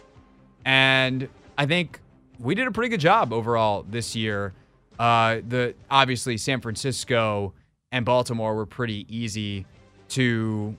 And 0.65 1.29
I 1.59 1.67
think 1.67 1.99
we 2.39 2.55
did 2.55 2.67
a 2.67 2.71
pretty 2.71 2.89
good 2.89 2.99
job 2.99 3.31
overall 3.31 3.85
this 3.87 4.15
year. 4.15 4.53
Uh, 4.97 5.41
the 5.47 5.75
obviously 5.91 6.37
San 6.37 6.59
Francisco 6.59 7.53
and 7.91 8.03
Baltimore 8.03 8.55
were 8.55 8.65
pretty 8.65 9.05
easy 9.15 9.67
to 10.09 10.75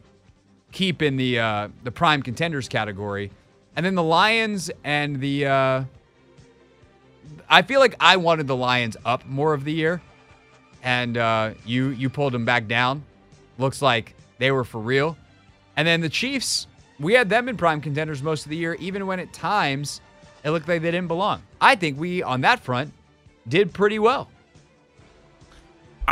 keep 0.73 1.03
in 1.03 1.17
the 1.17 1.39
uh, 1.39 1.69
the 1.85 1.93
prime 1.93 2.23
contenders 2.23 2.69
category, 2.69 3.31
and 3.77 3.87
then 3.87 3.95
the 3.95 4.03
Lions 4.03 4.71
and 4.83 5.21
the. 5.21 5.47
Uh, 5.47 5.85
I 7.49 7.63
feel 7.63 7.81
like 7.81 7.95
I 8.01 8.17
wanted 8.17 8.47
the 8.47 8.57
Lions 8.57 8.97
up 9.05 9.25
more 9.27 9.55
of 9.55 9.65
the 9.65 9.73
year, 9.73 10.03
and 10.83 11.17
uh, 11.17 11.53
you 11.65 11.91
you 11.91 12.11
pulled 12.11 12.33
them 12.33 12.45
back 12.45 12.67
down. 12.67 13.05
Looks 13.59 13.81
like 13.81 14.15
they 14.39 14.51
were 14.51 14.65
for 14.65 14.81
real, 14.81 15.17
and 15.77 15.87
then 15.87 16.01
the 16.01 16.09
Chiefs. 16.09 16.67
We 16.99 17.15
had 17.15 17.29
them 17.29 17.49
in 17.49 17.57
prime 17.57 17.81
contenders 17.81 18.23
most 18.23 18.45
of 18.45 18.51
the 18.51 18.57
year, 18.57 18.75
even 18.75 19.07
when 19.09 19.19
at 19.19 19.33
times 19.33 20.01
it 20.45 20.51
looked 20.51 20.69
like 20.69 20.83
they 20.83 20.91
didn't 20.93 21.09
belong. 21.09 21.43
I 21.61 21.75
think 21.75 21.99
we 21.99 22.23
on 22.23 22.43
that 22.43 22.61
front 22.61 22.93
did 23.49 23.73
pretty 23.73 23.99
well. 23.99 24.29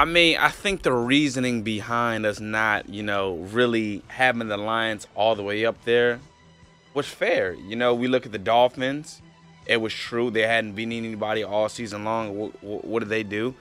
I 0.01 0.07
mean, 0.07 0.39
I 0.39 0.49
think 0.49 0.81
the 0.81 0.95
reasoning 0.95 1.61
behind 1.61 2.25
us 2.25 2.41
not, 2.41 2.89
you 2.89 3.03
know, 3.03 3.35
really 3.53 4.03
having 4.09 4.49
the 4.49 4.57
Lions 4.57 5.07
all 5.15 5.35
the 5.35 5.43
way 5.43 5.67
up 5.67 5.85
there 5.85 6.21
was 6.95 7.07
fair. 7.07 7.53
You 7.53 7.77
know, 7.77 7.95
we 7.95 8.09
look 8.09 8.25
at 8.25 8.33
the 8.33 8.39
Dolphins. 8.39 9.21
It 9.67 9.77
was 9.77 9.93
true 9.93 10.31
they 10.31 10.47
hadn't 10.47 10.73
beaten 10.73 10.95
anybody 10.95 11.45
all 11.45 11.69
season 11.69 12.05
long. 12.05 12.35
What, 12.35 12.65
what, 12.65 13.01
did 13.01 13.11
they 13.11 13.23
do? 13.23 13.55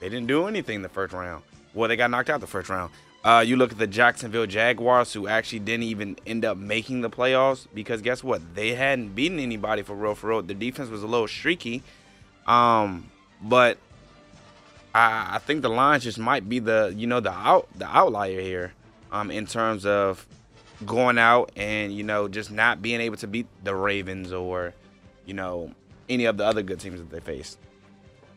They 0.00 0.08
didn't 0.08 0.28
do 0.28 0.46
anything 0.46 0.76
in 0.76 0.82
the 0.82 0.88
first 0.88 1.12
round. 1.12 1.42
Well, 1.74 1.88
they 1.88 1.96
got 1.96 2.12
knocked 2.12 2.30
out 2.30 2.40
the 2.40 2.46
first 2.46 2.68
round. 2.68 2.92
Uh, 3.24 3.42
you 3.44 3.56
look 3.56 3.72
at 3.72 3.78
the 3.78 3.88
Jacksonville 3.88 4.46
Jaguars, 4.46 5.12
who 5.12 5.26
actually 5.26 5.58
didn't 5.58 5.82
even 5.82 6.16
end 6.24 6.44
up 6.44 6.56
making 6.56 7.00
the 7.00 7.10
playoffs 7.10 7.66
because 7.74 8.00
guess 8.00 8.22
what? 8.22 8.54
They 8.54 8.76
hadn't 8.76 9.16
beaten 9.16 9.40
anybody 9.40 9.82
for 9.82 9.96
real. 9.96 10.14
For 10.14 10.28
real, 10.28 10.42
the 10.42 10.54
defense 10.54 10.88
was 10.88 11.02
a 11.02 11.08
little 11.08 11.26
streaky. 11.26 11.82
Um, 12.46 13.10
but 13.42 13.78
I, 14.94 15.36
I 15.36 15.38
think 15.38 15.62
the 15.62 15.68
Lions 15.68 16.04
just 16.04 16.18
might 16.18 16.48
be 16.48 16.58
the 16.58 16.92
you 16.96 17.06
know 17.06 17.20
the 17.20 17.32
out 17.32 17.68
the 17.76 17.86
outlier 17.86 18.40
here, 18.40 18.72
um, 19.12 19.30
in 19.30 19.46
terms 19.46 19.86
of 19.86 20.26
going 20.86 21.18
out 21.18 21.52
and 21.56 21.94
you 21.94 22.02
know 22.02 22.28
just 22.28 22.50
not 22.50 22.80
being 22.82 23.00
able 23.00 23.16
to 23.18 23.26
beat 23.26 23.46
the 23.64 23.74
Ravens 23.74 24.32
or 24.32 24.74
you 25.26 25.34
know 25.34 25.72
any 26.08 26.24
of 26.24 26.36
the 26.36 26.44
other 26.44 26.62
good 26.62 26.80
teams 26.80 26.98
that 26.98 27.10
they 27.10 27.20
faced. 27.20 27.58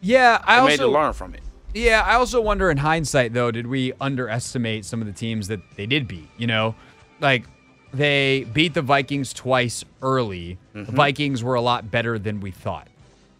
Yeah, 0.01 0.41
I 0.45 0.59
They 0.59 0.67
made 0.67 0.77
to 0.77 0.83
also 0.83 0.93
learn 0.93 1.13
from 1.13 1.33
it. 1.33 1.41
Yeah, 1.73 2.03
I 2.05 2.15
also 2.15 2.39
wonder 2.39 2.69
in 2.69 2.77
hindsight 2.77 3.33
though, 3.33 3.49
did 3.49 3.65
we 3.67 3.93
underestimate 3.99 4.85
some 4.85 5.01
of 5.01 5.07
the 5.07 5.13
teams 5.13 5.47
that 5.47 5.59
they 5.75 5.87
did 5.87 6.07
beat? 6.07 6.29
You 6.37 6.45
know, 6.47 6.75
like 7.19 7.45
they 7.93 8.45
beat 8.53 8.73
the 8.73 8.81
Vikings 8.81 9.33
twice 9.33 9.83
early. 10.01 10.57
The 10.73 10.83
Vikings 10.83 11.43
were 11.43 11.55
a 11.55 11.61
lot 11.61 11.89
better 11.89 12.19
than 12.19 12.41
we 12.41 12.51
thought. 12.51 12.87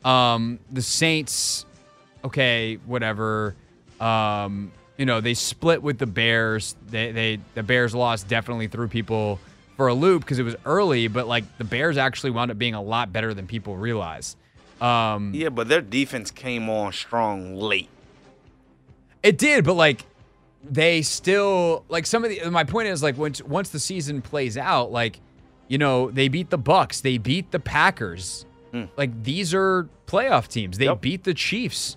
Um, 0.05 0.59
the 0.71 0.81
Saints, 0.81 1.65
okay, 2.23 2.75
whatever. 2.85 3.55
Um, 3.99 4.71
you 4.97 5.05
know, 5.05 5.21
they 5.21 5.33
split 5.33 5.81
with 5.81 5.97
the 5.97 6.05
Bears. 6.05 6.75
They 6.89 7.11
they 7.11 7.39
the 7.55 7.63
Bears 7.63 7.93
lost 7.95 8.27
definitely 8.27 8.67
threw 8.67 8.87
people 8.87 9.39
for 9.75 9.87
a 9.87 9.93
loop 9.93 10.21
because 10.21 10.37
it 10.39 10.43
was 10.43 10.55
early, 10.65 11.07
but 11.07 11.27
like 11.27 11.57
the 11.57 11.63
Bears 11.63 11.97
actually 11.97 12.31
wound 12.31 12.51
up 12.51 12.57
being 12.57 12.75
a 12.75 12.81
lot 12.81 13.11
better 13.11 13.33
than 13.33 13.47
people 13.47 13.75
realize. 13.75 14.35
Um, 14.81 15.31
Yeah, 15.33 15.49
but 15.49 15.67
their 15.67 15.81
defense 15.81 16.29
came 16.29 16.69
on 16.69 16.91
strong 16.93 17.55
late. 17.55 17.89
It 19.23 19.37
did, 19.37 19.63
but 19.63 19.73
like 19.75 20.05
they 20.69 21.01
still 21.01 21.83
like 21.89 22.05
some 22.05 22.23
of 22.23 22.29
the 22.29 22.49
my 22.51 22.63
point 22.63 22.87
is 22.87 23.01
like 23.01 23.17
once 23.17 23.41
once 23.41 23.69
the 23.69 23.79
season 23.79 24.21
plays 24.21 24.57
out, 24.57 24.91
like, 24.91 25.19
you 25.67 25.77
know, 25.77 26.11
they 26.11 26.27
beat 26.27 26.49
the 26.49 26.57
Bucks, 26.57 27.01
they 27.01 27.17
beat 27.17 27.51
the 27.51 27.59
Packers. 27.59 28.45
Like 28.97 29.23
these 29.23 29.53
are 29.53 29.87
playoff 30.07 30.47
teams. 30.47 30.79
They 30.79 30.85
Yep. 30.85 31.01
beat 31.01 31.23
the 31.25 31.35
Chiefs 31.35 31.95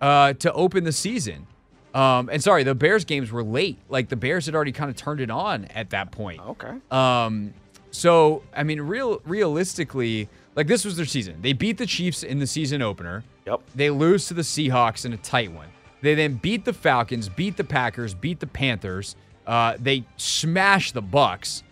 uh 0.00 0.32
to 0.34 0.52
open 0.52 0.84
the 0.84 0.92
season. 0.92 1.46
Um 1.94 2.28
and 2.32 2.42
sorry, 2.42 2.64
the 2.64 2.74
Bears 2.74 3.04
games 3.04 3.30
were 3.30 3.42
late. 3.42 3.78
Like 3.88 4.08
the 4.08 4.16
Bears 4.16 4.46
had 4.46 4.54
already 4.54 4.72
kind 4.72 4.90
of 4.90 4.96
turned 4.96 5.20
it 5.20 5.30
on 5.30 5.64
at 5.66 5.90
that 5.90 6.10
point. 6.12 6.40
Okay. 6.40 6.72
Um, 6.90 7.54
so 7.90 8.42
I 8.54 8.62
mean, 8.62 8.80
real 8.80 9.20
realistically, 9.24 10.28
like 10.54 10.66
this 10.66 10.84
was 10.84 10.96
their 10.96 11.06
season. 11.06 11.40
They 11.40 11.52
beat 11.52 11.78
the 11.78 11.86
Chiefs 11.86 12.22
in 12.22 12.38
the 12.38 12.46
season 12.46 12.82
opener. 12.82 13.24
Yep. 13.46 13.60
They 13.74 13.90
lose 13.90 14.26
to 14.28 14.34
the 14.34 14.42
Seahawks 14.42 15.04
in 15.04 15.12
a 15.12 15.16
tight 15.16 15.52
one. 15.52 15.68
They 16.00 16.14
then 16.14 16.34
beat 16.34 16.64
the 16.64 16.72
Falcons, 16.72 17.28
beat 17.28 17.56
the 17.56 17.64
Packers, 17.64 18.14
beat 18.14 18.40
the 18.40 18.46
Panthers. 18.46 19.16
Uh, 19.46 19.76
they 19.80 20.04
smash 20.16 20.92
the 20.92 21.02
Bucks. 21.02 21.62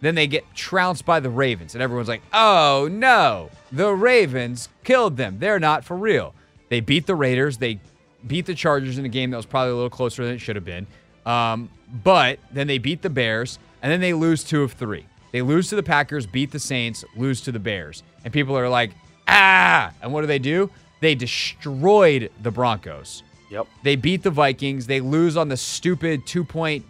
Then 0.00 0.16
they 0.16 0.26
get 0.26 0.44
trounced 0.54 1.06
by 1.06 1.20
the 1.20 1.30
Ravens, 1.30 1.74
and 1.74 1.82
everyone's 1.82 2.08
like, 2.08 2.22
"Oh 2.32 2.88
no, 2.90 3.50
the 3.70 3.92
Ravens 3.94 4.68
killed 4.82 5.16
them. 5.16 5.38
They're 5.38 5.60
not 5.60 5.84
for 5.84 5.96
real." 5.96 6.34
They 6.72 6.80
beat 6.80 7.04
the 7.04 7.14
Raiders. 7.14 7.58
They 7.58 7.80
beat 8.26 8.46
the 8.46 8.54
Chargers 8.54 8.96
in 8.96 9.04
a 9.04 9.08
game 9.10 9.30
that 9.30 9.36
was 9.36 9.44
probably 9.44 9.72
a 9.72 9.74
little 9.74 9.90
closer 9.90 10.24
than 10.24 10.36
it 10.36 10.38
should 10.38 10.56
have 10.56 10.64
been. 10.64 10.86
Um, 11.26 11.68
but 12.02 12.38
then 12.50 12.66
they 12.66 12.78
beat 12.78 13.02
the 13.02 13.10
Bears, 13.10 13.58
and 13.82 13.92
then 13.92 14.00
they 14.00 14.14
lose 14.14 14.42
two 14.42 14.62
of 14.62 14.72
three. 14.72 15.04
They 15.32 15.42
lose 15.42 15.68
to 15.68 15.76
the 15.76 15.82
Packers, 15.82 16.26
beat 16.26 16.50
the 16.50 16.58
Saints, 16.58 17.04
lose 17.14 17.42
to 17.42 17.52
the 17.52 17.58
Bears, 17.58 18.02
and 18.24 18.32
people 18.32 18.56
are 18.56 18.70
like, 18.70 18.92
"Ah!" 19.28 19.92
And 20.00 20.14
what 20.14 20.22
do 20.22 20.26
they 20.26 20.38
do? 20.38 20.70
They 21.00 21.14
destroyed 21.14 22.30
the 22.42 22.50
Broncos. 22.50 23.22
Yep. 23.50 23.66
They 23.82 23.96
beat 23.96 24.22
the 24.22 24.30
Vikings. 24.30 24.86
They 24.86 25.00
lose 25.00 25.36
on 25.36 25.48
the 25.48 25.58
stupid 25.58 26.26
two 26.26 26.42
point 26.42 26.86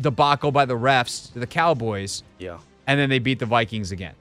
debacle 0.00 0.52
by 0.52 0.64
the 0.64 0.78
refs 0.78 1.30
to 1.34 1.38
the 1.38 1.46
Cowboys. 1.46 2.22
Yeah. 2.38 2.60
And 2.86 2.98
then 2.98 3.10
they 3.10 3.18
beat 3.18 3.40
the 3.40 3.46
Vikings 3.46 3.92
again. 3.92 4.14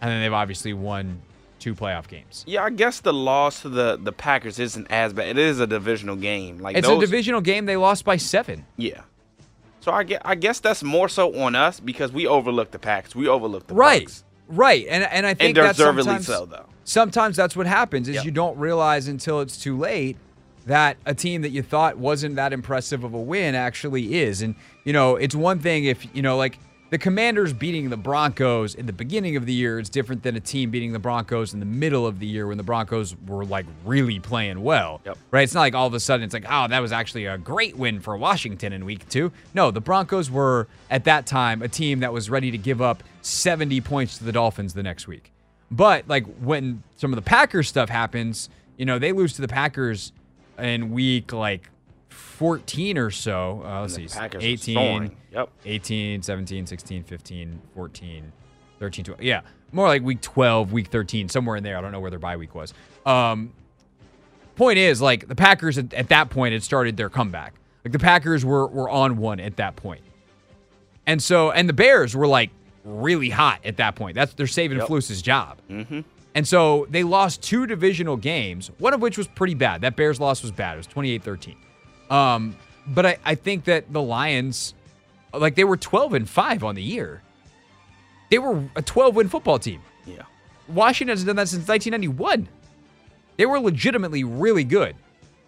And 0.00 0.10
then 0.10 0.22
they've 0.22 0.32
obviously 0.32 0.72
won 0.72 1.20
two 1.60 1.74
playoff 1.74 2.08
games. 2.08 2.44
Yeah, 2.46 2.64
I 2.64 2.70
guess 2.70 3.00
the 3.00 3.12
loss 3.12 3.62
to 3.62 3.68
the 3.68 3.96
the 4.02 4.12
Packers 4.12 4.58
isn't 4.58 4.88
as 4.90 5.12
bad. 5.12 5.28
It 5.28 5.38
is 5.38 5.60
a 5.60 5.66
divisional 5.66 6.16
game. 6.16 6.58
Like 6.58 6.76
It's 6.76 6.88
those, 6.88 7.02
a 7.02 7.06
divisional 7.06 7.40
game. 7.40 7.66
They 7.66 7.76
lost 7.76 8.04
by 8.04 8.16
seven. 8.16 8.66
Yeah. 8.76 9.02
So 9.80 9.92
I 9.92 10.02
get 10.02 10.22
I 10.24 10.34
guess 10.34 10.58
that's 10.60 10.82
more 10.82 11.08
so 11.08 11.34
on 11.40 11.54
us 11.54 11.78
because 11.80 12.10
we 12.12 12.26
overlooked 12.26 12.72
the 12.72 12.78
Packers. 12.78 13.14
We 13.14 13.28
overlooked 13.28 13.68
the 13.68 13.74
Right. 13.74 14.04
Bucks. 14.04 14.24
Right. 14.48 14.86
And 14.88 15.04
and 15.04 15.24
I 15.26 15.34
think 15.34 15.56
And 15.56 15.66
that's 15.66 15.78
deservedly 15.78 16.04
sometimes, 16.04 16.26
so, 16.26 16.46
though. 16.46 16.66
Sometimes 16.84 17.36
that's 17.36 17.54
what 17.56 17.66
happens 17.66 18.08
is 18.08 18.16
Yep. 18.16 18.24
you 18.24 18.30
don't 18.32 18.58
realize 18.58 19.06
until 19.06 19.40
it's 19.40 19.56
too 19.56 19.78
late 19.78 20.16
that 20.66 20.96
a 21.06 21.14
team 21.14 21.42
that 21.42 21.50
you 21.50 21.62
thought 21.62 21.96
wasn't 21.98 22.36
that 22.36 22.52
impressive 22.52 23.04
of 23.04 23.14
a 23.14 23.20
win 23.20 23.54
actually 23.54 24.18
is. 24.20 24.42
And 24.42 24.54
you 24.84 24.92
know, 24.92 25.16
it's 25.16 25.34
one 25.34 25.58
thing 25.60 25.84
if 25.84 26.06
you 26.14 26.22
know 26.22 26.36
like 26.36 26.58
the 26.90 26.98
Commanders 26.98 27.52
beating 27.52 27.88
the 27.88 27.96
Broncos 27.96 28.74
in 28.74 28.86
the 28.86 28.92
beginning 28.92 29.36
of 29.36 29.46
the 29.46 29.52
year 29.52 29.78
is 29.78 29.88
different 29.88 30.24
than 30.24 30.34
a 30.34 30.40
team 30.40 30.70
beating 30.70 30.92
the 30.92 30.98
Broncos 30.98 31.54
in 31.54 31.60
the 31.60 31.66
middle 31.66 32.04
of 32.04 32.18
the 32.18 32.26
year 32.26 32.48
when 32.48 32.58
the 32.58 32.64
Broncos 32.64 33.14
were 33.28 33.44
like 33.44 33.64
really 33.84 34.18
playing 34.18 34.60
well. 34.60 35.00
Yep. 35.04 35.18
Right? 35.30 35.44
It's 35.44 35.54
not 35.54 35.60
like 35.60 35.74
all 35.74 35.86
of 35.86 35.94
a 35.94 36.00
sudden 36.00 36.24
it's 36.24 36.34
like, 36.34 36.46
oh, 36.50 36.66
that 36.66 36.80
was 36.80 36.90
actually 36.90 37.26
a 37.26 37.38
great 37.38 37.76
win 37.76 38.00
for 38.00 38.16
Washington 38.16 38.72
in 38.72 38.84
week 38.84 39.08
two. 39.08 39.30
No, 39.54 39.70
the 39.70 39.80
Broncos 39.80 40.30
were 40.30 40.66
at 40.90 41.04
that 41.04 41.26
time 41.26 41.62
a 41.62 41.68
team 41.68 42.00
that 42.00 42.12
was 42.12 42.28
ready 42.28 42.50
to 42.50 42.58
give 42.58 42.82
up 42.82 43.04
70 43.22 43.80
points 43.82 44.18
to 44.18 44.24
the 44.24 44.32
Dolphins 44.32 44.74
the 44.74 44.82
next 44.82 45.06
week. 45.06 45.32
But 45.70 46.08
like 46.08 46.26
when 46.40 46.82
some 46.96 47.12
of 47.12 47.16
the 47.16 47.22
Packers 47.22 47.68
stuff 47.68 47.88
happens, 47.88 48.48
you 48.76 48.84
know, 48.84 48.98
they 48.98 49.12
lose 49.12 49.34
to 49.34 49.42
the 49.42 49.48
Packers 49.48 50.10
in 50.58 50.90
week 50.90 51.32
like 51.32 51.70
14 52.10 52.98
or 52.98 53.10
so. 53.10 53.62
Uh, 53.64 53.80
let's 53.82 53.94
see, 53.94 54.06
Packers 54.06 54.42
18. 54.42 55.16
Yep. 55.32 55.50
18, 55.64 56.22
17, 56.22 56.66
16, 56.66 57.04
15, 57.04 57.62
14, 57.74 58.32
13, 58.78 59.04
12. 59.04 59.22
Yeah, 59.22 59.40
more 59.72 59.88
like 59.88 60.02
week 60.02 60.20
12, 60.20 60.72
week 60.72 60.88
13, 60.88 61.28
somewhere 61.28 61.56
in 61.56 61.62
there. 61.64 61.76
I 61.76 61.80
don't 61.80 61.92
know 61.92 62.00
where 62.00 62.10
their 62.10 62.18
bye 62.18 62.36
week 62.36 62.54
was. 62.54 62.74
Um, 63.06 63.52
point 64.56 64.78
is, 64.78 65.00
like, 65.00 65.28
the 65.28 65.34
Packers 65.36 65.78
at, 65.78 65.94
at 65.94 66.08
that 66.08 66.30
point 66.30 66.52
had 66.52 66.62
started 66.62 66.96
their 66.96 67.08
comeback. 67.08 67.54
Like, 67.84 67.92
the 67.92 67.98
Packers 67.98 68.44
were, 68.44 68.66
were 68.66 68.90
on 68.90 69.16
one 69.16 69.40
at 69.40 69.56
that 69.56 69.76
point. 69.76 70.02
And 71.06 71.22
so, 71.22 71.50
and 71.50 71.68
the 71.68 71.72
Bears 71.72 72.14
were 72.14 72.26
like 72.26 72.50
really 72.84 73.30
hot 73.30 73.60
at 73.64 73.78
that 73.78 73.96
point. 73.96 74.14
That's 74.14 74.34
they're 74.34 74.46
saving 74.46 74.78
Yep. 74.78 74.86
Flus's 74.86 75.22
job. 75.22 75.58
Mm-hmm. 75.68 76.00
And 76.34 76.46
so 76.46 76.86
they 76.90 77.02
lost 77.02 77.42
two 77.42 77.66
divisional 77.66 78.16
games, 78.16 78.70
one 78.78 78.94
of 78.94 79.00
which 79.02 79.18
was 79.18 79.26
pretty 79.26 79.54
bad. 79.54 79.80
That 79.80 79.96
Bears 79.96 80.20
loss 80.20 80.42
was 80.42 80.52
bad. 80.52 80.74
It 80.74 80.76
was 80.76 80.86
28 80.86 81.22
13. 81.22 81.56
Um, 82.10 82.56
but 82.86 83.06
I, 83.06 83.18
I 83.24 83.34
think 83.36 83.64
that 83.64 83.92
the 83.92 84.02
Lions, 84.02 84.74
like, 85.32 85.54
they 85.54 85.64
were 85.64 85.76
12 85.76 86.14
and 86.14 86.28
5 86.28 86.64
on 86.64 86.74
the 86.74 86.82
year. 86.82 87.22
They 88.30 88.38
were 88.38 88.62
a 88.76 88.82
12 88.82 89.14
win 89.14 89.28
football 89.28 89.58
team. 89.58 89.80
Yeah. 90.06 90.22
Washington 90.68 91.12
hasn't 91.12 91.26
done 91.26 91.36
that 91.36 91.48
since 91.48 91.66
1991. 91.66 92.48
They 93.36 93.46
were 93.46 93.58
legitimately 93.60 94.24
really 94.24 94.64
good. 94.64 94.94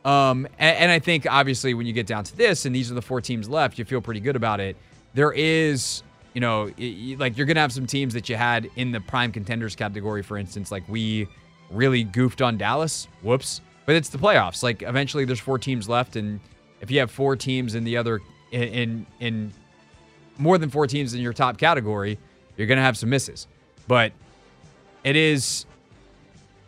Um, 0.04 0.46
and, 0.58 0.76
and 0.78 0.90
I 0.90 0.98
think 0.98 1.26
obviously 1.30 1.74
when 1.74 1.86
you 1.86 1.92
get 1.92 2.06
down 2.06 2.24
to 2.24 2.36
this, 2.36 2.64
and 2.64 2.74
these 2.74 2.90
are 2.90 2.94
the 2.94 3.02
four 3.02 3.20
teams 3.20 3.48
left, 3.48 3.78
you 3.78 3.84
feel 3.84 4.00
pretty 4.00 4.20
good 4.20 4.36
about 4.36 4.60
it. 4.60 4.76
There 5.14 5.32
is, 5.32 6.02
you 6.34 6.40
know, 6.40 6.70
like 7.18 7.36
you're 7.36 7.46
gonna 7.46 7.60
have 7.60 7.72
some 7.72 7.86
teams 7.86 8.14
that 8.14 8.28
you 8.28 8.36
had 8.36 8.68
in 8.76 8.90
the 8.90 9.00
prime 9.00 9.30
contenders 9.30 9.76
category, 9.76 10.22
for 10.22 10.38
instance, 10.38 10.72
like 10.72 10.88
we 10.88 11.28
really 11.70 12.02
goofed 12.04 12.42
on 12.42 12.56
Dallas. 12.56 13.06
Whoops. 13.22 13.60
But 13.86 13.96
it's 13.96 14.08
the 14.08 14.18
playoffs. 14.18 14.62
Like 14.62 14.82
eventually, 14.82 15.24
there's 15.24 15.40
four 15.40 15.58
teams 15.58 15.88
left, 15.88 16.16
and 16.16 16.40
if 16.82 16.90
you 16.90 16.98
have 16.98 17.10
four 17.10 17.36
teams 17.36 17.74
in 17.74 17.84
the 17.84 17.96
other 17.96 18.20
in 18.50 18.62
in, 18.62 19.06
in 19.20 19.52
more 20.36 20.58
than 20.58 20.68
four 20.68 20.86
teams 20.86 21.14
in 21.14 21.22
your 21.22 21.32
top 21.32 21.56
category, 21.56 22.18
you're 22.58 22.66
gonna 22.66 22.82
have 22.82 22.98
some 22.98 23.08
misses. 23.08 23.46
But 23.88 24.12
it 25.04 25.16
is 25.16 25.64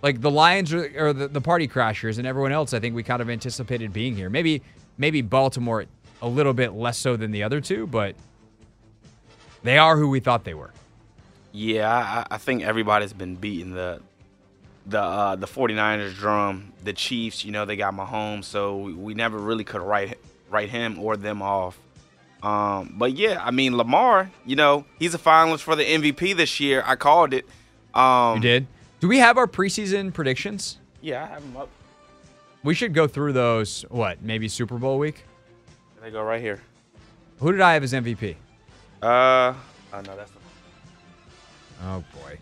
like 0.00 0.20
the 0.20 0.30
Lions 0.30 0.72
are, 0.72 0.90
are 1.08 1.12
the, 1.12 1.28
the 1.28 1.40
party 1.40 1.68
crashers, 1.68 2.18
and 2.18 2.26
everyone 2.26 2.52
else. 2.52 2.72
I 2.72 2.80
think 2.80 2.94
we 2.94 3.02
kind 3.02 3.20
of 3.20 3.28
anticipated 3.28 3.92
being 3.92 4.16
here. 4.16 4.30
Maybe 4.30 4.62
maybe 4.96 5.20
Baltimore 5.20 5.84
a 6.22 6.28
little 6.28 6.54
bit 6.54 6.72
less 6.72 6.96
so 6.96 7.16
than 7.16 7.32
the 7.32 7.42
other 7.42 7.60
two, 7.60 7.86
but 7.86 8.14
they 9.62 9.76
are 9.76 9.96
who 9.96 10.08
we 10.08 10.20
thought 10.20 10.44
they 10.44 10.54
were. 10.54 10.70
Yeah, 11.52 11.90
I, 12.30 12.34
I 12.34 12.38
think 12.38 12.62
everybody's 12.62 13.12
been 13.12 13.34
beating 13.34 13.72
the 13.72 14.00
the 14.86 15.00
uh, 15.00 15.36
the 15.36 15.46
49ers 15.46 16.14
drum. 16.14 16.72
The 16.82 16.92
Chiefs, 16.92 17.44
you 17.44 17.52
know, 17.52 17.64
they 17.64 17.76
got 17.76 17.94
Mahomes, 17.94 18.44
so 18.44 18.76
we, 18.76 18.92
we 18.92 19.14
never 19.14 19.38
really 19.38 19.64
could 19.64 19.80
write 19.80 20.18
write 20.50 20.68
him 20.70 20.98
or 20.98 21.16
them 21.16 21.42
off. 21.42 21.78
Um, 22.42 22.94
but 22.98 23.12
yeah, 23.14 23.42
I 23.42 23.50
mean 23.50 23.76
Lamar, 23.76 24.30
you 24.44 24.56
know, 24.56 24.84
he's 24.98 25.14
a 25.14 25.18
finalist 25.18 25.60
for 25.60 25.74
the 25.76 25.84
MVP 25.84 26.36
this 26.36 26.60
year. 26.60 26.82
I 26.86 26.96
called 26.96 27.32
it. 27.32 27.46
Um, 27.94 28.36
You 28.36 28.42
did. 28.42 28.66
Do 29.00 29.08
we 29.08 29.18
have 29.18 29.38
our 29.38 29.46
preseason 29.46 30.12
predictions? 30.12 30.78
Yeah, 31.00 31.24
I 31.24 31.26
have 31.26 31.42
them 31.42 31.56
up. 31.56 31.68
We 32.62 32.74
should 32.74 32.94
go 32.94 33.06
through 33.06 33.34
those. 33.34 33.82
What? 33.90 34.22
Maybe 34.22 34.48
Super 34.48 34.78
Bowl 34.78 34.98
week. 34.98 35.24
They 36.02 36.10
go 36.10 36.22
right 36.22 36.40
here. 36.40 36.60
Who 37.38 37.52
did 37.52 37.60
I 37.60 37.74
have 37.74 37.82
as 37.82 37.92
MVP? 37.92 38.36
Uh, 39.02 39.06
oh 39.92 40.00
no, 40.00 40.16
that's 40.16 40.30
the, 40.30 40.38
Oh 41.82 42.04
boy, 42.14 42.38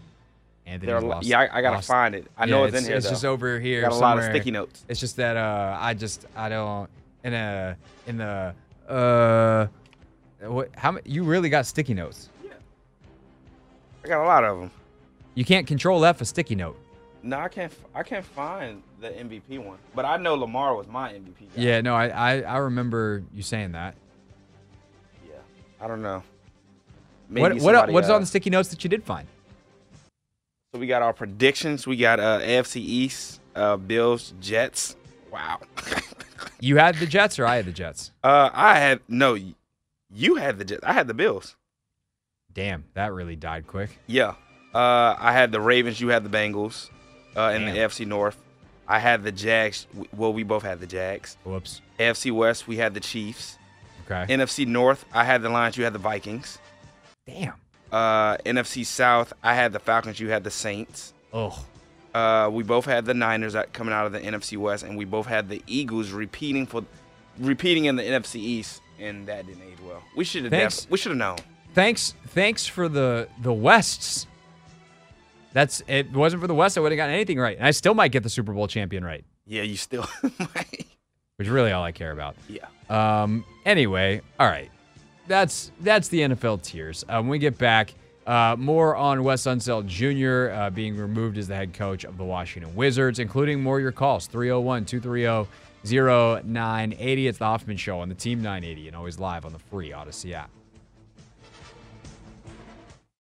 Anthony. 0.73 0.87
there. 0.87 0.97
Are, 0.97 1.03
a 1.03 1.07
lot- 1.07 1.25
yeah, 1.25 1.41
I, 1.41 1.59
I 1.59 1.63
gotta 1.63 1.83
find 1.83 2.15
it. 2.15 2.27
I 2.37 2.47
know 2.47 2.65
it's, 2.65 2.77
in 2.77 2.85
here. 2.85 2.97
It's 2.97 3.07
though. 3.07 3.13
just 3.13 3.25
over 3.25 3.61
here. 3.61 3.83
Got 3.83 3.93
a 3.93 3.97
lot 3.97 4.19
of 4.19 4.25
sticky 4.25 4.51
notes. 4.51 4.85
It's 4.89 5.01
just 5.01 5.17
that 5.17 5.37
uh, 5.37 5.77
I 5.81 5.95
just 5.95 6.27
I 6.37 6.49
don't 6.49 6.89
in 7.25 7.35
a 7.35 7.77
in 8.07 8.17
the 8.17 8.55
uh, 8.89 9.67
what? 10.41 10.71
How 10.77 10.93
many? 10.93 11.09
You 11.09 11.25
really 11.25 11.49
got 11.49 11.67
sticky 11.67 11.95
notes? 11.95 12.29
Yeah, 12.45 12.53
I 14.05 14.09
got 14.09 14.23
a 14.23 14.27
lot 14.27 14.45
of 14.45 14.59
them. 14.59 14.71
You 15.35 15.45
can't 15.45 15.67
control 15.67 16.05
F 16.05 16.21
a 16.21 16.25
sticky 16.25 16.55
note. 16.55 16.79
No, 17.23 17.39
I 17.39 17.49
can't. 17.49 17.73
I 17.95 18.03
can't 18.03 18.25
find 18.25 18.83
the 19.01 19.09
MVP 19.11 19.59
one. 19.65 19.79
But 19.95 20.05
I 20.05 20.17
know 20.17 20.35
Lamar 20.35 20.75
was 20.75 20.89
my 20.89 21.13
MVP. 21.13 21.39
Guy. 21.39 21.63
Yeah, 21.63 21.81
no, 21.81 21.95
I, 21.95 22.09
I 22.09 22.41
I 22.41 22.57
remember 22.59 23.23
you 23.33 23.43
saying 23.43 23.73
that. 23.73 23.95
Yeah. 25.29 25.37
I 25.81 25.87
don't 25.87 26.03
know. 26.03 26.23
maybe 27.29 27.61
what 27.61 27.75
what 27.75 27.93
what's 27.93 28.09
uh, 28.09 28.15
on 28.15 28.21
the 28.23 28.27
sticky 28.27 28.51
notes 28.51 28.71
that 28.71 28.83
you 28.83 28.91
did 28.91 29.05
find? 29.05 29.29
So 30.75 30.79
we 30.79 30.87
got 30.87 31.03
our 31.03 31.13
predictions. 31.13 31.87
We 31.87 31.97
got 31.97 32.19
uh, 32.19 32.41
AFC 32.41 32.77
East, 32.77 33.41
uh, 33.55 33.77
Bills, 33.77 34.33
Jets. 34.41 34.97
Wow. 35.31 35.61
You 36.61 36.79
had 36.79 36.95
the 36.95 37.07
Jets 37.07 37.39
or 37.39 37.45
I 37.47 37.57
had 37.57 37.67
the 37.67 37.73
Jets? 37.73 38.11
uh, 38.25 38.49
I 38.53 38.79
had 38.79 39.01
no. 39.07 39.37
You 40.11 40.37
had 40.37 40.59
the 40.59 40.65
Jets. 40.65 40.83
I 40.85 40.93
had 40.95 41.09
the 41.09 41.15
Bills. 41.15 41.57
Damn, 42.55 42.85
that 42.95 43.13
really 43.13 43.37
died 43.37 43.67
quick. 43.67 43.99
Yeah. 44.07 44.35
Uh, 44.75 45.15
I 45.19 45.33
had 45.33 45.53
the 45.53 45.61
Ravens. 45.61 46.01
You 46.01 46.09
had 46.09 46.25
the 46.25 46.31
Bengals. 46.31 46.89
Uh, 47.37 47.53
in 47.55 47.65
the 47.65 47.73
AFC 47.73 48.07
North, 48.07 48.37
I 48.87 48.99
had 48.99 49.23
the 49.25 49.33
Jags. 49.33 49.87
Well, 50.15 50.33
we 50.35 50.43
both 50.43 50.63
had 50.63 50.81
the 50.81 50.87
Jags. 50.87 51.37
Whoops. 51.45 51.81
AFC 51.99 52.31
West, 52.31 52.69
we 52.69 52.77
had 52.77 52.93
the 52.93 53.01
Chiefs. 53.01 53.59
Okay. 54.05 54.33
NFC 54.35 54.67
North, 54.67 55.05
I 55.15 55.25
had 55.25 55.41
the 55.43 55.49
Lions. 55.49 55.77
You 55.79 55.85
had 55.85 55.95
the 55.95 55.99
Vikings. 55.99 56.59
Damn. 57.27 57.55
Uh, 57.93 58.39
NFC 58.39 58.85
South, 58.87 59.33
I 59.43 59.55
had 59.55 59.73
the 59.73 59.79
Falcons. 59.79 60.19
You 60.19 60.31
had 60.31 60.43
the 60.43 60.51
Saints. 60.51 61.13
Oh. 61.33 61.65
Uh, 62.15 62.49
we 62.53 62.63
both 62.63 62.85
had 62.87 63.05
the 63.05 63.15
Niners 63.15 63.55
coming 63.73 63.93
out 63.95 64.07
of 64.07 64.13
the 64.13 64.21
NFC 64.21 64.57
West, 64.59 64.83
and 64.85 64.97
we 64.99 65.05
both 65.05 65.27
had 65.27 65.49
the 65.49 65.63
Eagles 65.67 66.11
repeating 66.11 66.67
for, 66.67 66.85
repeating 67.39 67.85
in 67.85 67.97
the 67.97 68.03
NFC 68.03 68.37
East, 68.37 68.81
and 68.99 69.27
that 69.29 69.47
didn't 69.47 69.63
age 69.63 69.79
well. 69.87 70.03
We 70.17 70.25
should 70.25 70.45
have. 70.45 70.53
Def- 70.53 70.91
we 70.91 70.99
should 70.99 71.11
have 71.13 71.19
known. 71.19 71.37
Thanks 71.75 72.15
thanks 72.29 72.67
for 72.67 72.89
the 72.89 73.29
the 73.41 73.53
Wests. 73.53 74.27
That's 75.55 75.83
it 75.87 76.13
wasn't 76.13 76.41
for 76.43 76.47
the 76.47 76.55
West, 76.55 76.77
I 76.77 76.81
would 76.83 76.93
have 76.93 76.97
gotten 76.97 77.15
anything 77.15 77.39
right. 77.39 77.57
And 77.57 77.67
I 77.67 77.71
still 77.73 77.95
might 77.95 78.13
get 78.13 78.23
the 78.23 78.31
Super 78.31 78.53
Bowl 78.53 78.69
champion 78.69 79.05
right, 79.05 79.25
Yeah, 79.47 79.63
you 79.63 79.77
still. 79.77 80.07
which 80.23 81.47
is 81.47 81.49
really 81.49 81.73
all 81.73 81.83
I 81.83 81.93
care 81.93 82.11
about. 82.13 82.37
yeah. 82.49 82.67
Um. 82.91 83.45
Anyway, 83.65 84.21
all 84.39 84.47
right. 84.47 84.71
That's 85.27 85.71
that's 85.81 86.09
the 86.09 86.21
NFL 86.21 86.63
tiers. 86.63 87.05
Um, 87.09 87.27
when 87.27 87.31
we 87.31 87.39
get 87.39 87.59
back, 87.59 87.95
uh, 88.27 88.57
more 88.59 88.97
on 88.97 89.23
Wes 89.25 89.45
Unseld 89.45 89.87
Jr. 89.87 90.53
Uh, 90.53 90.71
being 90.71 90.97
removed 90.97 91.39
as 91.39 91.49
the 91.49 91.55
head 91.55 91.73
coach 91.73 92.05
of 92.05 92.17
the 92.17 92.25
Washington 92.25 92.75
Wizards, 92.75 93.19
including 93.19 93.63
more 93.63 93.79
of 93.79 93.83
your 93.83 93.93
calls 93.93 94.27
301 94.27 94.85
230 94.85 95.49
0980. 95.85 97.27
It's 97.27 97.39
the 97.39 97.45
Hoffman 97.45 97.77
Show 97.77 98.01
on 98.01 98.09
the 98.09 98.15
Team 98.15 98.43
980 98.43 98.89
and 98.89 98.97
always 98.97 99.19
live 99.19 99.45
on 99.45 99.53
the 99.53 99.59
free 99.59 99.91
Audacy 99.91 100.33
app. 100.33 100.51